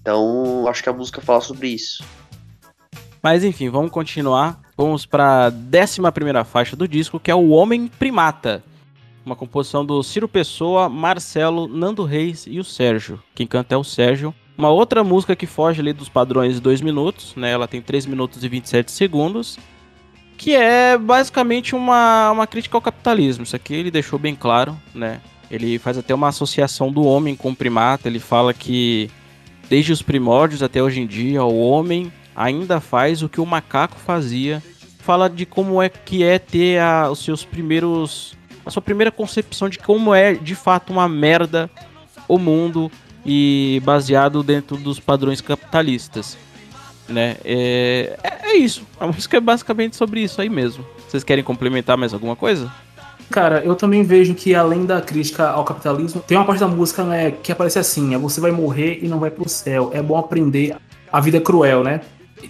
Então, 0.00 0.66
acho 0.68 0.82
que 0.82 0.88
a 0.88 0.92
música 0.92 1.20
fala 1.20 1.40
sobre 1.40 1.68
isso. 1.68 2.02
Mas 3.22 3.44
enfim, 3.44 3.68
vamos 3.68 3.90
continuar. 3.90 4.60
Vamos 4.76 5.04
para 5.04 5.50
décima 5.50 6.10
primeira 6.10 6.44
faixa 6.44 6.74
do 6.74 6.88
disco, 6.88 7.20
que 7.20 7.30
é 7.30 7.34
O 7.34 7.50
Homem 7.50 7.86
Primata. 7.86 8.64
Uma 9.26 9.36
composição 9.36 9.84
do 9.84 10.02
Ciro 10.02 10.26
Pessoa, 10.26 10.88
Marcelo, 10.88 11.68
Nando 11.68 12.04
Reis 12.04 12.46
e 12.46 12.58
o 12.58 12.64
Sérgio. 12.64 13.22
Quem 13.34 13.46
canta 13.46 13.74
é 13.74 13.78
o 13.78 13.84
Sérgio. 13.84 14.34
Uma 14.60 14.68
outra 14.68 15.02
música 15.02 15.34
que 15.34 15.46
foge 15.46 15.80
ali 15.80 15.90
dos 15.90 16.10
padrões 16.10 16.56
de 16.56 16.60
2 16.60 16.82
minutos, 16.82 17.34
né? 17.34 17.50
Ela 17.50 17.66
tem 17.66 17.80
3 17.80 18.04
minutos 18.04 18.44
e 18.44 18.48
27 18.48 18.92
segundos. 18.92 19.58
Que 20.36 20.54
é 20.54 20.98
basicamente 20.98 21.74
uma, 21.74 22.30
uma 22.30 22.46
crítica 22.46 22.76
ao 22.76 22.82
capitalismo. 22.82 23.44
Isso 23.44 23.56
aqui 23.56 23.72
ele 23.72 23.90
deixou 23.90 24.18
bem 24.18 24.34
claro, 24.34 24.76
né? 24.94 25.22
Ele 25.50 25.78
faz 25.78 25.96
até 25.96 26.14
uma 26.14 26.28
associação 26.28 26.92
do 26.92 27.02
homem 27.04 27.34
com 27.34 27.52
o 27.52 27.56
primata. 27.56 28.06
Ele 28.06 28.18
fala 28.18 28.52
que 28.52 29.10
desde 29.70 29.94
os 29.94 30.02
primórdios 30.02 30.62
até 30.62 30.82
hoje 30.82 31.00
em 31.00 31.06
dia, 31.06 31.42
o 31.42 31.58
homem 31.58 32.12
ainda 32.36 32.80
faz 32.80 33.22
o 33.22 33.30
que 33.30 33.40
o 33.40 33.46
macaco 33.46 33.96
fazia. 33.96 34.62
Fala 34.98 35.30
de 35.30 35.46
como 35.46 35.80
é 35.80 35.88
que 35.88 36.22
é 36.22 36.38
ter 36.38 36.78
a, 36.80 37.10
os 37.10 37.24
seus 37.24 37.46
primeiros. 37.46 38.36
a 38.66 38.70
sua 38.70 38.82
primeira 38.82 39.10
concepção 39.10 39.70
de 39.70 39.78
como 39.78 40.14
é 40.14 40.34
de 40.34 40.54
fato 40.54 40.92
uma 40.92 41.08
merda 41.08 41.70
o 42.28 42.38
mundo 42.38 42.92
e 43.24 43.80
baseado 43.84 44.42
dentro 44.42 44.76
dos 44.76 44.98
padrões 44.98 45.40
capitalistas. 45.40 46.36
Né? 47.08 47.36
É, 47.44 48.18
é, 48.22 48.50
é 48.50 48.56
isso. 48.56 48.82
A 48.98 49.06
música 49.06 49.36
é 49.36 49.40
basicamente 49.40 49.96
sobre 49.96 50.20
isso 50.20 50.40
aí 50.40 50.48
mesmo. 50.48 50.84
Vocês 51.08 51.24
querem 51.24 51.42
complementar 51.42 51.96
mais 51.96 52.14
alguma 52.14 52.36
coisa? 52.36 52.72
Cara, 53.30 53.62
eu 53.64 53.76
também 53.76 54.02
vejo 54.02 54.34
que 54.34 54.54
além 54.54 54.84
da 54.84 55.00
crítica 55.00 55.50
ao 55.50 55.64
capitalismo, 55.64 56.20
tem 56.20 56.36
uma 56.36 56.44
parte 56.44 56.60
da 56.60 56.68
música 56.68 57.04
né, 57.04 57.30
que 57.30 57.52
aparece 57.52 57.78
assim: 57.78 58.14
é 58.14 58.18
você 58.18 58.40
vai 58.40 58.50
morrer 58.50 58.98
e 59.02 59.08
não 59.08 59.20
vai 59.20 59.30
pro 59.30 59.48
céu. 59.48 59.90
É 59.94 60.02
bom 60.02 60.16
aprender 60.16 60.76
a 61.12 61.20
vida 61.20 61.38
é 61.38 61.40
cruel, 61.40 61.82
né? 61.82 62.00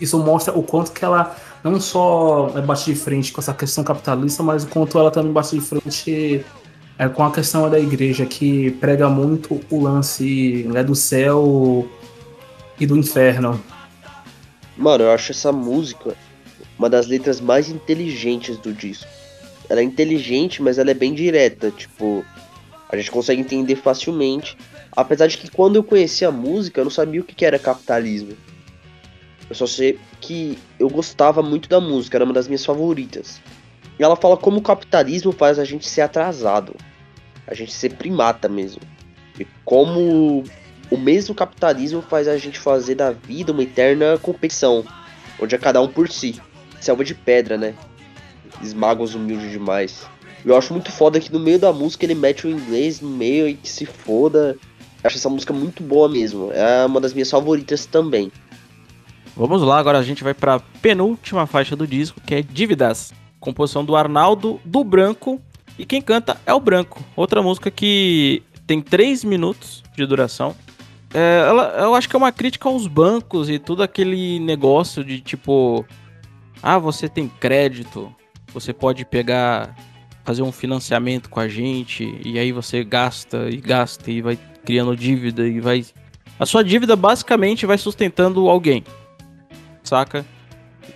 Isso 0.00 0.18
mostra 0.18 0.56
o 0.56 0.62
quanto 0.62 0.92
que 0.92 1.04
ela 1.04 1.34
não 1.64 1.80
só 1.80 2.52
é 2.54 2.60
bate 2.60 2.86
de 2.86 2.94
frente 2.94 3.32
com 3.32 3.40
essa 3.40 3.52
questão 3.52 3.82
capitalista, 3.84 4.42
mas 4.42 4.64
o 4.64 4.68
quanto 4.68 4.98
ela 4.98 5.10
também 5.10 5.32
bate 5.32 5.58
de 5.58 5.60
frente 5.60 6.44
é, 7.00 7.08
com 7.08 7.24
a 7.24 7.32
questão 7.32 7.68
da 7.70 7.78
igreja, 7.78 8.26
que 8.26 8.70
prega 8.72 9.08
muito 9.08 9.60
o 9.70 9.80
lance 9.80 10.64
né, 10.68 10.84
do 10.84 10.94
céu 10.94 11.88
e 12.78 12.86
do 12.86 12.96
inferno. 12.96 13.60
Mano, 14.76 15.04
eu 15.04 15.10
acho 15.10 15.32
essa 15.32 15.50
música 15.50 16.14
uma 16.78 16.88
das 16.88 17.06
letras 17.06 17.40
mais 17.40 17.68
inteligentes 17.68 18.56
do 18.56 18.72
disco 18.72 19.06
ela 19.70 19.80
é 19.80 19.84
inteligente, 19.84 20.60
mas 20.60 20.78
ela 20.78 20.90
é 20.90 20.94
bem 20.94 21.14
direta, 21.14 21.70
tipo, 21.70 22.24
a 22.88 22.96
gente 22.96 23.08
consegue 23.08 23.40
entender 23.40 23.76
facilmente. 23.76 24.58
Apesar 24.90 25.28
de 25.28 25.38
que 25.38 25.48
quando 25.48 25.76
eu 25.76 25.84
conheci 25.84 26.24
a 26.24 26.32
música, 26.32 26.80
eu 26.80 26.84
não 26.84 26.90
sabia 26.90 27.20
o 27.20 27.24
que 27.24 27.44
era 27.44 27.56
capitalismo. 27.56 28.36
Eu 29.48 29.54
só 29.54 29.68
sei 29.68 29.96
que 30.20 30.58
eu 30.76 30.90
gostava 30.90 31.40
muito 31.40 31.68
da 31.68 31.80
música, 31.80 32.16
era 32.16 32.24
uma 32.24 32.34
das 32.34 32.48
minhas 32.48 32.64
favoritas. 32.64 33.40
E 33.96 34.02
ela 34.02 34.16
fala 34.16 34.36
como 34.36 34.58
o 34.58 34.62
capitalismo 34.62 35.30
faz 35.30 35.56
a 35.56 35.64
gente 35.64 35.88
ser 35.88 36.00
atrasado, 36.00 36.74
a 37.50 37.54
gente 37.54 37.72
ser 37.72 37.94
primata 37.94 38.48
mesmo. 38.48 38.80
E 39.38 39.46
como 39.64 40.44
o 40.90 40.96
mesmo 40.96 41.34
capitalismo 41.34 42.00
faz 42.00 42.28
a 42.28 42.38
gente 42.38 42.58
fazer 42.58 42.94
da 42.94 43.10
vida 43.10 43.52
uma 43.52 43.62
eterna 43.62 44.18
competição, 44.18 44.84
onde 45.40 45.54
é 45.54 45.58
cada 45.58 45.82
um 45.82 45.88
por 45.88 46.08
si. 46.08 46.40
Selva 46.80 47.04
de 47.04 47.14
pedra, 47.14 47.58
né? 47.58 47.74
esmaga 48.62 49.02
os 49.02 49.14
humildes 49.14 49.50
demais. 49.50 50.06
Eu 50.44 50.56
acho 50.56 50.72
muito 50.72 50.90
foda 50.90 51.20
que 51.20 51.32
no 51.32 51.38
meio 51.38 51.58
da 51.58 51.72
música 51.72 52.04
ele 52.04 52.14
mete 52.14 52.46
o 52.46 52.50
inglês 52.50 53.00
no 53.00 53.10
meio 53.10 53.48
e 53.48 53.54
que 53.54 53.68
se 53.68 53.84
foda. 53.84 54.56
Eu 55.02 55.06
acho 55.06 55.16
essa 55.16 55.28
música 55.28 55.52
muito 55.52 55.82
boa 55.82 56.08
mesmo. 56.08 56.50
É 56.52 56.84
uma 56.86 57.00
das 57.00 57.12
minhas 57.12 57.30
favoritas 57.30 57.86
também. 57.86 58.32
Vamos 59.36 59.62
lá, 59.62 59.78
agora 59.78 59.98
a 59.98 60.02
gente 60.02 60.24
vai 60.24 60.34
para 60.34 60.60
penúltima 60.82 61.46
faixa 61.46 61.76
do 61.76 61.86
disco, 61.86 62.20
que 62.20 62.34
é 62.34 62.42
Dívidas. 62.42 63.12
Composição 63.38 63.84
do 63.84 63.96
Arnaldo, 63.96 64.60
do 64.64 64.82
Branco. 64.82 65.40
E 65.80 65.86
quem 65.86 66.02
canta 66.02 66.38
é 66.44 66.52
o 66.52 66.60
Branco. 66.60 67.02
Outra 67.16 67.42
música 67.42 67.70
que 67.70 68.42
tem 68.66 68.82
3 68.82 69.24
minutos 69.24 69.82
de 69.96 70.04
duração. 70.04 70.54
É, 71.14 71.46
ela, 71.48 71.68
eu 71.78 71.94
acho 71.94 72.06
que 72.06 72.14
é 72.14 72.18
uma 72.18 72.30
crítica 72.30 72.68
aos 72.68 72.86
bancos 72.86 73.48
e 73.48 73.58
todo 73.58 73.82
aquele 73.82 74.38
negócio 74.40 75.02
de 75.02 75.22
tipo. 75.22 75.86
Ah, 76.62 76.78
você 76.78 77.08
tem 77.08 77.28
crédito, 77.40 78.14
você 78.52 78.74
pode 78.74 79.06
pegar, 79.06 79.74
fazer 80.22 80.42
um 80.42 80.52
financiamento 80.52 81.30
com 81.30 81.40
a 81.40 81.48
gente 81.48 82.14
e 82.22 82.38
aí 82.38 82.52
você 82.52 82.84
gasta 82.84 83.48
e 83.48 83.56
gasta 83.56 84.10
e 84.10 84.20
vai 84.20 84.38
criando 84.62 84.94
dívida 84.94 85.48
e 85.48 85.60
vai. 85.60 85.82
A 86.38 86.44
sua 86.44 86.62
dívida 86.62 86.94
basicamente 86.94 87.64
vai 87.64 87.78
sustentando 87.78 88.50
alguém, 88.50 88.84
saca? 89.82 90.26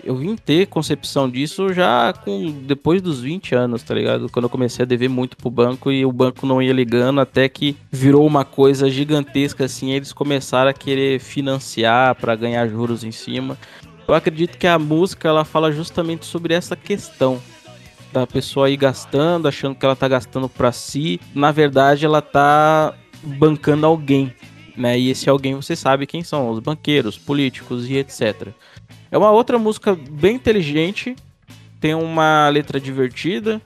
Eu 0.03 0.17
vim 0.17 0.37
ter 0.37 0.67
concepção 0.67 1.29
disso 1.31 1.73
já 1.73 2.13
com 2.13 2.51
depois 2.63 3.01
dos 3.01 3.21
20 3.21 3.55
anos, 3.55 3.83
tá 3.83 3.95
ligado? 3.95 4.29
Quando 4.31 4.45
eu 4.45 4.51
comecei 4.51 4.83
a 4.83 4.87
dever 4.87 5.09
muito 5.09 5.37
pro 5.37 5.51
banco 5.51 5.93
e 5.93 6.05
o 6.05 6.13
banco 6.13 6.47
não 6.47 6.61
ia 6.61 6.73
ligando 6.73 7.21
até 7.21 7.49
que 7.49 7.77
virou 7.91 8.27
uma 8.27 8.45
coisa 8.45 8.91
gigantesca 8.91 9.65
assim, 9.65 9.93
eles 9.93 10.13
começaram 10.13 10.71
a 10.71 10.75
querer 10.75 11.21
financiar 11.21 12.15
para 12.15 12.35
ganhar 12.35 12.67
juros 12.69 13.05
em 13.05 13.13
cima. 13.13 13.59
Eu 14.07 14.15
acredito 14.15 14.59
que 14.59 14.67
a 14.67 14.79
música 14.79 15.29
ela 15.29 15.45
fala 15.45 15.73
justamente 15.73 16.27
sobre 16.27 16.53
essa 16.55 16.77
questão 16.77 17.41
da 18.13 18.27
pessoa 18.27 18.71
ir 18.71 18.77
gastando, 18.77 19.49
achando 19.49 19.75
que 19.75 19.85
ela 19.85 19.97
tá 19.97 20.07
gastando 20.07 20.49
para 20.49 20.71
si, 20.71 21.21
na 21.35 21.51
verdade 21.51 22.05
ela 22.05 22.23
tá 22.23 22.95
bancando 23.25 23.87
alguém, 23.87 24.33
né? 24.77 24.99
E 24.99 25.11
esse 25.11 25.29
alguém 25.29 25.55
você 25.55 25.75
sabe 25.75 26.07
quem 26.07 26.23
são, 26.23 26.49
os 26.49 26.61
banqueiros, 26.61 27.19
políticos 27.19 27.89
e 27.89 27.97
etc. 27.97 28.49
É 29.15 29.17
uma 29.17 29.31
outra 29.31 29.61
música 29.61 29.95
bem 29.95 30.35
inteligente, 30.35 31.15
tem 31.81 31.95
uma 31.95 32.49
letra 32.49 32.81
divertida, 32.81 33.63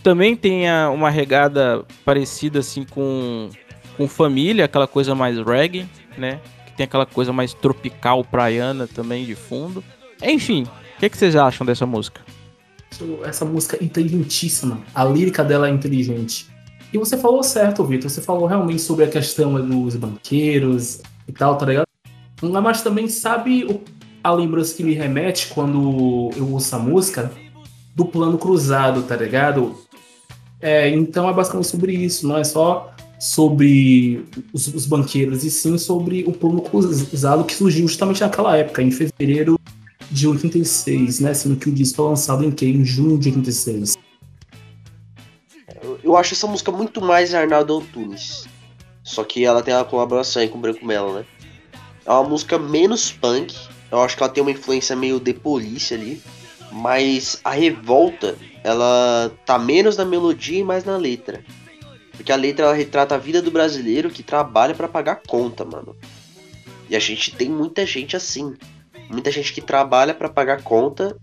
também 0.00 0.36
tem 0.36 0.62
uma 0.94 1.10
regada 1.10 1.84
parecida 2.04 2.60
assim 2.60 2.84
com 2.84 3.50
com 3.96 4.06
família, 4.06 4.64
aquela 4.64 4.86
coisa 4.86 5.12
mais 5.12 5.36
reggae, 5.36 5.88
né? 6.16 6.38
tem 6.76 6.84
aquela 6.84 7.04
coisa 7.04 7.32
mais 7.32 7.52
tropical, 7.52 8.22
praiana 8.22 8.86
também 8.86 9.24
de 9.24 9.34
fundo. 9.34 9.82
Enfim, 10.22 10.62
o 10.62 11.00
que, 11.00 11.10
que 11.10 11.18
vocês 11.18 11.34
acham 11.34 11.66
dessa 11.66 11.84
música? 11.84 12.20
Essa 13.24 13.44
música 13.44 13.78
é 13.80 13.84
inteligentíssima. 13.84 14.78
A 14.94 15.04
lírica 15.04 15.42
dela 15.42 15.66
é 15.66 15.72
inteligente. 15.72 16.46
E 16.92 16.96
você 16.96 17.18
falou 17.18 17.42
certo, 17.42 17.84
Vitor. 17.84 18.08
Você 18.08 18.22
falou 18.22 18.46
realmente 18.46 18.80
sobre 18.80 19.04
a 19.04 19.08
questão 19.08 19.54
dos 19.54 19.96
banqueiros 19.96 21.00
e 21.26 21.32
tal, 21.32 21.58
tá 21.58 21.66
ligado? 21.66 21.86
Mas 22.62 22.82
também 22.82 23.08
sabe 23.08 23.64
a 24.22 24.32
lembrança 24.32 24.74
que 24.74 24.84
me 24.84 24.94
remete 24.94 25.48
quando 25.48 26.30
eu 26.36 26.52
ouço 26.52 26.74
a 26.76 26.78
música 26.78 27.32
do 27.94 28.04
plano 28.04 28.38
cruzado, 28.38 29.02
tá 29.02 29.16
ligado? 29.16 29.76
É, 30.60 30.88
então 30.88 31.28
é 31.28 31.32
basicamente 31.32 31.68
sobre 31.68 31.92
isso, 31.92 32.26
não 32.26 32.38
é 32.38 32.44
só 32.44 32.94
sobre 33.18 34.24
os, 34.52 34.66
os, 34.68 34.86
banqueiros, 34.86 35.44
e 35.44 35.50
sim 35.50 35.78
sobre 35.78 36.24
o 36.24 36.32
plano 36.32 36.60
cruzado 36.62 37.44
que 37.44 37.54
surgiu 37.54 37.86
justamente 37.86 38.20
naquela 38.20 38.56
época, 38.56 38.82
em 38.82 38.90
fevereiro 38.90 39.58
de 40.10 40.26
86, 40.26 41.20
né? 41.20 41.32
Sendo 41.34 41.56
que 41.56 41.68
o 41.68 41.72
disco 41.72 41.96
foi 41.96 42.08
lançado 42.08 42.44
em 42.44 42.50
que? 42.50 42.66
Em 42.66 42.84
junho 42.84 43.18
de 43.18 43.28
86. 43.28 43.96
Eu 46.02 46.16
acho 46.16 46.34
essa 46.34 46.46
música 46.46 46.70
muito 46.70 47.00
mais 47.00 47.32
Arnaldo 47.32 47.78
Antunes. 47.78 48.46
Só 49.02 49.24
que 49.24 49.44
ela 49.44 49.62
tem 49.62 49.74
uma 49.74 49.84
colaboração 49.84 50.42
aí 50.42 50.48
com 50.48 50.58
o 50.58 50.60
Branco 50.60 50.84
Melo, 50.84 51.14
né? 51.14 51.24
É 52.04 52.10
uma 52.10 52.24
música 52.24 52.58
menos 52.58 53.12
punk. 53.12 53.54
Eu 53.92 54.00
acho 54.00 54.16
que 54.16 54.22
ela 54.22 54.32
tem 54.32 54.42
uma 54.42 54.50
influência 54.50 54.96
meio 54.96 55.20
de 55.20 55.34
polícia 55.34 55.94
ali. 55.96 56.20
Mas 56.72 57.38
a 57.44 57.50
revolta, 57.50 58.38
ela 58.64 59.30
tá 59.44 59.58
menos 59.58 59.98
na 59.98 60.06
melodia 60.06 60.60
e 60.60 60.64
mais 60.64 60.84
na 60.84 60.96
letra. 60.96 61.44
Porque 62.12 62.32
a 62.32 62.36
letra 62.36 62.64
ela 62.64 62.74
retrata 62.74 63.14
a 63.14 63.18
vida 63.18 63.42
do 63.42 63.50
brasileiro 63.50 64.08
que 64.08 64.22
trabalha 64.22 64.74
para 64.74 64.88
pagar 64.88 65.16
conta, 65.26 65.66
mano. 65.66 65.94
E 66.88 66.96
a 66.96 66.98
gente 66.98 67.36
tem 67.36 67.50
muita 67.50 67.84
gente 67.84 68.16
assim. 68.16 68.56
Muita 69.10 69.30
gente 69.30 69.52
que 69.52 69.60
trabalha 69.60 70.14
para 70.14 70.30
pagar 70.30 70.62
conta. 70.62 71.14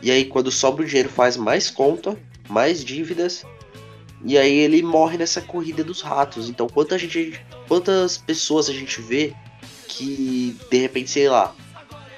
E 0.00 0.12
aí 0.12 0.24
quando 0.24 0.52
sobra 0.52 0.84
o 0.84 0.86
dinheiro 0.86 1.08
faz 1.08 1.36
mais 1.36 1.68
conta, 1.68 2.16
mais 2.48 2.84
dívidas. 2.84 3.44
E 4.24 4.38
aí 4.38 4.52
ele 4.52 4.80
morre 4.80 5.18
nessa 5.18 5.40
corrida 5.40 5.82
dos 5.82 6.00
ratos. 6.00 6.48
Então 6.48 6.68
quanta 6.68 6.96
gente, 6.96 7.40
quantas 7.66 8.16
pessoas 8.16 8.68
a 8.68 8.72
gente 8.72 9.00
vê 9.00 9.34
que 9.88 10.56
de 10.70 10.78
repente, 10.78 11.10
sei 11.10 11.28
lá, 11.28 11.54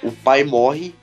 o 0.03 0.11
pai 0.11 0.45
morre 0.45 0.95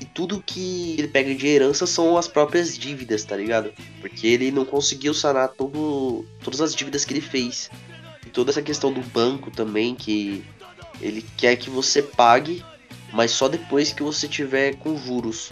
e 0.00 0.04
tudo 0.04 0.42
que 0.44 0.96
ele 0.98 1.08
pega 1.08 1.34
de 1.34 1.46
herança 1.46 1.86
são 1.86 2.16
as 2.16 2.26
próprias 2.26 2.76
dívidas, 2.76 3.24
tá 3.24 3.36
ligado? 3.36 3.72
Porque 4.00 4.26
ele 4.26 4.50
não 4.50 4.64
conseguiu 4.64 5.14
sanar 5.14 5.48
todo, 5.50 6.26
todas 6.42 6.60
as 6.60 6.74
dívidas 6.74 7.04
que 7.04 7.12
ele 7.14 7.20
fez. 7.20 7.70
E 8.26 8.30
toda 8.30 8.50
essa 8.50 8.60
questão 8.60 8.92
do 8.92 9.00
banco 9.00 9.50
também, 9.50 9.94
que 9.94 10.44
ele 11.00 11.24
quer 11.36 11.56
que 11.56 11.70
você 11.70 12.02
pague, 12.02 12.64
mas 13.12 13.30
só 13.30 13.48
depois 13.48 13.92
que 13.92 14.02
você 14.02 14.26
tiver 14.26 14.76
com 14.76 14.96
juros. 14.96 15.50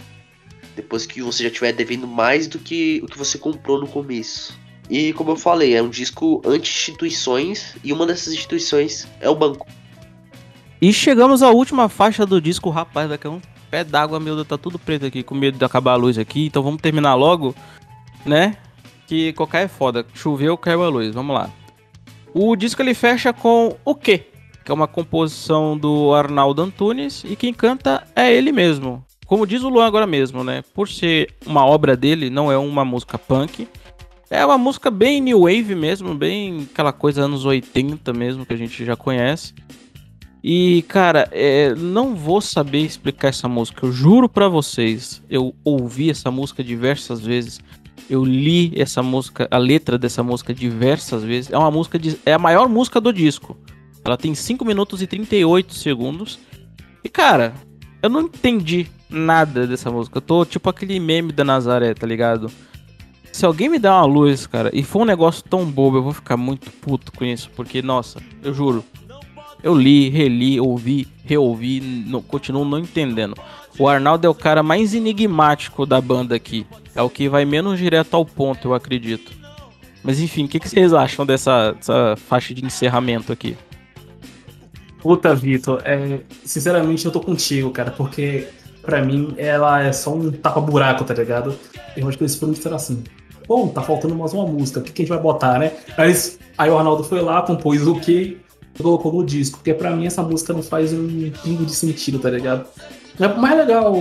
Depois 0.75 1.05
que 1.05 1.21
você 1.21 1.43
já 1.43 1.49
estiver 1.49 1.71
devendo 1.73 2.07
mais 2.07 2.47
do 2.47 2.59
que 2.59 3.01
o 3.03 3.07
que 3.07 3.17
você 3.17 3.37
comprou 3.37 3.79
no 3.79 3.87
começo. 3.87 4.59
E 4.89 5.13
como 5.13 5.31
eu 5.31 5.37
falei, 5.37 5.75
é 5.75 5.81
um 5.81 5.89
disco 5.89 6.41
anti-instituições 6.45 7.75
e 7.83 7.93
uma 7.93 8.05
dessas 8.05 8.33
instituições 8.33 9.07
é 9.21 9.29
o 9.29 9.35
banco. 9.35 9.65
E 10.81 10.91
chegamos 10.91 11.43
à 11.43 11.51
última 11.51 11.87
faixa 11.87 12.25
do 12.25 12.41
disco, 12.41 12.71
rapaz, 12.71 13.07
daqui 13.07 13.27
a 13.27 13.29
um 13.29 13.39
pé 13.69 13.83
d'água, 13.83 14.19
meu 14.19 14.33
Deus, 14.33 14.47
tá 14.47 14.57
tudo 14.57 14.79
preto 14.79 15.05
aqui, 15.05 15.21
com 15.21 15.35
medo 15.35 15.55
de 15.55 15.63
acabar 15.63 15.91
a 15.91 15.95
luz 15.95 16.17
aqui, 16.17 16.47
então 16.47 16.63
vamos 16.63 16.81
terminar 16.81 17.13
logo, 17.13 17.53
né? 18.25 18.57
Que 19.05 19.31
qualquer 19.33 19.65
é 19.65 19.67
foda, 19.67 20.03
choveu, 20.15 20.57
caiu 20.57 20.83
a 20.83 20.89
luz, 20.89 21.13
vamos 21.13 21.35
lá. 21.35 21.51
O 22.33 22.55
disco 22.55 22.81
ele 22.81 22.95
fecha 22.95 23.31
com 23.31 23.77
O 23.85 23.93
Quê? 23.93 24.25
Que 24.65 24.71
é 24.71 24.73
uma 24.73 24.87
composição 24.87 25.77
do 25.77 26.15
Arnaldo 26.15 26.63
Antunes 26.63 27.23
e 27.25 27.35
quem 27.35 27.53
canta 27.53 28.07
é 28.15 28.33
ele 28.33 28.51
mesmo. 28.51 29.05
Como 29.27 29.45
diz 29.45 29.61
o 29.61 29.69
Luan 29.69 29.85
agora 29.85 30.07
mesmo, 30.07 30.43
né? 30.43 30.63
Por 30.73 30.89
ser 30.89 31.31
uma 31.45 31.63
obra 31.63 31.95
dele, 31.95 32.31
não 32.31 32.51
é 32.51 32.57
uma 32.57 32.83
música 32.83 33.19
punk. 33.19 33.67
É 34.31 34.43
uma 34.43 34.57
música 34.57 34.89
bem 34.89 35.21
new 35.21 35.41
wave 35.41 35.75
mesmo, 35.75 36.15
bem 36.15 36.67
aquela 36.71 36.91
coisa 36.91 37.21
anos 37.21 37.45
80 37.45 38.11
mesmo 38.13 38.47
que 38.47 38.53
a 38.53 38.57
gente 38.57 38.83
já 38.83 38.95
conhece. 38.95 39.53
E, 40.43 40.83
cara, 40.87 41.29
é, 41.31 41.75
não 41.75 42.15
vou 42.15 42.41
saber 42.41 42.79
explicar 42.79 43.27
essa 43.27 43.47
música. 43.47 43.85
Eu 43.85 43.91
juro 43.91 44.27
para 44.27 44.47
vocês. 44.47 45.21
Eu 45.29 45.53
ouvi 45.63 46.09
essa 46.09 46.31
música 46.31 46.63
diversas 46.63 47.21
vezes. 47.21 47.59
Eu 48.09 48.25
li 48.25 48.73
essa 48.75 49.03
música, 49.03 49.47
a 49.51 49.57
letra 49.57 49.97
dessa 49.97 50.23
música 50.23 50.53
diversas 50.53 51.23
vezes. 51.23 51.51
É 51.51 51.57
uma 51.57 51.69
música 51.69 51.99
de, 51.99 52.17
é 52.25 52.33
a 52.33 52.39
maior 52.39 52.67
música 52.67 52.99
do 52.99 53.13
disco. 53.13 53.55
Ela 54.03 54.17
tem 54.17 54.33
5 54.33 54.65
minutos 54.65 55.01
e 55.01 55.07
38 55.07 55.75
segundos. 55.75 56.39
E, 57.03 57.09
cara, 57.09 57.53
eu 58.01 58.09
não 58.09 58.21
entendi 58.21 58.87
nada 59.09 59.67
dessa 59.67 59.91
música. 59.91 60.17
Eu 60.17 60.21
tô 60.21 60.43
tipo 60.43 60.69
aquele 60.69 60.99
meme 60.99 61.31
da 61.31 61.43
Nazaré, 61.43 61.93
tá 61.93 62.07
ligado? 62.07 62.51
Se 63.31 63.45
alguém 63.45 63.69
me 63.69 63.79
der 63.79 63.91
uma 63.91 64.05
luz, 64.05 64.45
cara, 64.45 64.69
e 64.73 64.83
for 64.83 65.03
um 65.03 65.05
negócio 65.05 65.43
tão 65.43 65.65
bobo, 65.65 65.97
eu 65.97 66.03
vou 66.03 66.13
ficar 66.13 66.35
muito 66.35 66.69
puto 66.69 67.11
com 67.11 67.23
isso. 67.23 67.49
Porque, 67.55 67.81
nossa, 67.81 68.19
eu 68.43 68.53
juro, 68.53 68.83
eu 69.63 69.75
li, 69.75 70.09
reli, 70.09 70.59
ouvi, 70.59 71.07
reouvi, 71.23 71.79
não, 72.07 72.21
continuo 72.21 72.65
não 72.65 72.79
entendendo. 72.79 73.35
O 73.77 73.87
Arnaldo 73.87 74.25
é 74.25 74.29
o 74.29 74.35
cara 74.35 74.63
mais 74.63 74.93
enigmático 74.93 75.85
da 75.85 76.01
banda 76.01 76.35
aqui. 76.35 76.65
É 76.95 77.01
o 77.01 77.09
que 77.09 77.29
vai 77.29 77.45
menos 77.45 77.79
direto 77.79 78.15
ao 78.15 78.25
ponto, 78.25 78.69
eu 78.69 78.73
acredito. 78.73 79.31
Mas 80.03 80.19
enfim, 80.19 80.45
o 80.45 80.47
que, 80.47 80.59
que, 80.59 80.67
vocês 80.67 80.93
acham 80.93 81.25
dessa, 81.25 81.73
dessa, 81.73 82.15
faixa 82.17 82.53
de 82.53 82.65
encerramento 82.65 83.31
aqui? 83.31 83.55
Puta, 84.99 85.33
Vitor, 85.35 85.81
é, 85.85 86.21
sinceramente 86.43 87.05
eu 87.05 87.11
tô 87.11 87.19
contigo, 87.19 87.69
cara, 87.71 87.91
porque 87.91 88.47
pra 88.81 89.03
mim 89.03 89.33
ela 89.37 89.81
é 89.83 89.91
só 89.91 90.13
um 90.13 90.31
tapa-buraco, 90.31 91.03
tá 91.03 91.13
ligado? 91.13 91.55
Eu 91.95 92.07
acho 92.07 92.17
que 92.17 92.23
eles 92.23 92.35
foram 92.35 92.53
disseram 92.53 92.75
assim: 92.75 93.03
bom, 93.47 93.67
tá 93.67 93.81
faltando 93.81 94.15
mais 94.15 94.33
uma 94.33 94.45
música, 94.45 94.79
o 94.79 94.83
que, 94.83 94.91
que 94.91 95.01
a 95.01 95.05
gente 95.05 95.13
vai 95.13 95.21
botar, 95.21 95.59
né? 95.59 95.71
Aí, 95.97 96.13
aí 96.57 96.69
o 96.69 96.77
Arnaldo 96.77 97.03
foi 97.03 97.21
lá, 97.21 97.41
compôs 97.43 97.85
o 97.85 97.99
que 97.99 98.40
colocou 98.77 99.13
no 99.13 99.25
disco, 99.25 99.57
porque 99.57 99.73
pra 99.73 99.95
mim 99.95 100.05
essa 100.05 100.23
música 100.23 100.53
não 100.53 100.63
faz 100.63 100.93
um 100.93 101.31
pingo 101.43 101.65
de 101.65 101.73
sentido, 101.73 102.19
tá 102.19 102.29
ligado? 102.29 102.67
É 103.19 103.27
mais 103.27 103.57
legal 103.57 103.93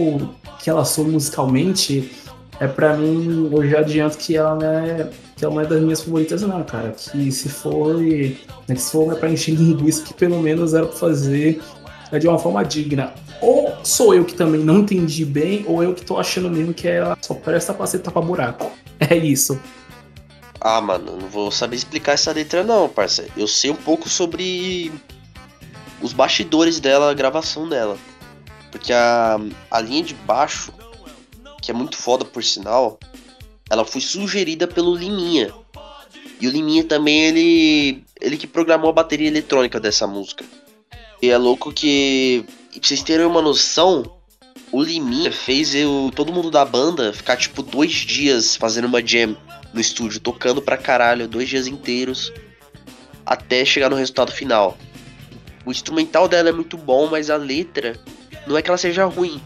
que 0.63 0.71
ela 0.71 0.85
soa 0.85 1.07
musicalmente, 1.07 2.11
é 2.59 2.67
pra 2.67 2.97
mim, 2.97 3.51
eu 3.53 3.69
já 3.69 3.81
adianto 3.81 4.19
que 4.19 4.37
ela 4.37 4.55
não 4.55 4.67
é, 4.67 5.11
que 5.37 5.45
ela 5.45 5.55
não 5.55 5.63
é 5.63 5.67
das 5.67 5.81
minhas 5.81 6.03
favoritas 6.03 6.43
não, 6.43 6.63
cara. 6.63 6.91
Que 6.91 7.33
se 7.33 7.49
for, 7.49 7.99
né, 7.99 8.77
se 8.77 8.93
for 8.93 9.13
é 9.13 9.17
pra 9.17 9.31
encher 9.31 9.55
linguiça, 9.55 10.03
que 10.05 10.15
pelo 10.15 10.41
menos 10.41 10.75
era 10.75 10.87
pra 10.87 10.97
fazer 10.97 11.61
é 12.13 12.19
de 12.19 12.29
uma 12.29 12.39
forma 12.39 12.63
digna. 12.63 13.15
Ou 13.41 13.73
sou 13.83 14.15
eu 14.15 14.25
que 14.25 14.35
também 14.35 14.63
não 14.63 14.81
entendi 14.81 15.25
bem, 15.25 15.65
ou 15.67 15.83
eu 15.83 15.95
que 15.95 16.05
tô 16.05 16.19
achando 16.19 16.51
mesmo 16.51 16.75
que 16.75 16.87
ela 16.87 17.17
só 17.23 17.33
presta 17.33 17.73
pra 17.73 17.87
ser 17.87 18.01
tapa-buraco. 18.01 18.71
É 18.99 19.17
isso. 19.17 19.59
Ah, 20.61 20.81
mano, 20.81 21.17
não 21.17 21.29
vou 21.29 21.51
saber 21.51 21.77
explicar 21.77 22.13
essa 22.13 22.33
letra 22.33 22.63
não, 22.63 22.89
parceiro. 22.89 23.33
Eu 23.35 23.49
sei 23.49 23.71
um 23.71 23.77
pouco 23.77 24.09
sobre 24.09 24.93
os 26.03 26.13
bastidores 26.13 26.79
dela, 26.79 27.11
a 27.11 27.15
gravação 27.15 27.67
dela. 27.67 27.97
Porque 28.71 28.93
a, 28.93 29.39
a 29.71 29.81
linha 29.81 30.05
de 30.05 30.15
baixo, 30.15 30.73
que 31.63 31.71
é 31.71 31.75
muito 31.75 31.97
foda 31.97 32.27
por 32.27 32.45
sinal, 32.45 32.99
ela 33.71 33.87
foi 33.87 34.03
sugerida 34.03 34.69
pelo 34.69 34.95
Liminha. 34.95 35.53
E 36.39 36.47
o 36.47 36.51
Liminha 36.51 36.85
também, 36.85 37.23
ele, 37.25 38.05
ele 38.21 38.37
que 38.37 38.47
programou 38.47 38.91
a 38.91 38.95
bateria 38.95 39.29
eletrônica 39.29 39.81
dessa 39.81 40.07
música. 40.07 40.45
E 41.23 41.31
é 41.31 41.39
louco 41.39 41.73
que, 41.73 42.45
pra 42.71 42.81
vocês 42.83 43.03
terem 43.03 43.27
uma 43.27 43.41
noção, 43.41 44.05
o 44.71 44.83
Liminha 44.83 45.33
fez 45.33 45.75
eu, 45.75 46.11
todo 46.15 46.33
mundo 46.33 46.51
da 46.51 46.65
banda 46.65 47.13
ficar 47.13 47.37
tipo 47.37 47.63
dois 47.63 47.93
dias 47.93 48.57
fazendo 48.57 48.87
uma 48.87 49.07
jam 49.07 49.37
no 49.73 49.81
estúdio, 49.81 50.21
tocando 50.21 50.61
pra 50.61 50.77
caralho, 50.77 51.29
dois 51.29 51.49
dias 51.49 51.67
inteiros, 51.67 52.33
até 53.25 53.65
chegar 53.65 53.89
no 53.89 53.97
resultado 53.97 54.33
final. 54.33 54.77
O 55.65 55.71
instrumental 55.71 56.29
dela 56.29 56.49
é 56.49 56.53
muito 56.53 56.77
bom, 56.77 57.09
mas 57.09 57.31
a 57.31 57.37
letra 57.37 57.99
não 58.47 58.57
é 58.57 58.63
que 58.63 58.71
ela 58.71 58.79
seja 58.79 59.05
ruim, 59.05 59.41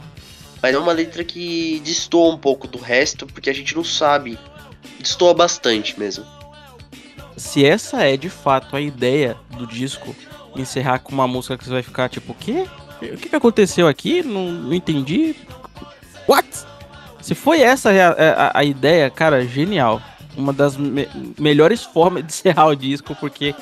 mas 0.63 0.75
é 0.75 0.79
uma 0.79 0.93
letra 0.93 1.23
que 1.23 1.81
destoa 1.85 2.33
um 2.33 2.39
pouco 2.39 2.67
do 2.67 2.79
resto, 2.79 3.27
porque 3.27 3.51
a 3.51 3.53
gente 3.55 3.77
não 3.77 3.85
sabe. 3.85 4.39
Destoa 4.99 5.35
bastante 5.35 5.99
mesmo. 5.99 6.25
Se 7.37 7.65
essa 7.65 8.03
é 8.03 8.17
de 8.17 8.31
fato 8.31 8.75
a 8.77 8.81
ideia 8.81 9.37
do 9.59 9.67
disco, 9.67 10.15
encerrar 10.57 11.01
com 11.01 11.13
uma 11.13 11.27
música 11.27 11.59
que 11.59 11.65
você 11.65 11.71
vai 11.71 11.83
ficar 11.83 12.09
tipo, 12.09 12.33
o 12.33 12.35
quê? 12.35 12.67
O 13.03 13.17
que, 13.19 13.35
aconteceu 13.35 13.87
aqui? 13.87 14.23
Não, 14.23 14.51
não 14.53 14.73
entendi. 14.73 15.35
What? 16.27 16.49
Se 17.21 17.35
foi 17.35 17.61
essa 17.61 17.91
a, 17.91 18.13
a, 18.13 18.59
a 18.61 18.65
ideia, 18.65 19.11
cara, 19.11 19.45
genial 19.47 20.01
uma 20.37 20.53
das 20.53 20.77
me 20.77 21.09
melhores 21.39 21.83
formas 21.83 22.25
de 22.25 22.33
encerrar 22.33 22.67
o 22.67 22.77
disco, 22.77 23.15
porque, 23.17 23.55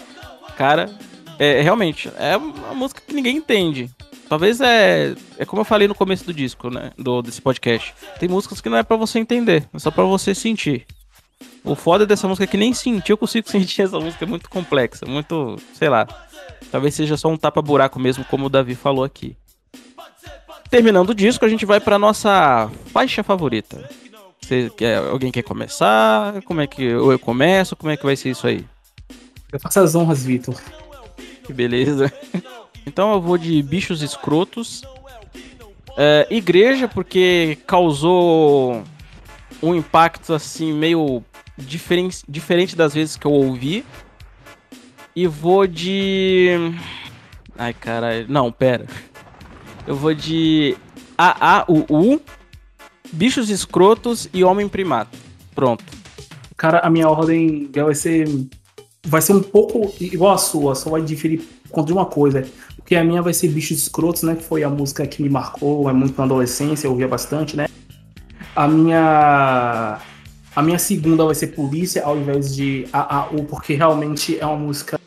cara, 0.56 0.90
é, 1.38 1.60
realmente, 1.60 2.10
é 2.18 2.36
uma 2.36 2.74
música 2.74 3.02
que 3.06 3.14
ninguém 3.14 3.36
entende. 3.36 3.90
Talvez 4.28 4.60
é. 4.60 5.14
É 5.38 5.44
como 5.44 5.60
eu 5.60 5.64
falei 5.64 5.86
no 5.86 5.94
começo 5.94 6.24
do 6.24 6.32
disco, 6.32 6.70
né? 6.70 6.90
Do, 6.96 7.20
desse 7.20 7.40
podcast. 7.40 7.94
Tem 8.18 8.28
músicas 8.28 8.60
que 8.60 8.68
não 8.68 8.78
é 8.78 8.82
para 8.82 8.96
você 8.96 9.18
entender, 9.18 9.68
é 9.72 9.78
só 9.78 9.90
para 9.90 10.04
você 10.04 10.34
sentir. 10.34 10.86
O 11.64 11.74
foda 11.74 12.06
dessa 12.06 12.26
música 12.26 12.44
é 12.44 12.46
que 12.46 12.56
nem 12.56 12.72
sentir, 12.72 13.12
eu 13.12 13.18
consigo 13.18 13.48
sentir 13.50 13.82
essa 13.82 13.98
música, 14.00 14.24
é 14.24 14.28
muito 14.28 14.48
complexa, 14.48 15.04
muito. 15.06 15.56
sei 15.74 15.88
lá. 15.88 16.06
Talvez 16.70 16.94
seja 16.94 17.16
só 17.16 17.28
um 17.28 17.36
tapa-buraco 17.36 18.00
mesmo, 18.00 18.24
como 18.24 18.46
o 18.46 18.48
Davi 18.48 18.74
falou 18.74 19.04
aqui. 19.04 19.36
Terminando 20.70 21.10
o 21.10 21.14
disco, 21.14 21.44
a 21.44 21.48
gente 21.48 21.66
vai 21.66 21.78
para 21.78 21.98
nossa 21.98 22.70
faixa 22.92 23.22
favorita 23.22 23.86
Você 24.42 24.70
quer, 24.76 24.98
alguém 24.98 25.30
quer 25.30 25.42
começar? 25.42 26.42
Como 26.42 26.60
é 26.60 26.66
que 26.66 26.82
eu 26.82 27.18
começo? 27.18 27.76
Como 27.76 27.90
é 27.90 27.96
que 27.96 28.04
vai 28.04 28.16
ser 28.16 28.30
isso 28.30 28.46
aí? 28.46 28.64
Eu 29.52 29.60
faço 29.60 29.80
as 29.80 29.94
honras, 29.94 30.24
Vitor. 30.24 30.60
Que 31.44 31.52
beleza. 31.52 32.12
Então 32.84 33.12
eu 33.12 33.20
vou 33.20 33.38
de 33.38 33.62
bichos 33.62 34.02
escrotos. 34.02 34.82
É, 35.96 36.26
igreja, 36.28 36.88
porque 36.88 37.56
causou 37.64 38.82
um 39.62 39.72
impacto 39.72 40.34
assim 40.34 40.72
meio 40.72 41.22
diferente, 41.56 42.24
diferente 42.28 42.74
das 42.74 42.92
vezes 42.92 43.16
que 43.16 43.24
eu 43.24 43.30
ouvi. 43.30 43.84
E 45.14 45.28
vou 45.28 45.64
de. 45.64 46.74
Ai, 47.56 47.72
caralho. 47.72 48.26
Não, 48.28 48.50
pera. 48.50 48.86
Eu 49.86 49.94
vou 49.94 50.12
de 50.12 50.76
AAUU, 51.16 52.20
Bichos 53.12 53.50
Escrotos 53.50 54.28
e 54.32 54.42
Homem 54.42 54.68
Primata. 54.68 55.16
Pronto. 55.54 55.84
Cara, 56.56 56.78
a 56.78 56.88
minha 56.88 57.08
ordem 57.08 57.70
vai 57.74 57.94
ser. 57.94 58.26
Vai 59.04 59.20
ser 59.20 59.34
um 59.34 59.42
pouco 59.42 59.92
igual 60.00 60.32
a 60.32 60.38
sua, 60.38 60.74
só 60.74 60.88
vai 60.90 61.02
diferir 61.02 61.42
de 61.84 61.92
uma 61.92 62.06
coisa. 62.06 62.46
Porque 62.76 62.94
a 62.94 63.04
minha 63.04 63.20
vai 63.20 63.34
ser 63.34 63.48
Bichos 63.48 63.78
Escrotos, 63.78 64.22
né? 64.22 64.34
Que 64.34 64.42
foi 64.42 64.62
a 64.62 64.70
música 64.70 65.06
que 65.06 65.22
me 65.22 65.28
marcou, 65.28 65.90
é 65.90 65.92
muito 65.92 66.16
na 66.16 66.24
adolescência, 66.24 66.86
eu 66.86 66.92
ouvia 66.92 67.08
bastante, 67.08 67.56
né? 67.56 67.68
A 68.56 68.66
minha. 68.66 69.98
A 70.54 70.62
minha 70.62 70.78
segunda 70.78 71.24
vai 71.24 71.34
ser 71.34 71.48
Polícia, 71.48 72.04
ao 72.04 72.16
invés 72.16 72.54
de 72.54 72.86
AAU, 72.92 73.44
porque 73.44 73.74
realmente 73.74 74.38
é 74.38 74.46
uma 74.46 74.58
música. 74.58 75.00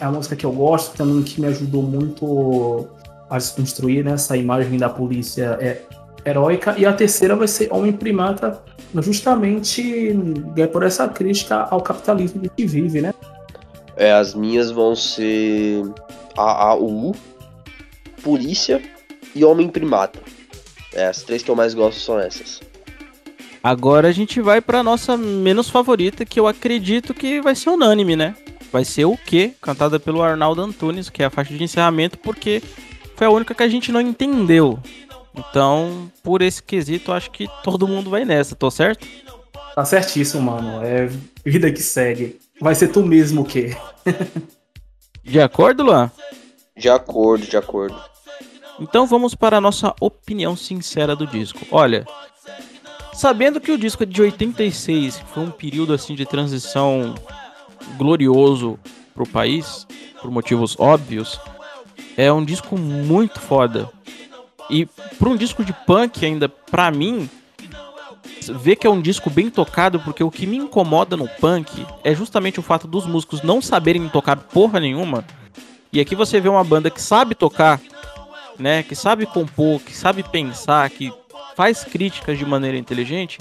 É 0.00 0.06
uma 0.06 0.18
música 0.18 0.36
que 0.36 0.46
eu 0.46 0.52
gosto, 0.52 0.96
também 0.96 1.22
que 1.22 1.40
me 1.40 1.48
ajudou 1.48 1.82
muito 1.82 2.88
a 3.28 3.38
desconstruir 3.38 4.04
né, 4.04 4.12
essa 4.12 4.36
imagem 4.36 4.78
da 4.78 4.88
polícia 4.88 5.58
é, 5.60 5.82
heróica. 6.24 6.74
E 6.78 6.86
a 6.86 6.92
terceira 6.92 7.36
vai 7.36 7.48
ser 7.48 7.72
Homem 7.72 7.92
Primata, 7.92 8.62
justamente 8.96 10.16
é 10.56 10.66
por 10.66 10.82
essa 10.82 11.08
crítica 11.08 11.66
ao 11.70 11.80
capitalismo 11.80 12.42
que 12.56 12.66
vive, 12.66 13.00
né? 13.00 13.12
É, 13.96 14.12
as 14.12 14.34
minhas 14.34 14.70
vão 14.70 14.96
ser 14.96 15.82
AAU, 16.36 17.14
Polícia 18.22 18.82
e 19.34 19.44
Homem 19.44 19.68
Primata. 19.68 20.18
É, 20.92 21.06
as 21.06 21.22
três 21.22 21.42
que 21.42 21.50
eu 21.50 21.56
mais 21.56 21.74
gosto 21.74 22.00
são 22.00 22.18
essas. 22.18 22.60
Agora 23.62 24.08
a 24.08 24.12
gente 24.12 24.40
vai 24.40 24.60
pra 24.60 24.82
nossa 24.82 25.16
menos 25.16 25.70
favorita, 25.70 26.24
que 26.24 26.38
eu 26.38 26.46
acredito 26.46 27.14
que 27.14 27.40
vai 27.40 27.54
ser 27.54 27.70
unânime, 27.70 28.14
né? 28.14 28.34
Vai 28.70 28.84
ser 28.84 29.04
o 29.04 29.16
quê? 29.16 29.52
Cantada 29.60 29.98
pelo 29.98 30.22
Arnaldo 30.22 30.60
Antunes, 30.60 31.08
que 31.08 31.22
é 31.22 31.26
a 31.26 31.30
faixa 31.30 31.54
de 31.54 31.62
encerramento, 31.62 32.18
porque 32.18 32.62
foi 33.16 33.26
a 33.26 33.30
única 33.30 33.54
que 33.54 33.62
a 33.62 33.68
gente 33.68 33.90
não 33.90 34.00
entendeu. 34.00 34.78
Então, 35.34 36.10
por 36.22 36.42
esse 36.42 36.62
quesito, 36.62 37.12
acho 37.12 37.30
que 37.30 37.48
todo 37.62 37.88
mundo 37.88 38.10
vai 38.10 38.24
nessa, 38.24 38.54
tô 38.54 38.70
certo? 38.70 39.06
Tá 39.74 39.84
certíssimo, 39.84 40.42
mano. 40.42 40.84
É 40.84 41.08
vida 41.44 41.70
que 41.72 41.82
segue. 41.82 42.38
Vai 42.60 42.74
ser 42.74 42.88
tu 42.88 43.04
mesmo 43.04 43.42
o 43.42 43.44
quê? 43.44 43.76
de 45.24 45.40
acordo, 45.40 45.82
Luan? 45.82 46.10
De 46.76 46.88
acordo, 46.88 47.46
de 47.46 47.56
acordo. 47.56 48.00
Então 48.78 49.06
vamos 49.06 49.34
para 49.34 49.58
a 49.58 49.60
nossa 49.60 49.94
opinião 50.00 50.56
sincera 50.56 51.14
do 51.14 51.26
disco. 51.26 51.60
Olha, 51.70 52.04
sabendo 53.12 53.60
que 53.60 53.70
o 53.70 53.78
disco 53.78 54.02
é 54.02 54.06
de 54.06 54.20
86, 54.22 55.20
foi 55.32 55.42
um 55.42 55.50
período 55.50 55.92
assim 55.92 56.14
de 56.14 56.26
transição 56.26 57.14
glorioso 57.96 58.78
pro 59.14 59.26
país, 59.26 59.86
por 60.20 60.30
motivos 60.30 60.76
óbvios, 60.78 61.40
é 62.16 62.32
um 62.32 62.44
disco 62.44 62.76
muito 62.76 63.40
foda. 63.40 63.88
E 64.70 64.86
para 65.18 65.28
um 65.28 65.36
disco 65.36 65.64
de 65.64 65.72
punk 65.72 66.24
ainda, 66.24 66.48
pra 66.48 66.90
mim, 66.90 67.28
ver 68.52 68.76
que 68.76 68.86
é 68.86 68.90
um 68.90 69.00
disco 69.00 69.30
bem 69.30 69.50
tocado, 69.50 70.00
porque 70.00 70.22
o 70.22 70.30
que 70.30 70.46
me 70.46 70.56
incomoda 70.56 71.16
no 71.16 71.28
punk 71.28 71.86
é 72.02 72.14
justamente 72.14 72.60
o 72.60 72.62
fato 72.62 72.86
dos 72.86 73.06
músicos 73.06 73.42
não 73.42 73.60
saberem 73.60 74.08
tocar 74.08 74.36
porra 74.36 74.80
nenhuma. 74.80 75.24
E 75.92 76.00
aqui 76.00 76.14
você 76.14 76.40
vê 76.40 76.48
uma 76.48 76.64
banda 76.64 76.90
que 76.90 77.00
sabe 77.00 77.34
tocar, 77.34 77.80
né, 78.58 78.82
que 78.82 78.94
sabe 78.94 79.26
compor, 79.26 79.80
que 79.80 79.96
sabe 79.96 80.22
pensar, 80.22 80.88
que 80.90 81.12
faz 81.56 81.84
críticas 81.84 82.38
de 82.38 82.44
maneira 82.44 82.76
inteligente. 82.76 83.38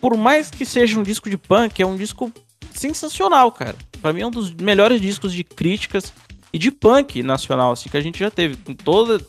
Por 0.00 0.16
mais 0.16 0.50
que 0.50 0.64
seja 0.64 0.98
um 0.98 1.02
disco 1.02 1.28
de 1.28 1.36
punk, 1.36 1.80
é 1.80 1.86
um 1.86 1.96
disco 1.96 2.32
sensacional, 2.72 3.50
cara. 3.52 3.76
Para 4.00 4.12
mim 4.12 4.22
é 4.22 4.26
um 4.26 4.30
dos 4.30 4.52
melhores 4.54 5.00
discos 5.00 5.32
de 5.32 5.42
críticas 5.42 6.12
e 6.52 6.58
de 6.58 6.70
punk 6.70 7.22
nacional, 7.22 7.72
assim, 7.72 7.88
que 7.88 7.96
a 7.96 8.00
gente 8.00 8.18
já 8.18 8.30
teve. 8.30 8.56
Com 8.56 8.74
toda. 8.74 9.24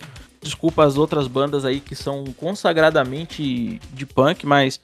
Desculpa 0.48 0.86
as 0.86 0.98
outras 0.98 1.28
bandas 1.28 1.66
aí 1.66 1.82
que 1.82 1.94
são 1.94 2.24
consagradamente 2.38 3.82
de 3.94 4.06
punk, 4.06 4.46
mas 4.46 4.80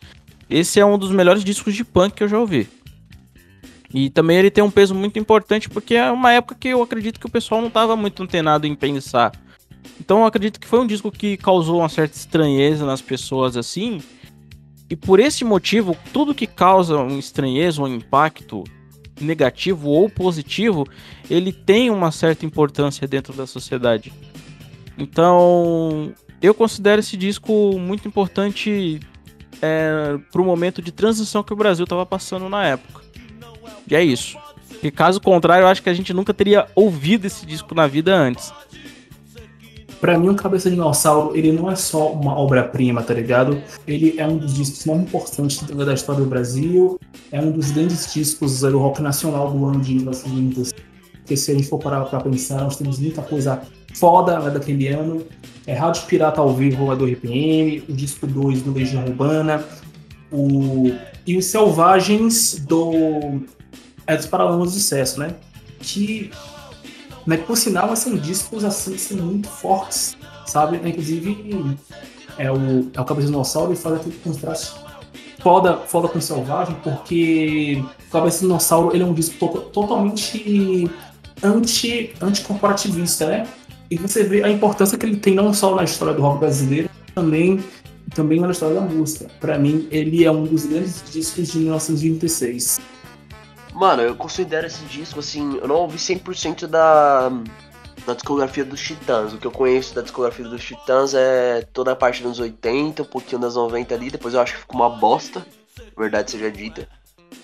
esse 0.49 0.77
é 0.77 0.85
um 0.85 0.97
dos 0.97 1.09
melhores 1.09 1.41
discos 1.41 1.73
de 1.73 1.85
punk 1.85 2.15
que 2.15 2.23
eu 2.23 2.27
já 2.27 2.37
ouvi. 2.37 2.67
E 3.93 4.09
também 4.09 4.37
ele 4.37 4.51
tem 4.51 4.61
um 4.61 4.69
peso 4.69 4.93
muito 4.93 5.17
importante 5.17 5.69
porque 5.69 5.95
é 5.95 6.11
uma 6.11 6.33
época 6.33 6.55
que 6.59 6.67
eu 6.67 6.81
acredito 6.81 7.17
que 7.17 7.25
o 7.25 7.31
pessoal 7.31 7.61
não 7.61 7.69
estava 7.69 7.95
muito 7.95 8.21
antenado 8.21 8.67
em 8.67 8.75
pensar. 8.75 9.31
Então 9.97 10.19
eu 10.19 10.25
acredito 10.25 10.59
que 10.59 10.67
foi 10.67 10.79
um 10.79 10.87
disco 10.87 11.09
que 11.09 11.37
causou 11.37 11.79
uma 11.79 11.87
certa 11.87 12.17
estranheza 12.17 12.85
nas 12.85 13.01
pessoas 13.01 13.55
assim. 13.55 14.03
E 14.89 14.97
por 14.97 15.17
esse 15.17 15.45
motivo, 15.45 15.95
tudo 16.11 16.35
que 16.35 16.45
causa 16.45 16.97
um 16.97 17.17
estranheza, 17.17 17.81
um 17.81 17.87
impacto, 17.87 18.65
negativo 19.21 19.87
ou 19.87 20.09
positivo, 20.09 20.85
ele 21.29 21.53
tem 21.53 21.89
uma 21.89 22.11
certa 22.11 22.45
importância 22.45 23.07
dentro 23.07 23.31
da 23.31 23.47
sociedade. 23.47 24.11
Então, 24.97 26.13
eu 26.41 26.53
considero 26.53 26.99
esse 26.99 27.17
disco 27.17 27.77
muito 27.79 28.07
importante 28.07 28.99
é, 29.61 30.17
para 30.31 30.41
o 30.41 30.45
momento 30.45 30.81
de 30.81 30.91
transição 30.91 31.43
que 31.43 31.53
o 31.53 31.55
Brasil 31.55 31.83
estava 31.83 32.05
passando 32.05 32.49
na 32.49 32.65
época. 32.65 33.01
E 33.89 33.95
é 33.95 34.03
isso. 34.03 34.37
E 34.81 34.91
caso 34.91 35.21
contrário, 35.21 35.63
eu 35.63 35.67
acho 35.67 35.81
que 35.81 35.89
a 35.89 35.93
gente 35.93 36.13
nunca 36.13 36.33
teria 36.33 36.67
ouvido 36.75 37.25
esse 37.25 37.45
disco 37.45 37.73
na 37.73 37.87
vida 37.87 38.13
antes. 38.13 38.51
Para 40.01 40.17
mim, 40.19 40.27
o 40.27 40.35
Cabeça 40.35 40.69
de 40.69 40.75
Dinossauro, 40.75 41.33
ele 41.33 41.53
não 41.53 41.71
é 41.71 41.77
só 41.77 42.11
uma 42.11 42.37
obra-prima, 42.37 43.01
tá 43.01 43.13
ligado? 43.13 43.63
Ele 43.87 44.15
é 44.17 44.27
um 44.27 44.35
dos 44.35 44.53
discos 44.53 44.85
mais 44.85 44.99
importantes 44.99 45.63
da 45.63 45.93
história 45.93 46.21
do 46.21 46.29
Brasil, 46.29 46.99
é 47.31 47.39
um 47.39 47.51
dos 47.51 47.71
grandes 47.71 48.13
discos 48.13 48.59
do 48.59 48.77
rock 48.77 49.01
nacional 49.01 49.49
do 49.49 49.65
ano 49.65 49.79
de 49.79 49.95
1920. 49.95 50.73
Porque 51.13 51.37
se 51.37 51.51
a 51.51 51.53
gente 51.53 51.69
for 51.69 51.79
parar 51.79 52.03
pra 52.03 52.19
pensar, 52.19 52.59
nós 52.59 52.75
temos 52.75 52.99
muita 52.99 53.21
coisa 53.21 53.61
foda 53.95 54.39
né, 54.39 54.49
daquele 54.49 54.87
ano. 54.87 55.25
É 55.65 55.73
Rádio 55.73 56.03
Pirata 56.03 56.41
ao 56.41 56.53
vivo 56.53 56.85
lá 56.87 56.95
do 56.95 57.05
RPM, 57.05 57.83
o 57.87 57.93
disco 57.93 58.27
2 58.27 58.63
do 58.63 58.73
Legião 58.73 59.05
Urbana, 59.05 59.63
o... 60.29 60.91
e 61.25 61.37
os 61.37 61.45
Selvagens 61.45 62.59
do 62.59 63.41
é 64.05 64.17
dos 64.17 64.25
Paralamas 64.25 64.73
do 64.73 64.79
Sucesso, 64.79 65.19
né? 65.19 65.35
Que 65.79 66.29
né, 67.25 67.37
por 67.37 67.57
sinal, 67.57 67.95
são 67.95 68.15
discos 68.15 68.63
assim, 68.63 68.95
assim, 68.95 69.15
muito 69.15 69.47
fortes, 69.47 70.17
sabe? 70.45 70.77
Inclusive, 70.87 71.77
é 72.37 72.51
o, 72.51 72.91
é 72.93 73.01
o 73.01 73.05
Cabeça 73.05 73.27
Dinossauro 73.27 73.73
e 73.73 73.75
faz 73.75 73.95
aquele 73.95 74.15
contraste 74.17 74.73
foda, 75.41 75.77
foda 75.77 76.07
com 76.07 76.19
o 76.19 76.21
Selvagem, 76.21 76.75
porque 76.83 77.83
o 78.07 78.11
Cabeça 78.11 78.41
Dinossauro 78.41 78.93
ele 78.93 79.03
é 79.03 79.05
um 79.05 79.13
disco 79.13 79.35
to 79.39 79.61
totalmente 79.71 80.89
anti, 81.41 82.13
anti-corporativista, 82.21 83.25
né? 83.27 83.47
E 83.89 83.97
você 83.97 84.23
vê 84.23 84.43
a 84.43 84.49
importância 84.49 84.97
que 84.97 85.05
ele 85.05 85.17
tem 85.17 85.35
não 85.35 85.53
só 85.53 85.75
na 85.75 85.83
história 85.83 86.13
do 86.13 86.21
rock 86.21 86.39
brasileiro, 86.39 86.89
também 87.13 87.63
também 88.13 88.39
na 88.39 88.51
história 88.51 88.75
da 88.75 88.81
música. 88.81 89.27
Para 89.39 89.57
mim, 89.57 89.87
ele 89.91 90.23
é 90.23 90.31
um 90.31 90.43
dos 90.43 90.65
grandes 90.65 91.03
discos 91.11 91.51
de 91.51 91.59
1926. 91.59 92.79
Mano, 93.73 94.03
eu 94.03 94.15
considero 94.15 94.67
esse 94.67 94.83
disco, 94.85 95.19
assim, 95.19 95.57
eu 95.57 95.67
não 95.67 95.75
ouvi 95.77 95.97
100% 95.97 96.67
da, 96.67 97.29
da 98.05 98.13
discografia 98.13 98.63
dos 98.63 98.79
Titãs. 98.79 99.33
O 99.33 99.37
que 99.37 99.47
eu 99.47 99.51
conheço 99.51 99.95
da 99.95 100.01
discografia 100.01 100.47
dos 100.47 100.63
Titãs 100.63 101.13
é 101.13 101.67
toda 101.73 101.91
a 101.91 101.95
parte 101.95 102.21
dos 102.21 102.39
80, 102.39 103.01
um 103.01 103.05
pouquinho 103.05 103.41
das 103.41 103.55
90 103.55 103.95
ali. 103.95 104.11
Depois 104.11 104.33
eu 104.33 104.41
acho 104.41 104.53
que 104.53 104.59
ficou 104.59 104.79
uma 104.79 104.89
bosta, 104.89 105.45
verdade 105.97 106.29
seja 106.29 106.51
dita. 106.51 106.87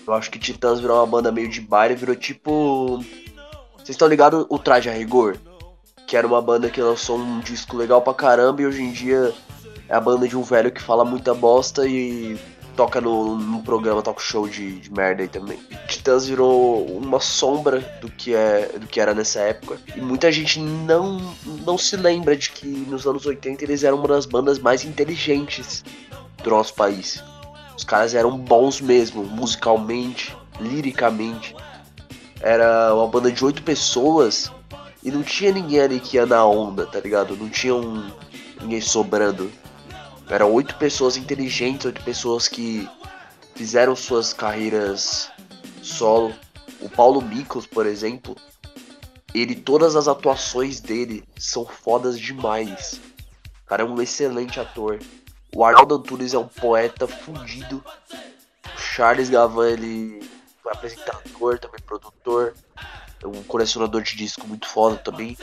Eu 0.06 0.14
acho 0.14 0.30
que 0.30 0.38
Titãs 0.38 0.78
virou 0.80 0.96
uma 0.98 1.06
banda 1.06 1.32
meio 1.32 1.48
de 1.48 1.60
baile, 1.60 1.96
virou 1.96 2.14
tipo. 2.14 2.98
Vocês 3.76 3.90
estão 3.90 4.06
ligados 4.06 4.46
o 4.48 4.58
Traje 4.58 4.88
a 4.88 4.92
Rigor? 4.92 5.36
Que 6.10 6.16
era 6.16 6.26
uma 6.26 6.42
banda 6.42 6.68
que 6.68 6.82
lançou 6.82 7.16
um 7.16 7.38
disco 7.38 7.76
legal 7.76 8.02
pra 8.02 8.12
caramba 8.12 8.60
e 8.60 8.66
hoje 8.66 8.82
em 8.82 8.90
dia 8.90 9.32
é 9.88 9.94
a 9.94 10.00
banda 10.00 10.26
de 10.26 10.36
um 10.36 10.42
velho 10.42 10.72
que 10.72 10.82
fala 10.82 11.04
muita 11.04 11.32
bosta 11.32 11.86
e 11.86 12.36
toca 12.74 13.00
no, 13.00 13.36
no 13.36 13.62
programa 13.62 14.02
talk 14.02 14.20
show 14.20 14.48
de, 14.48 14.80
de 14.80 14.92
merda 14.92 15.22
aí 15.22 15.28
também. 15.28 15.56
Titãs 15.86 16.26
virou 16.26 16.84
uma 16.96 17.20
sombra 17.20 17.78
do 18.00 18.10
que 18.10 18.34
é 18.34 18.76
do 18.76 18.88
que 18.88 19.00
era 19.00 19.14
nessa 19.14 19.38
época. 19.38 19.78
E 19.94 20.00
muita 20.00 20.32
gente 20.32 20.58
não 20.58 21.32
não 21.64 21.78
se 21.78 21.96
lembra 21.96 22.36
de 22.36 22.50
que 22.50 22.66
nos 22.66 23.06
anos 23.06 23.24
80 23.24 23.62
eles 23.62 23.84
eram 23.84 23.98
uma 23.98 24.08
das 24.08 24.26
bandas 24.26 24.58
mais 24.58 24.84
inteligentes 24.84 25.84
do 26.42 26.50
nosso 26.50 26.74
país. 26.74 27.22
Os 27.76 27.84
caras 27.84 28.16
eram 28.16 28.36
bons 28.36 28.80
mesmo, 28.80 29.22
musicalmente, 29.22 30.36
liricamente. 30.58 31.54
Era 32.40 32.92
uma 32.96 33.06
banda 33.06 33.30
de 33.30 33.44
oito 33.44 33.62
pessoas 33.62 34.50
e 35.02 35.10
não 35.10 35.22
tinha 35.22 35.52
ninguém 35.52 35.80
ali 35.80 36.00
que 36.00 36.16
ia 36.16 36.26
na 36.26 36.44
onda, 36.44 36.86
tá 36.86 37.00
ligado? 37.00 37.36
Não 37.36 37.48
tinha 37.48 37.74
um, 37.74 38.10
ninguém 38.60 38.80
sobrando. 38.80 39.50
Eram 40.28 40.52
oito 40.52 40.76
pessoas 40.76 41.16
inteligentes, 41.16 41.86
oito 41.86 42.02
pessoas 42.02 42.46
que 42.46 42.88
fizeram 43.54 43.96
suas 43.96 44.32
carreiras 44.32 45.30
solo. 45.82 46.34
O 46.80 46.88
Paulo 46.88 47.20
Miklos, 47.20 47.66
por 47.66 47.86
exemplo, 47.86 48.36
ele 49.34 49.54
todas 49.54 49.96
as 49.96 50.08
atuações 50.08 50.80
dele 50.80 51.24
são 51.38 51.64
fodas 51.64 52.18
demais. 52.18 53.00
O 53.64 53.66
cara 53.66 53.82
é 53.82 53.86
um 53.86 54.00
excelente 54.00 54.60
ator. 54.60 54.98
O 55.54 55.64
Arnaldo 55.64 55.96
Antunes 55.96 56.34
é 56.34 56.38
um 56.38 56.46
poeta 56.46 57.08
fundido. 57.08 57.82
O 58.74 58.80
Charles 58.80 59.30
Gavan, 59.30 59.70
ele 59.70 60.22
foi 60.62 60.72
apresentador, 60.72 61.58
também 61.58 61.80
produtor. 61.84 62.54
Um 63.24 63.42
colecionador 63.42 64.02
de 64.02 64.16
disco 64.16 64.46
muito 64.46 64.66
foda 64.66 64.96
também. 64.96 65.36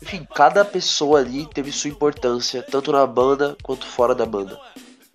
Enfim, 0.00 0.26
cada 0.34 0.64
pessoa 0.64 1.20
ali 1.20 1.46
teve 1.46 1.72
sua 1.72 1.90
importância, 1.90 2.62
tanto 2.62 2.92
na 2.92 3.06
banda 3.06 3.56
quanto 3.62 3.86
fora 3.86 4.14
da 4.14 4.24
banda. 4.24 4.58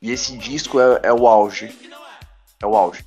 E 0.02 0.12
esse 0.12 0.38
disco 0.38 0.80
é, 0.80 1.00
é 1.04 1.14
o 1.14 1.28
auge. 1.28 1.72
É 2.62 2.66
o 2.66 2.76
auge. 2.76 3.06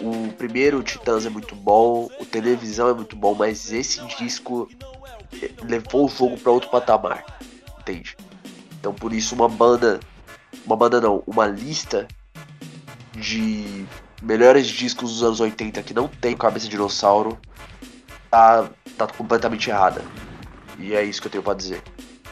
O 0.00 0.32
primeiro, 0.32 0.78
o 0.78 0.82
Titãs, 0.82 1.26
é 1.26 1.30
muito 1.30 1.54
bom, 1.54 2.08
o 2.20 2.26
Televisão 2.26 2.88
é 2.88 2.94
muito 2.94 3.16
bom, 3.16 3.34
mas 3.34 3.72
esse 3.72 4.04
disco 4.16 4.68
levou 5.62 6.06
o 6.06 6.08
jogo 6.08 6.38
para 6.38 6.52
outro 6.52 6.70
patamar, 6.70 7.24
entende? 7.80 8.16
Então 8.78 8.92
por 8.92 9.12
isso 9.12 9.34
uma 9.34 9.48
banda, 9.48 10.00
uma 10.66 10.76
banda 10.76 11.00
não, 11.00 11.22
uma 11.26 11.46
lista 11.46 12.06
de 13.12 13.86
melhores 14.22 14.66
discos 14.66 15.10
dos 15.12 15.22
anos 15.22 15.40
80 15.40 15.82
que 15.82 15.94
não 15.94 16.08
tem 16.08 16.36
cabeça 16.36 16.66
de 16.66 16.72
dinossauro 16.72 17.38
tá, 18.34 18.68
tá 18.98 19.06
completamente 19.06 19.70
errada. 19.70 20.02
E 20.78 20.92
é 20.92 21.04
isso 21.04 21.20
que 21.20 21.28
eu 21.28 21.32
tenho 21.32 21.44
para 21.44 21.54
dizer. 21.54 21.80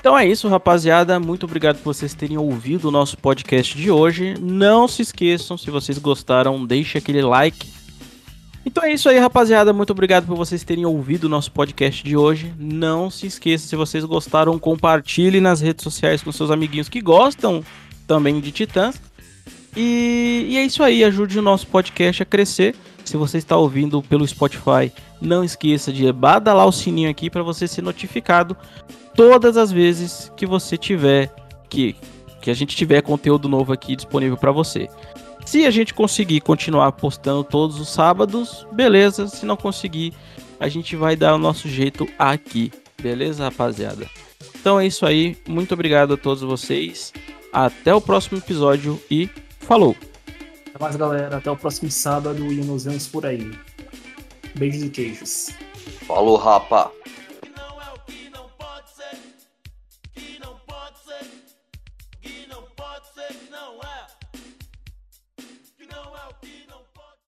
Então 0.01 0.19
é 0.19 0.27
isso, 0.27 0.49
rapaziada. 0.49 1.21
Muito 1.21 1.45
obrigado 1.45 1.77
por 1.77 1.95
vocês 1.95 2.13
terem 2.13 2.37
ouvido 2.37 2.89
o 2.89 2.91
nosso 2.91 3.17
podcast 3.17 3.77
de 3.77 3.89
hoje. 3.89 4.35
Não 4.41 4.89
se 4.89 5.03
esqueçam, 5.03 5.57
se 5.57 5.71
vocês 5.71 5.97
gostaram, 5.99 6.67
deixe 6.67 6.99
aquele 6.99 7.23
like. 7.23 7.71
Então 8.67 8.83
é 8.83 8.93
isso 8.93 9.09
aí, 9.09 9.17
rapaziada. 9.19 9.73
Muito 9.73 9.91
obrigado 9.91 10.27
por 10.27 10.37
vocês 10.37 10.65
terem 10.65 10.85
ouvido 10.85 11.25
o 11.25 11.29
nosso 11.29 11.53
podcast 11.53 12.03
de 12.03 12.17
hoje. 12.17 12.53
Não 12.59 13.09
se 13.09 13.29
esqueça, 13.29 13.69
se 13.69 13.77
vocês 13.77 14.05
gostaram, 14.05 14.59
compartilhe 14.59 15.41
nas 15.41 15.61
redes 15.61 15.85
sociais 15.85 16.21
com 16.21 16.33
seus 16.33 16.51
amiguinhos 16.51 16.89
que 16.89 17.01
gostam 17.01 17.63
também 18.09 18.41
de 18.41 18.51
Titãs. 18.51 19.01
E, 19.77 20.47
e 20.51 20.57
é 20.57 20.65
isso 20.65 20.83
aí, 20.83 21.05
ajude 21.05 21.39
o 21.39 21.43
nosso 21.43 21.69
podcast 21.69 22.25
a 22.25 22.27
crescer. 22.27 22.75
Se 23.05 23.17
você 23.17 23.39
está 23.39 23.57
ouvindo 23.57 24.03
pelo 24.03 24.27
Spotify, 24.27 24.93
não 25.23 25.45
esqueça 25.45 25.93
de 25.93 26.11
badalar 26.13 26.67
o 26.67 26.73
sininho 26.73 27.11
aqui 27.11 27.31
para 27.31 27.43
você 27.43 27.69
ser 27.69 27.83
notificado 27.83 28.57
todas 29.15 29.57
as 29.57 29.71
vezes 29.71 30.33
que 30.37 30.45
você 30.47 30.77
tiver 30.77 31.33
que 31.71 31.97
que 32.41 32.51
a 32.51 32.55
gente 32.55 32.75
tiver 32.75 33.01
conteúdo 33.03 33.49
novo 33.49 33.73
aqui 33.73 33.95
disponível 33.95 34.37
para 34.37 34.51
você. 34.51 34.89
Se 35.47 35.65
a 35.65 35.71
gente 35.71 35.95
conseguir 35.95 36.41
continuar 36.41 36.91
postando 36.93 37.45
todos 37.45 37.79
os 37.79 37.89
sábados, 37.89 38.67
beleza. 38.73 39.29
Se 39.29 39.47
não 39.47 39.57
conseguir, 39.57 40.13
a 40.59 40.69
gente 40.69 40.97
vai 40.97 41.15
dar 41.15 41.35
o 41.35 41.39
nosso 41.39 41.69
jeito 41.69 42.07
aqui. 42.19 42.73
Beleza, 43.01 43.45
rapaziada? 43.45 44.09
Então 44.61 44.79
é 44.79 44.87
isso 44.87 45.07
aí. 45.07 45.37
Muito 45.47 45.73
obrigado 45.73 46.15
a 46.15 46.17
todos 46.17 46.43
vocês. 46.43 47.13
Até 47.53 47.95
o 47.95 48.01
próximo 48.01 48.39
episódio 48.39 49.01
e 49.11 49.31
falou! 49.61 49.97
Até 50.69 50.83
mais, 50.83 50.97
galera. 50.97 51.37
Até 51.37 51.51
o 51.51 51.57
próximo 51.57 51.91
sábado 51.91 52.45
e 52.53 52.57
nos 52.57 52.85
vemos 52.85 53.07
por 53.07 53.27
aí. 53.27 53.51
Beijos 54.55 54.83
e 54.83 54.89
queijos. 54.91 55.51
Falou, 56.07 56.37
rapa! 56.37 56.91